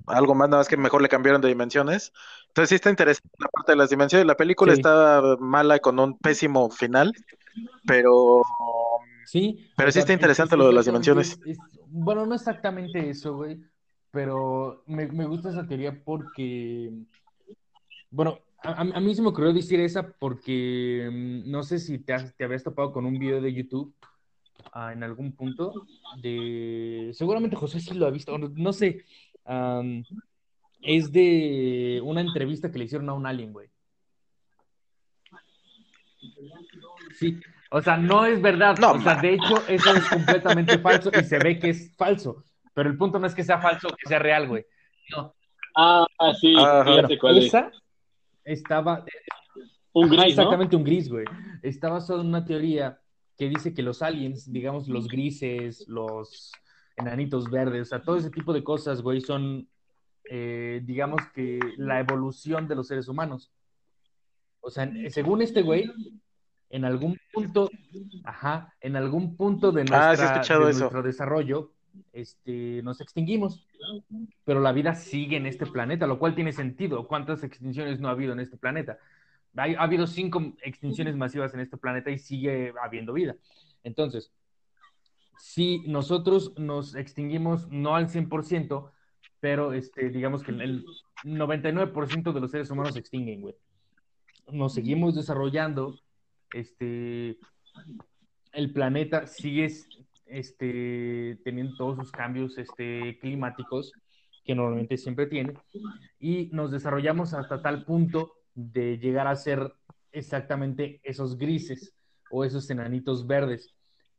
algo 0.07 0.35
más, 0.35 0.49
nada 0.49 0.61
más 0.61 0.69
que 0.69 0.77
mejor 0.77 1.03
le 1.03 1.09
cambiaron 1.09 1.41
de 1.41 1.49
dimensiones. 1.49 2.13
Entonces 2.49 2.71
sí 2.71 2.75
está 2.77 2.91
interesante 2.91 3.31
la 3.39 3.49
parte 3.49 3.73
de 3.73 3.77
las 3.77 3.91
dimensiones. 3.91 4.27
La 4.27 4.37
película 4.37 4.73
está 4.73 5.37
mala 5.41 5.79
con 5.79 5.99
un 5.99 6.19
pésimo 6.19 6.71
final, 6.71 7.13
pero 7.87 8.43
sí, 9.27 9.71
pero 9.77 9.91
sí 9.91 9.99
está 9.99 10.13
interesante 10.13 10.57
lo 10.57 10.67
de 10.67 10.73
las 10.73 10.87
dimensiones. 10.87 11.39
bueno, 11.89 12.27
no 12.27 12.35
exactamente 12.35 13.11
eso, 13.11 13.35
güey, 13.35 13.59
pero 14.11 14.83
me, 14.87 15.07
gusta 15.27 15.51
esa 15.51 15.67
teoría 15.67 16.03
porque, 16.05 16.93
bueno, 18.11 18.39
a, 18.63 19.01
mí 19.01 19.15
se 19.15 19.23
me 19.23 19.29
ocurrió 19.29 19.53
decir 19.53 19.81
esa 19.81 20.09
porque 20.09 21.09
mm, 21.11 21.51
no 21.51 21.63
sé 21.63 21.79
si 21.79 21.99
te, 21.99 22.17
te 22.37 22.45
habías 22.45 22.63
topado 22.63 22.93
con 22.93 23.05
un 23.05 23.19
video 23.19 23.41
de 23.41 23.53
YouTube 23.53 23.95
ah, 24.73 24.93
en 24.93 25.03
algún 25.03 25.33
punto 25.33 25.87
de, 26.21 27.11
seguramente 27.15 27.57
José 27.57 27.81
sí 27.81 27.95
lo 27.95 28.07
ha 28.07 28.11
visto, 28.11 28.37
no 28.39 28.73
sé, 28.73 29.05
es 30.83 31.13
de 31.13 32.01
una 32.05 32.21
entrevista 32.21 32.71
que 32.71 32.79
le 32.79 32.85
hicieron 32.85 33.09
a 33.09 33.15
un 33.15 33.27
alien, 33.27 33.53
güey. 33.53 33.69
Sí, 37.19 37.39
o 37.71 37.81
sea, 37.81 37.97
no 37.97 38.27
es 38.27 38.41
verdad. 38.41 38.77
No, 38.79 38.93
o 38.93 39.01
sea, 39.01 39.17
de 39.17 39.35
hecho, 39.35 39.67
eso 39.69 39.95
es 39.95 40.09
completamente 40.09 40.79
falso 40.79 41.11
y 41.19 41.25
se 41.25 41.39
ve 41.39 41.59
que 41.59 41.71
es 41.71 41.95
falso. 41.97 42.45
Pero 42.75 42.91
el 42.91 42.97
punto 42.97 43.19
no 43.19 43.27
es 43.27 43.35
que 43.35 43.45
sea 43.45 43.59
falso 43.59 43.89
o 43.89 43.97
que 43.97 44.09
sea 44.09 44.19
real, 44.19 44.49
güey. 44.49 44.65
No. 45.11 45.35
Ah, 45.75 46.07
sí, 46.41 46.55
esa 46.55 47.71
estaba. 48.45 49.05
Un 49.93 50.09
gris, 50.09 50.25
exactamente 50.31 50.77
un 50.77 50.85
gris, 50.85 51.09
güey. 51.09 51.25
Estaba 51.63 52.01
solo 52.01 52.23
una 52.23 52.45
teoría 52.45 52.99
que 53.37 53.49
dice 53.49 53.75
que 53.75 53.83
los 53.83 54.03
aliens, 54.03 54.51
digamos, 54.51 54.89
los 54.89 55.09
grises, 55.09 55.87
los 55.89 56.53
enanitos 56.97 57.51
verdes, 57.51 57.83
o 57.83 57.85
sea, 57.91 58.03
todo 58.03 58.17
ese 58.17 58.31
tipo 58.31 58.53
de 58.53 58.63
cosas, 58.63 59.03
güey, 59.03 59.21
son, 59.21 59.69
eh, 60.31 60.81
digamos 60.85 61.21
que 61.35 61.59
la 61.77 62.01
evolución 62.01 62.69
de 62.69 62.75
los 62.75 62.89
seres 62.89 63.09
humanos. 63.09 63.53
O 64.61 64.71
sea, 64.71 64.91
según 65.09 65.43
este 65.43 65.63
güey, 65.63 65.91
en 66.71 66.85
algún 66.85 67.19
punto, 67.33 67.69
ajá, 68.25 68.75
en 68.81 68.97
algún 68.97 69.37
punto 69.37 69.73
de, 69.73 69.85
ah, 69.91 70.15
nuestro 70.61 71.03
desarrollo, 71.03 71.73
este, 72.13 72.83
nos 72.83 73.01
extinguimos, 73.01 73.67
pero 74.45 74.61
la 74.61 74.73
vida 74.73 74.95
sigue 74.95 75.37
en 75.37 75.47
este 75.47 75.67
planeta, 75.67 76.07
lo 76.07 76.19
cual 76.19 76.35
tiene 76.35 76.53
sentido. 76.53 77.07
¿Cuántas 77.07 77.43
extinciones 77.45 78.01
no 78.01 78.09
ha 78.09 78.13
habido 78.13 78.33
en 78.33 78.41
este 78.41 78.57
planeta? 78.57 78.99
ha 79.55 79.83
habido 79.83 80.07
cinco 80.07 80.55
extinciones 80.63 81.15
masivas 81.17 81.53
en 81.55 81.61
este 81.61 81.77
planeta 81.77 82.11
y 82.11 82.19
sigue 82.19 82.73
habiendo 82.83 83.13
vida. 83.13 83.37
Entonces, 83.85 84.33
si 85.39 85.81
nosotros 85.81 86.55
nos 86.57 86.95
extinguimos, 86.95 87.69
no 87.69 87.95
al 87.95 88.09
100%, 88.09 88.91
pero 89.41 89.73
este, 89.73 90.09
digamos 90.09 90.43
que 90.43 90.53
el 90.53 90.85
99% 91.25 92.33
de 92.33 92.41
los 92.41 92.51
seres 92.51 92.71
humanos 92.71 92.95
se 92.95 93.01
extinguen, 93.01 93.41
güey. 93.41 93.57
Nos 94.51 94.75
seguimos 94.75 95.15
desarrollando, 95.15 95.99
este, 96.53 97.39
el 98.53 98.73
planeta 98.73 99.27
sigue 99.27 99.69
este, 100.27 101.39
teniendo 101.45 101.77
todos 101.77 101.97
sus 101.97 102.13
cambios 102.13 102.59
este, 102.59 103.19
climáticos 103.21 103.93
que 104.45 104.55
normalmente 104.55 104.97
siempre 104.97 105.27
tiene, 105.27 105.55
y 106.19 106.51
nos 106.53 106.73
desarrollamos 106.73 107.33
hasta 107.33 107.63
tal 107.63 107.85
punto 107.85 108.33
de 108.55 108.99
llegar 108.99 109.29
a 109.29 109.37
ser 109.37 109.73
exactamente 110.11 111.01
esos 111.05 111.39
grises 111.39 111.95
o 112.31 112.45
esos 112.45 112.69
enanitos 112.71 113.27
verdes 113.27 113.75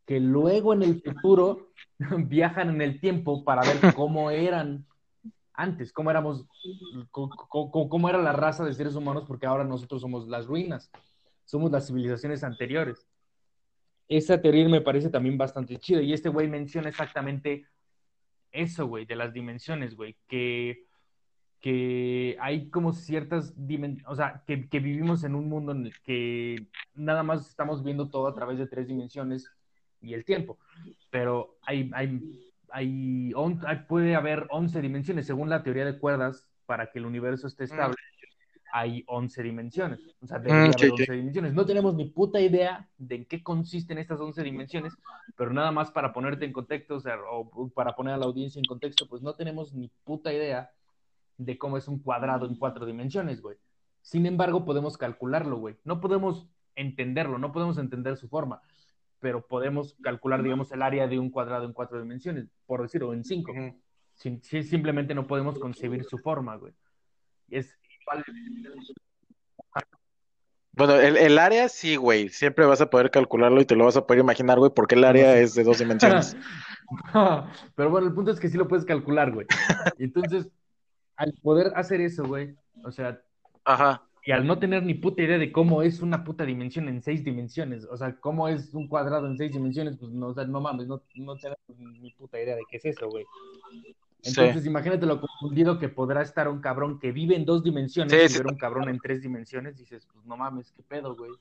que 0.06 0.20
luego 0.20 0.74
en 0.74 0.84
el 0.84 1.02
futuro 1.02 1.70
viajan 2.28 2.70
en 2.70 2.82
el 2.82 3.00
tiempo 3.00 3.44
para 3.44 3.62
ver 3.62 3.78
cómo 3.96 4.32
eran 4.32 4.86
antes, 5.54 5.94
cómo 5.94 6.10
éramos, 6.10 6.46
cómo, 7.12 8.10
era 8.10 8.18
la 8.18 8.34
raza 8.34 8.66
de 8.66 8.74
seres 8.74 8.96
humanos, 8.96 9.26
porque 9.28 9.46
ahora 9.46 9.64
nosotros 9.64 10.02
somos 10.02 10.28
las 10.28 10.48
ruinas, 10.48 10.90
somos 11.46 11.72
las 11.72 11.86
civilizaciones 11.86 12.44
anteriores. 12.44 13.06
Esa 14.08 14.42
teoría 14.42 14.68
me 14.68 14.82
parece 14.82 15.10
también 15.10 15.38
bastante 15.38 15.78
chida 15.78 16.02
y 16.02 16.14
este 16.14 16.30
güey 16.30 16.48
menciona 16.48 16.90
exactamente 16.90 17.66
eso, 18.52 18.88
güey, 18.88 19.06
de 19.06 19.16
las 19.16 19.34
dimensiones, 19.34 19.96
güey, 19.96 20.16
que, 20.28 20.86
que 21.60 22.38
hay 22.40 22.70
como 22.70 22.94
ciertas 22.94 23.54
dimensiones, 23.56 24.08
o 24.08 24.16
sea, 24.16 24.44
que, 24.46 24.70
que 24.70 24.80
vivimos 24.80 25.24
en 25.24 25.36
un 25.36 25.50
mundo 25.50 25.72
en 25.72 25.88
el 25.88 26.00
que 26.02 26.68
nada 26.94 27.24
más 27.24 27.50
estamos 27.50 27.84
viendo 27.84 28.10
todo 28.10 28.28
a 28.28 28.36
través 28.36 28.60
de 28.60 28.68
tres 28.68 28.88
dimensiones 28.88 29.52
y 30.02 30.14
el 30.14 30.24
tiempo. 30.26 30.60
Pero 31.10 31.58
hay, 31.62 31.90
hay, 31.94 32.54
hay, 32.70 33.34
puede 33.88 34.16
haber 34.16 34.48
11 34.50 34.82
dimensiones, 34.82 35.26
según 35.26 35.50
la 35.50 35.64
teoría 35.64 35.86
de 35.86 35.98
cuerdas, 35.98 36.48
para 36.66 36.92
que 36.92 37.00
el 37.00 37.06
universo 37.06 37.48
esté 37.48 37.66
estable, 37.66 37.96
hay 38.76 39.04
11 39.06 39.44
dimensiones. 39.44 40.00
O 40.20 40.26
sea, 40.26 40.40
debería 40.40 40.72
haber 40.74 40.92
11 40.92 41.14
dimensiones. 41.14 41.54
No 41.54 41.64
tenemos 41.64 41.94
ni 41.94 42.06
puta 42.06 42.42
idea 42.42 42.90
de 42.98 43.16
en 43.18 43.26
qué 43.26 43.44
consisten 43.44 44.00
estas 44.00 44.20
11 44.20 44.42
dimensiones, 44.42 44.94
pero 45.38 45.54
nada 45.54 45.72
más 45.72 45.92
para 45.92 46.12
ponerte 46.12 46.46
en 46.46 46.52
contexto, 46.52 46.96
o 46.96 47.00
sea, 47.00 47.20
o 47.32 47.70
para 47.70 47.96
poner 47.96 48.16
a 48.16 48.18
la 48.18 48.26
audiencia 48.26 48.58
en 48.58 48.66
contexto, 48.66 49.08
pues 49.08 49.22
no 49.22 49.36
tenemos 49.36 49.76
ni 49.76 49.92
puta 50.04 50.34
idea 50.34 50.72
de 51.38 51.56
cómo 51.60 51.78
es 51.78 51.88
un 51.88 52.00
cuadrado 52.00 52.48
en 52.48 52.56
cuatro 52.56 52.88
dimensiones, 52.88 53.44
güey. 53.44 53.58
Sin 54.02 54.26
embargo, 54.26 54.66
podemos 54.66 54.98
calcularlo, 54.98 55.58
güey. 55.58 55.76
No 55.84 56.02
podemos 56.02 56.50
entenderlo, 56.76 57.38
no 57.38 57.52
podemos 57.52 57.78
entender 57.78 58.18
su 58.18 58.28
forma, 58.28 58.60
pero 59.20 59.46
podemos 59.46 59.96
calcular, 60.02 60.42
digamos, 60.42 60.72
el 60.72 60.82
área 60.82 61.08
de 61.08 61.20
un 61.20 61.30
cuadrado 61.30 61.66
en 61.66 61.74
cuatro 61.74 62.02
dimensiones, 62.02 62.50
por 62.66 62.82
decirlo, 62.82 63.14
en 63.14 63.24
cinco. 63.24 63.54
simplemente 64.16 65.14
no 65.14 65.28
podemos 65.28 65.60
concebir 65.60 66.06
su 66.06 66.18
forma, 66.18 66.56
güey. 66.56 66.74
Es 67.52 67.78
Bueno, 70.76 70.96
el, 70.96 71.38
área 71.38 71.70
sí, 71.70 71.96
güey. 71.98 72.30
Siempre 72.30 72.66
vas 72.66 72.82
a 72.82 72.90
poder 72.90 73.12
calcularlo 73.12 73.62
y 73.62 73.66
te 73.66 73.76
lo 73.76 73.86
vas 73.86 73.98
a 73.98 74.08
poder 74.08 74.22
imaginar, 74.24 74.58
güey, 74.58 74.72
porque 74.74 74.96
el 74.96 75.04
área 75.04 75.38
es 75.38 75.54
de 75.54 75.64
dos 75.64 75.78
dimensiones. 75.78 76.36
Pero 77.76 77.90
bueno, 77.90 78.08
el 78.08 78.14
punto 78.14 78.32
es 78.32 78.40
que 78.40 78.50
sí 78.50 78.58
lo 78.58 78.68
puedes 78.68 78.86
calcular, 78.86 79.32
güey. 79.32 79.46
Entonces, 80.00 80.50
al 81.16 81.34
poder 81.44 81.72
hacer 81.76 82.02
eso, 82.02 82.26
güey, 82.26 82.56
o 82.84 82.92
sea, 82.92 83.22
Ajá. 83.66 84.04
Y 84.26 84.32
al 84.32 84.48
no 84.48 84.58
tener 84.58 84.84
ni 84.84 84.94
puta 84.94 85.22
idea 85.22 85.38
de 85.38 85.52
cómo 85.52 85.82
es 85.82 86.02
una 86.02 86.24
puta 86.24 86.46
dimensión 86.46 86.88
en 86.88 87.02
seis 87.02 87.26
dimensiones, 87.26 87.86
o 87.86 87.98
sea, 87.98 88.16
cómo 88.22 88.48
es 88.48 88.74
un 88.74 88.88
cuadrado 88.88 89.28
en 89.28 89.38
seis 89.38 89.52
dimensiones, 89.52 89.98
pues 89.98 90.12
no, 90.14 90.28
o 90.28 90.34
sea, 90.34 90.46
no 90.46 90.62
mames, 90.62 90.88
no, 90.88 91.04
no 91.16 91.36
tenemos 91.36 91.60
ni 91.78 92.10
puta 92.12 92.42
idea 92.42 92.56
de 92.56 92.62
qué 92.70 92.78
es 92.78 92.86
eso, 92.86 93.10
güey. 93.10 93.26
Entonces, 94.24 94.66
imagínate 94.66 95.06
lo 95.06 95.20
confundido 95.20 95.78
que 95.78 95.90
podrá 95.90 96.22
estar 96.22 96.48
un 96.48 96.62
cabrón 96.62 97.00
que 97.00 97.12
vive 97.12 97.36
en 97.36 97.46
dos 97.46 97.64
dimensiones 97.64 98.34
y 98.34 98.38
ver 98.38 98.48
un 98.48 98.58
cabrón 98.58 98.88
en 98.90 99.00
tres 99.00 99.22
dimensiones, 99.22 99.78
dices, 99.78 100.08
pues 100.12 100.26
no 100.26 100.38
mames, 100.38 100.72
qué 100.72 100.84
pedo, 100.84 101.16
güey. 101.16 101.32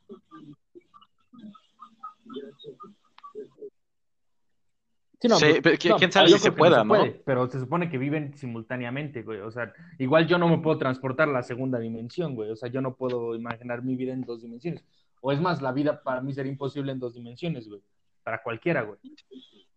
Sí, 5.21 5.61
pues, 5.63 5.79
quién 5.79 6.11
sabe 6.11 6.29
si 6.29 6.39
se 6.39 6.51
pueda, 6.51 6.83
¿no? 6.83 6.95
pero 7.25 7.47
se 7.49 7.61
supone 7.61 7.89
que 7.89 7.97
viven 7.97 8.37
simultáneamente, 8.37 9.23
güey. 9.23 9.39
O 9.41 9.53
sea, 9.53 9.73
igual 9.99 10.27
yo 10.27 10.37
no 10.37 10.49
me 10.49 10.59
puedo 10.59 10.79
transportar 10.79 11.29
a 11.29 11.33
la 11.33 11.45
segunda 11.45 11.79
dimensión, 11.79 12.35
güey. 12.35 12.51
O 12.51 12.57
sea, 12.57 12.69
yo 12.69 12.81
no 12.81 12.97
puedo 12.97 13.37
imaginar 13.37 13.83
mi 13.83 13.95
vida 13.95 14.13
en 14.13 14.23
dos 14.23 14.43
dimensiones. 14.43 14.85
O 15.21 15.31
es 15.31 15.41
más, 15.41 15.63
la 15.63 15.71
vida 15.71 16.03
para 16.03 16.21
mí 16.21 16.33
sería 16.33 16.51
imposible 16.51 16.91
en 16.91 16.99
dos 16.99 17.15
dimensiones, 17.15 17.69
güey. 17.69 17.81
Para 18.25 18.43
cualquiera, 18.43 18.83
güey. 18.83 18.99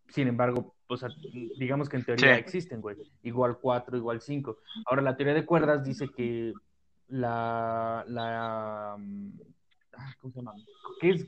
Sin 0.09 0.27
embargo, 0.27 0.75
o 0.87 0.97
sea, 0.97 1.09
digamos 1.57 1.89
que 1.89 1.97
en 1.97 2.05
teoría 2.05 2.37
existen, 2.37 2.81
güey. 2.81 2.97
Igual 3.23 3.57
cuatro, 3.59 3.97
igual 3.97 4.21
cinco. 4.21 4.59
Ahora, 4.85 5.01
la 5.01 5.17
teoría 5.17 5.33
de 5.33 5.45
cuerdas 5.45 5.83
dice 5.83 6.09
que 6.15 6.53
la, 7.07 8.03
la, 8.07 8.95
mm, 8.97 9.31
¿cómo 10.19 10.31
se 10.31 10.39
llama? 10.39 10.53
Que 11.01 11.09
es, 11.11 11.27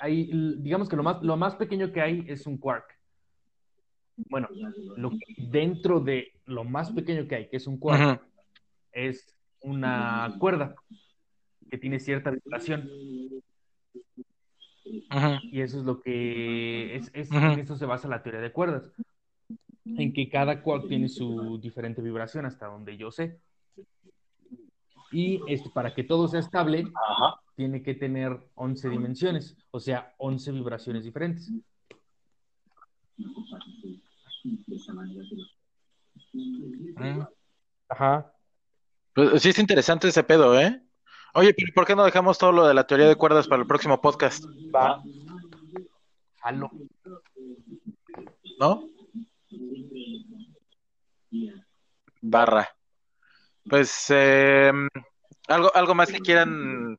hay, 0.00 0.30
digamos 0.58 0.88
que 0.88 0.96
lo 0.96 1.02
más, 1.02 1.22
lo 1.22 1.36
más 1.36 1.54
pequeño 1.56 1.92
que 1.92 2.00
hay 2.00 2.24
es 2.28 2.46
un 2.46 2.58
quark 2.58 3.00
bueno, 4.28 4.48
lo 4.96 5.12
dentro 5.38 6.00
de 6.00 6.32
lo 6.46 6.64
más 6.64 6.90
pequeño 6.92 7.26
que 7.26 7.36
hay, 7.36 7.48
que 7.48 7.56
es 7.56 7.66
un 7.66 7.78
cuarto, 7.78 8.22
es 8.92 9.34
una 9.60 10.34
cuerda 10.38 10.74
que 11.70 11.78
tiene 11.78 12.00
cierta 12.00 12.30
vibración. 12.30 12.88
Y 15.42 15.60
eso 15.60 15.78
es 15.78 15.84
lo 15.84 16.00
que 16.00 16.96
es, 16.96 17.10
en 17.14 17.58
eso 17.58 17.76
se 17.76 17.86
basa 17.86 18.08
la 18.08 18.22
teoría 18.22 18.40
de 18.40 18.52
cuerdas, 18.52 18.90
en 19.84 20.12
que 20.12 20.28
cada 20.28 20.62
quark 20.62 20.86
tiene 20.88 21.08
su 21.08 21.58
diferente 21.60 22.00
vibración 22.00 22.46
hasta 22.46 22.66
donde 22.66 22.96
yo 22.96 23.10
sé. 23.10 23.40
Y 25.12 25.40
este, 25.48 25.70
para 25.70 25.92
que 25.92 26.04
todo 26.04 26.28
sea 26.28 26.40
estable, 26.40 26.86
tiene 27.56 27.82
que 27.82 27.94
tener 27.94 28.38
11 28.54 28.88
dimensiones, 28.88 29.56
o 29.72 29.80
sea, 29.80 30.14
11 30.18 30.52
vibraciones 30.52 31.04
diferentes. 31.04 31.50
Ajá. 37.88 38.32
Pues 39.12 39.42
sí 39.42 39.48
es 39.48 39.58
interesante 39.58 40.08
ese 40.08 40.22
pedo, 40.22 40.58
¿eh? 40.58 40.80
Oye, 41.34 41.54
¿por 41.74 41.86
qué 41.86 41.94
no 41.94 42.04
dejamos 42.04 42.38
todo 42.38 42.52
lo 42.52 42.66
de 42.66 42.74
la 42.74 42.86
teoría 42.86 43.06
de 43.06 43.14
cuerdas 43.14 43.46
para 43.46 43.62
el 43.62 43.68
próximo 43.68 44.00
podcast? 44.00 44.44
Va. 44.74 45.02
¿No? 48.58 48.82
Barra. 52.20 52.68
Pues, 53.68 54.06
em, 54.08 54.88
¿algo, 55.48 55.70
¿algo 55.74 55.94
más 55.94 56.10
que 56.10 56.18
quieran 56.18 56.98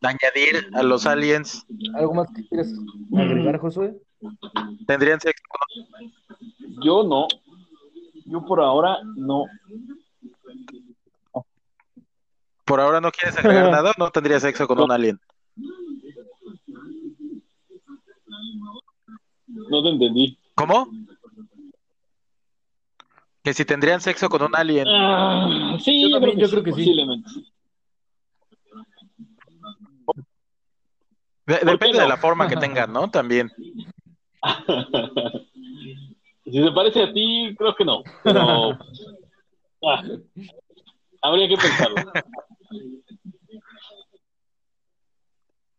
añadir 0.00 0.68
a 0.72 0.82
los 0.82 1.06
aliens? 1.06 1.66
¿Algo 1.94 2.14
más 2.14 2.28
que 2.34 2.46
quieras 2.48 2.72
agregar, 3.14 3.58
Josué? 3.58 3.94
¿Tendrían 4.86 5.20
sexo? 5.20 5.42
Yo 6.82 7.02
no. 7.04 7.26
Yo 8.24 8.44
por 8.44 8.60
ahora 8.60 8.98
no. 9.16 9.44
¿Por 12.72 12.80
ahora 12.80 13.02
no 13.02 13.12
quieres 13.12 13.36
agregar 13.36 13.70
nada 13.70 13.92
no 13.98 14.10
tendrías 14.10 14.40
sexo 14.40 14.66
con 14.66 14.80
un 14.80 14.90
alien? 14.90 15.20
No 19.46 19.82
te 19.82 19.90
entendí. 19.90 20.38
¿Cómo? 20.54 20.88
Que 23.44 23.52
si 23.52 23.66
tendrían 23.66 24.00
sexo 24.00 24.30
con 24.30 24.42
un 24.42 24.56
alien. 24.56 24.88
Ah, 24.88 25.76
sí, 25.84 26.10
yo, 26.10 26.18
creo 26.18 26.62
que 26.62 26.72
sí. 26.72 26.96
depende 31.44 32.00
de 32.00 32.08
la 32.08 32.16
forma 32.16 32.48
que 32.48 32.56
tengan, 32.56 32.90
¿no? 32.90 33.10
También. 33.10 33.52
si 36.46 36.52
se 36.52 36.72
parece 36.72 37.02
a 37.02 37.12
ti, 37.12 37.54
creo 37.58 37.74
que 37.74 37.84
no. 37.84 38.02
Pero 38.24 38.78
ah, 39.84 40.02
habría 41.20 41.48
que 41.48 41.56
pensarlo. 41.58 41.96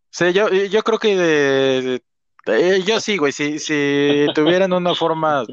Sí, 0.09 0.33
yo, 0.33 0.49
yo 0.49 0.83
creo 0.83 0.99
que 0.99 1.99
eh, 2.45 2.83
yo 2.85 2.99
sí, 2.99 3.17
güey. 3.17 3.31
Si, 3.31 3.57
si 3.59 4.27
tuvieran 4.35 4.73
una 4.73 4.93
forma 4.93 5.43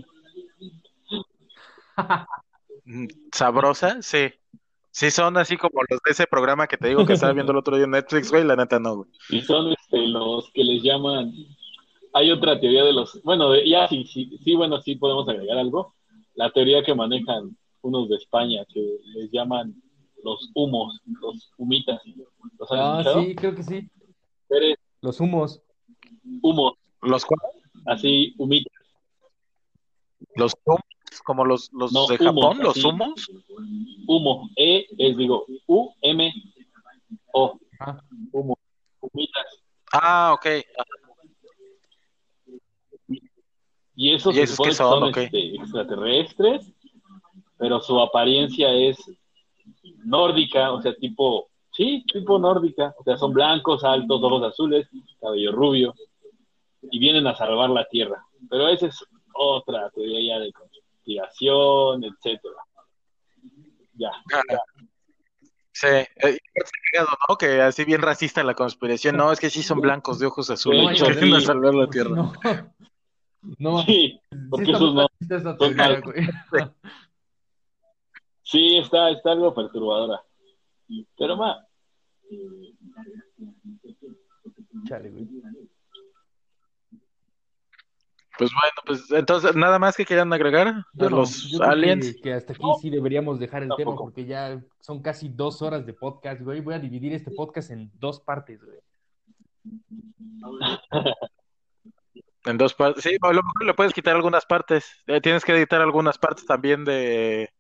sabrosa, 3.33 4.03
sí. 4.03 4.33
Sí, 4.93 5.11
son 5.11 5.37
así 5.37 5.57
como 5.57 5.81
los 5.89 6.01
de 6.05 6.11
ese 6.11 6.27
programa 6.27 6.67
que 6.67 6.77
te 6.77 6.89
digo 6.89 7.07
que 7.07 7.13
estaba 7.13 7.33
viendo 7.33 7.53
el 7.53 7.59
otro 7.59 7.77
día 7.77 7.85
en 7.85 7.93
Netflix, 7.93 8.31
güey, 8.31 8.43
la 8.43 8.57
neta 8.57 8.81
no, 8.81 8.97
güey. 8.97 9.11
Y 9.31 9.41
son 9.41 9.73
este, 9.73 10.09
los 10.09 10.51
que 10.53 10.65
les 10.65 10.83
llaman 10.83 11.33
hay 12.13 12.31
otra 12.31 12.59
teoría 12.59 12.85
de 12.85 12.93
los, 12.93 13.23
bueno, 13.23 13.55
ya 13.65 13.89
sí, 13.89 14.05
sí, 14.05 14.39
sí, 14.43 14.55
bueno, 14.55 14.81
sí 14.83 14.97
podemos 14.97 15.29
agregar 15.29 15.59
algo. 15.59 15.95
La 16.35 16.51
teoría 16.51 16.83
que 16.83 16.95
manejan 16.95 17.57
unos 17.83 18.09
de 18.09 18.17
España 18.17 18.65
que 18.73 18.99
les 19.15 19.31
llaman 19.31 19.75
los 20.23 20.51
humos, 20.55 21.01
los 21.21 21.51
humitas. 21.57 22.01
ah, 22.71 23.03
sí, 23.15 23.35
creo 23.35 23.55
que 23.55 23.63
sí. 23.63 23.89
los 25.01 25.21
humos. 25.21 25.61
Humos. 26.43 26.75
¿Los 27.03 27.25
cuáles? 27.25 27.57
Así, 27.87 28.35
humitas. 28.39 28.73
¿Los 30.37 30.55
humos? 30.65 30.81
Como 31.25 31.45
los, 31.45 31.73
los 31.73 31.93
de 32.09 32.19
Japón, 32.19 32.59
los 32.59 32.85
humos. 32.85 33.31
Humo, 34.07 34.49
E 34.57 34.87
es, 34.99 35.17
digo, 35.17 35.45
U-M-O. 35.67 37.59
Ah. 37.81 38.01
Humo, 38.33 38.57
humitas. 39.01 39.47
Ah, 39.93 40.33
ok. 40.35 40.47
Y 43.97 44.15
esos, 44.15 44.35
son, 44.77 45.09
este, 45.11 45.57
extraterrestres, 45.57 46.73
pero 47.59 47.81
su 47.81 48.01
apariencia 48.01 48.73
es 48.73 48.97
nórdica, 50.05 50.73
o 50.73 50.81
sea, 50.81 50.95
tipo, 50.95 51.49
sí, 51.73 52.05
tipo 52.13 52.39
nórdica, 52.39 52.95
o 52.99 53.05
sea, 53.05 53.17
son 53.17 53.33
blancos, 53.33 53.85
altos, 53.85 54.23
ojos 54.23 54.43
azules, 54.45 54.89
cabello 55.21 55.53
rubio, 55.53 55.95
y 56.83 56.99
vienen 56.99 57.27
a 57.27 57.35
salvar 57.35 57.71
la 57.71 57.85
Tierra. 57.87 58.25
Pero 58.49 58.69
esa 58.69 58.87
es 58.87 59.05
otra 59.35 59.91
teoría 59.91 60.35
ya 60.35 60.41
de 60.41 60.53
conspiración, 60.53 62.05
etcétera. 62.05 62.57
Ya. 63.95 64.13
Sí, 65.73 65.87
eh, 65.87 66.39
¿no? 67.29 67.37
Que 67.37 67.61
así 67.61 67.85
bien 67.85 68.03
racista 68.03 68.43
la 68.43 68.55
conspiración. 68.55 69.17
No, 69.17 69.33
es 69.33 69.41
que 69.41 69.51
sí 69.51 69.63
son 69.63 69.81
blancos 69.81 70.19
de 70.19 70.27
ojos 70.27 70.51
azules. 70.51 71.01
y 71.01 71.13
vienen 71.13 71.35
a 71.35 71.41
salvar 71.41 71.75
la 71.75 71.89
Tierra. 71.89 72.33
No, 73.59 73.83
sí, 73.85 74.21
porque 74.51 74.67
sí 74.67 74.73
esos 74.73 74.95
no. 74.95 75.09
Sí, 78.51 78.79
está, 78.79 79.11
está 79.11 79.33
algo 79.33 79.55
perturbadora. 79.55 80.23
Pero 81.17 81.37
más. 81.37 81.59
Chale, 84.87 85.11
güey. 85.11 85.29
Pues 88.39 88.51
bueno, 88.53 88.75
pues 88.87 89.11
entonces, 89.11 89.55
¿nada 89.55 89.79
más 89.79 89.97
que 89.97 90.07
quieran 90.07 90.33
agregar 90.33 90.69
a 90.69 90.85
los 90.97 91.61
aliens? 91.61 92.17
Que, 92.23 92.33
hasta 92.33 92.55
aquí 92.55 92.63
sí 92.81 92.89
deberíamos 92.89 93.39
dejar 93.39 93.63
el 93.63 93.71
tema 93.77 93.95
porque 93.95 94.25
ya 94.25 94.63
son 94.81 95.03
casi 95.03 95.29
dos 95.29 95.61
horas 95.61 95.85
de 95.85 95.93
podcast, 95.93 96.41
güey. 96.41 96.61
Voy 96.61 96.75
a 96.75 96.79
dividir 96.79 97.13
este 97.13 97.31
podcast 97.33 97.71
en 97.71 97.91
dos 97.99 98.21
partes, 98.21 98.61
güey. 98.65 98.79
En 102.47 102.57
dos 102.57 102.73
partes. 102.73 103.05
Sí, 103.05 103.19
a 103.21 103.33
lo 103.35 103.43
mejor 103.43 103.67
le 103.67 103.75
puedes 103.75 103.93
quitar 103.93 104.17
algunas 104.17 104.47
partes. 104.47 104.91
Eh, 105.07 105.21
tienes 105.21 105.45
que 105.45 105.53
editar 105.53 105.83
algunas 105.83 106.17
partes 106.17 106.47
también 106.47 106.87
de, 106.87 107.51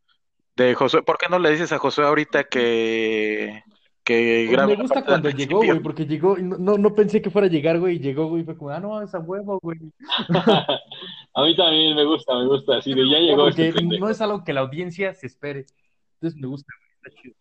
de 0.64 0.74
Josué. 0.74 1.02
¿Por 1.02 1.18
qué 1.18 1.26
no 1.30 1.38
le 1.38 1.50
dices 1.50 1.72
a 1.72 1.78
Josué 1.78 2.04
ahorita 2.04 2.44
que, 2.44 3.62
que 4.04 4.50
pues 4.52 4.66
Me 4.66 4.76
gusta 4.76 5.04
cuando 5.04 5.30
llegó, 5.30 5.58
güey, 5.58 5.80
porque 5.80 6.06
llegó, 6.06 6.36
no, 6.38 6.76
no 6.76 6.94
pensé 6.94 7.22
que 7.22 7.30
fuera 7.30 7.46
a 7.46 7.50
llegar, 7.50 7.78
güey, 7.78 7.96
y 7.96 8.00
llegó, 8.00 8.26
güey, 8.26 8.42
y 8.42 8.44
fue 8.44 8.56
como, 8.56 8.70
ah, 8.70 8.80
no, 8.80 9.02
esa 9.02 9.18
huevo, 9.18 9.58
güey. 9.62 9.78
a 11.34 11.42
mí 11.42 11.56
también 11.56 11.96
me 11.96 12.04
gusta, 12.04 12.34
me 12.36 12.46
gusta, 12.46 12.76
así 12.78 12.94
de 12.94 13.08
ya 13.08 13.18
llegó. 13.18 13.44
Porque 13.44 13.68
este 13.68 13.82
no 13.82 14.08
es 14.08 14.20
algo 14.20 14.44
que 14.44 14.52
la 14.52 14.60
audiencia 14.60 15.14
se 15.14 15.26
espere. 15.26 15.66
Entonces 16.14 16.40
me 16.40 16.48
gusta, 16.48 16.72
güey, 16.78 16.90
está 16.96 17.22
chido. 17.22 17.34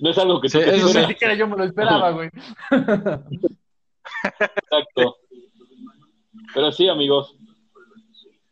No 0.00 0.10
es 0.10 0.18
algo 0.18 0.40
que 0.40 0.48
sí, 0.48 0.58
eso 0.58 0.98
ni 0.98 1.06
siquiera 1.06 1.34
yo 1.34 1.46
me 1.46 1.56
lo 1.56 1.62
esperaba, 1.62 2.10
güey. 2.10 2.30
Exacto. 4.40 5.18
Pero 6.54 6.72
sí, 6.72 6.88
amigos, 6.88 7.36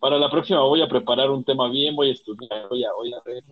para 0.07 0.19
la 0.21 0.31
próxima 0.31 0.61
voy 0.61 0.81
a 0.83 0.87
preparar 0.87 1.31
un 1.31 1.43
tema 1.43 1.69
bien, 1.69 1.97
voy 1.97 2.11
a 2.11 2.13
estudiar, 2.13 2.69
voy 2.69 2.85
a, 2.85 2.93
voy 2.93 3.13
a 3.13 3.21
ver, 3.27 3.43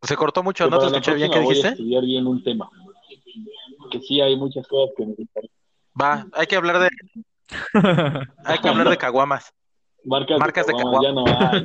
Se 0.00 0.16
cortó 0.16 0.42
mucho, 0.42 0.70
¿no 0.70 0.78
te 0.78 0.86
escuché 0.86 1.12
bien 1.12 1.30
qué 1.30 1.40
dijiste? 1.40 1.60
Voy 1.60 1.68
a 1.68 1.72
estudiar 1.72 2.04
bien 2.04 2.26
un 2.26 2.42
tema. 2.42 2.70
Que 3.90 4.00
sí 4.00 4.22
hay 4.22 4.36
muchas 4.36 4.66
cosas 4.66 4.94
que 4.96 5.04
me 5.04 5.14
Va, 6.00 6.26
hay 6.32 6.46
que 6.46 6.56
hablar 6.56 6.78
de 6.78 6.88
hay 8.42 8.58
que 8.58 8.68
hablar 8.70 8.88
de 8.88 8.96
caguamas. 9.06 9.52
Marcas, 10.02 10.66
de, 10.66 10.72
caguamas. 10.72 11.02
Ya 11.02 11.12
no 11.12 11.24
hay. 11.26 11.62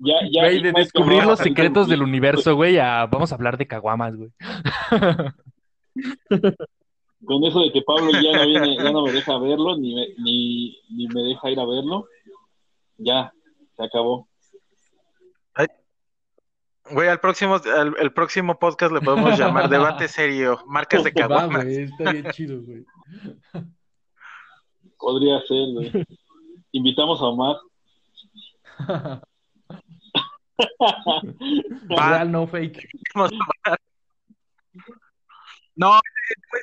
Ya, 0.00 0.14
ya 0.30 0.44
güey, 0.44 0.62
de 0.62 0.72
descubrir 0.72 1.24
los 1.24 1.38
secretos 1.38 1.88
del 1.88 2.02
universo, 2.02 2.54
güey, 2.54 2.76
vamos 2.76 3.32
a 3.32 3.34
hablar 3.34 3.56
de 3.56 3.66
caguamas, 3.66 4.16
güey. 4.16 4.30
Con 7.24 7.44
eso 7.44 7.60
de 7.60 7.70
que 7.72 7.82
Pablo 7.82 8.10
ya 8.12 8.32
no 8.36 8.46
viene, 8.46 8.76
ya 8.76 8.90
no 8.90 9.04
me 9.04 9.12
deja 9.12 9.38
verlo, 9.38 9.76
ni 9.76 9.94
me, 9.94 10.08
ni, 10.18 10.76
ni 10.90 11.06
me 11.06 11.22
deja 11.22 11.50
ir 11.50 11.60
a 11.60 11.66
verlo, 11.66 12.06
ya, 12.98 13.32
se 13.76 13.84
acabó. 13.84 14.28
Güey, 16.90 17.08
al 17.08 17.20
próximo, 17.20 17.60
el 17.98 18.12
próximo 18.12 18.58
podcast 18.58 18.92
le 18.92 19.00
podemos 19.00 19.38
llamar 19.38 19.70
Debate 19.70 20.08
Serio, 20.08 20.58
marcas 20.66 21.04
de 21.04 21.12
caguamas. 21.12 21.64
está 21.64 22.12
bien 22.12 22.30
chido, 22.32 22.60
güey. 22.60 22.84
Podría 24.98 25.40
ser, 25.46 25.72
güey. 25.72 26.06
Invitamos 26.72 27.20
a 27.20 27.24
Omar. 27.24 27.56
Real, 31.88 32.30
no 32.30 32.46
fake. 32.46 32.88
No, 35.74 36.00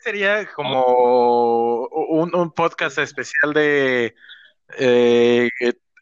sería 0.04 0.48
como 0.54 1.86
un, 1.86 2.52
podcast 2.52 3.00
especial 3.00 3.54
de, 3.54 4.16
eh, 4.78 5.50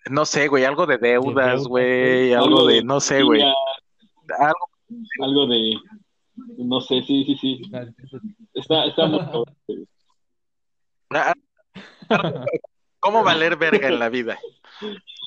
no 0.09 0.25
sé, 0.25 0.47
güey, 0.47 0.65
algo 0.65 0.85
de 0.85 0.97
deudas, 0.97 1.63
güey, 1.67 2.33
algo 2.33 2.67
de, 2.67 2.83
no 2.83 2.99
sé, 2.99 3.23
güey. 3.23 3.41
Algo, 4.39 4.69
algo 5.21 5.47
de, 5.47 5.73
no 6.57 6.81
sé, 6.81 7.01
sí, 7.03 7.23
sí, 7.25 7.37
sí. 7.37 7.61
Está, 8.53 8.85
está 8.85 9.05
muy... 9.05 9.21
¿Cómo 12.99 13.23
valer 13.23 13.57
verga 13.57 13.87
en 13.87 13.99
la 13.99 14.09
vida? 14.09 14.39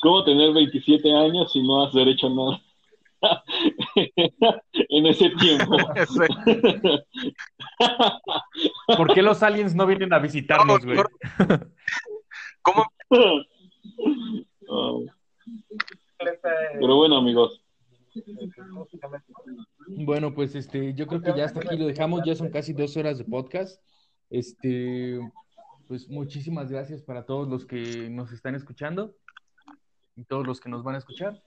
¿Cómo 0.02 0.24
tener 0.24 0.52
27 0.52 1.12
años 1.12 1.54
y 1.54 1.62
no 1.62 1.84
has 1.84 1.92
derecho 1.92 2.26
a 2.26 2.30
nada? 2.30 2.60
en 4.88 5.06
ese 5.06 5.30
tiempo. 5.30 5.76
¿Por 8.96 9.14
qué 9.14 9.22
los 9.22 9.42
aliens 9.42 9.74
no 9.74 9.86
vienen 9.86 10.12
a 10.12 10.18
visitarnos, 10.18 10.84
güey? 10.86 10.98
¿Cómo? 12.62 12.84
Pero 16.18 16.96
bueno, 16.96 17.18
amigos. 17.18 17.62
Bueno, 19.88 20.34
pues 20.34 20.54
este, 20.54 20.94
yo 20.94 21.06
creo 21.06 21.22
que 21.22 21.34
ya 21.36 21.44
hasta 21.44 21.60
aquí 21.60 21.76
lo 21.76 21.86
dejamos, 21.86 22.22
ya 22.24 22.34
son 22.34 22.50
casi 22.50 22.72
dos 22.72 22.96
horas 22.96 23.18
de 23.18 23.24
podcast. 23.24 23.82
Este, 24.30 25.20
pues 25.90 26.08
muchísimas 26.08 26.70
gracias 26.70 27.02
para 27.02 27.26
todos 27.26 27.48
los 27.48 27.66
que 27.66 28.08
nos 28.10 28.30
están 28.30 28.54
escuchando 28.54 29.16
y 30.14 30.22
todos 30.22 30.46
los 30.46 30.60
que 30.60 30.68
nos 30.68 30.84
van 30.84 30.94
a 30.94 30.98
escuchar. 30.98 31.42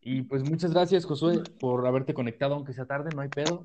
Y 0.00 0.22
pues 0.22 0.48
muchas 0.48 0.72
gracias, 0.72 1.04
Josué, 1.04 1.42
por 1.60 1.86
haberte 1.86 2.14
conectado, 2.14 2.54
aunque 2.54 2.72
sea 2.72 2.86
tarde, 2.86 3.10
no 3.14 3.20
hay 3.20 3.28
pedo. 3.28 3.62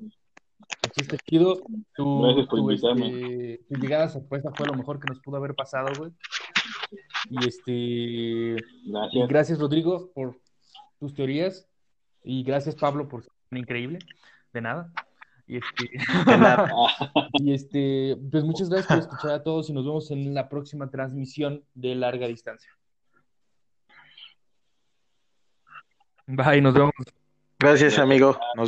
Aquí 0.86 1.00
está 1.00 1.16
chido. 1.16 1.62
Tu, 1.94 2.20
gracias 2.20 2.46
por 2.46 2.72
este, 2.74 3.64
tu 3.70 3.80
llegada 3.80 4.10
sorpresa 4.10 4.52
fue 4.54 4.66
lo 4.66 4.74
mejor 4.74 5.00
que 5.00 5.08
nos 5.08 5.18
pudo 5.20 5.38
haber 5.38 5.54
pasado, 5.54 5.90
güey. 5.96 6.12
Y 7.30 7.48
este. 7.48 8.62
Gracias. 8.84 9.28
gracias, 9.30 9.58
Rodrigo, 9.58 10.10
por 10.12 10.38
tus 11.00 11.14
teorías. 11.14 11.70
Y 12.22 12.42
gracias, 12.42 12.74
Pablo, 12.74 13.08
por 13.08 13.22
ser 13.22 13.32
increíble. 13.52 14.00
De 14.52 14.60
nada. 14.60 14.92
Y 15.46 15.58
este, 15.58 15.90
y 17.34 17.54
este, 17.54 18.16
pues 18.30 18.44
muchas 18.44 18.68
gracias 18.68 18.86
por 18.88 18.98
escuchar 18.98 19.30
a 19.32 19.42
todos 19.42 19.70
y 19.70 19.72
nos 19.72 19.84
vemos 19.84 20.10
en 20.10 20.34
la 20.34 20.48
próxima 20.48 20.90
transmisión 20.90 21.62
de 21.74 21.94
larga 21.94 22.26
distancia. 22.26 22.70
Bye, 26.26 26.60
nos 26.60 26.74
vemos. 26.74 26.92
Gracias, 27.58 27.98
amigo. 27.98 28.26
Nos 28.28 28.38
vemos. 28.38 28.64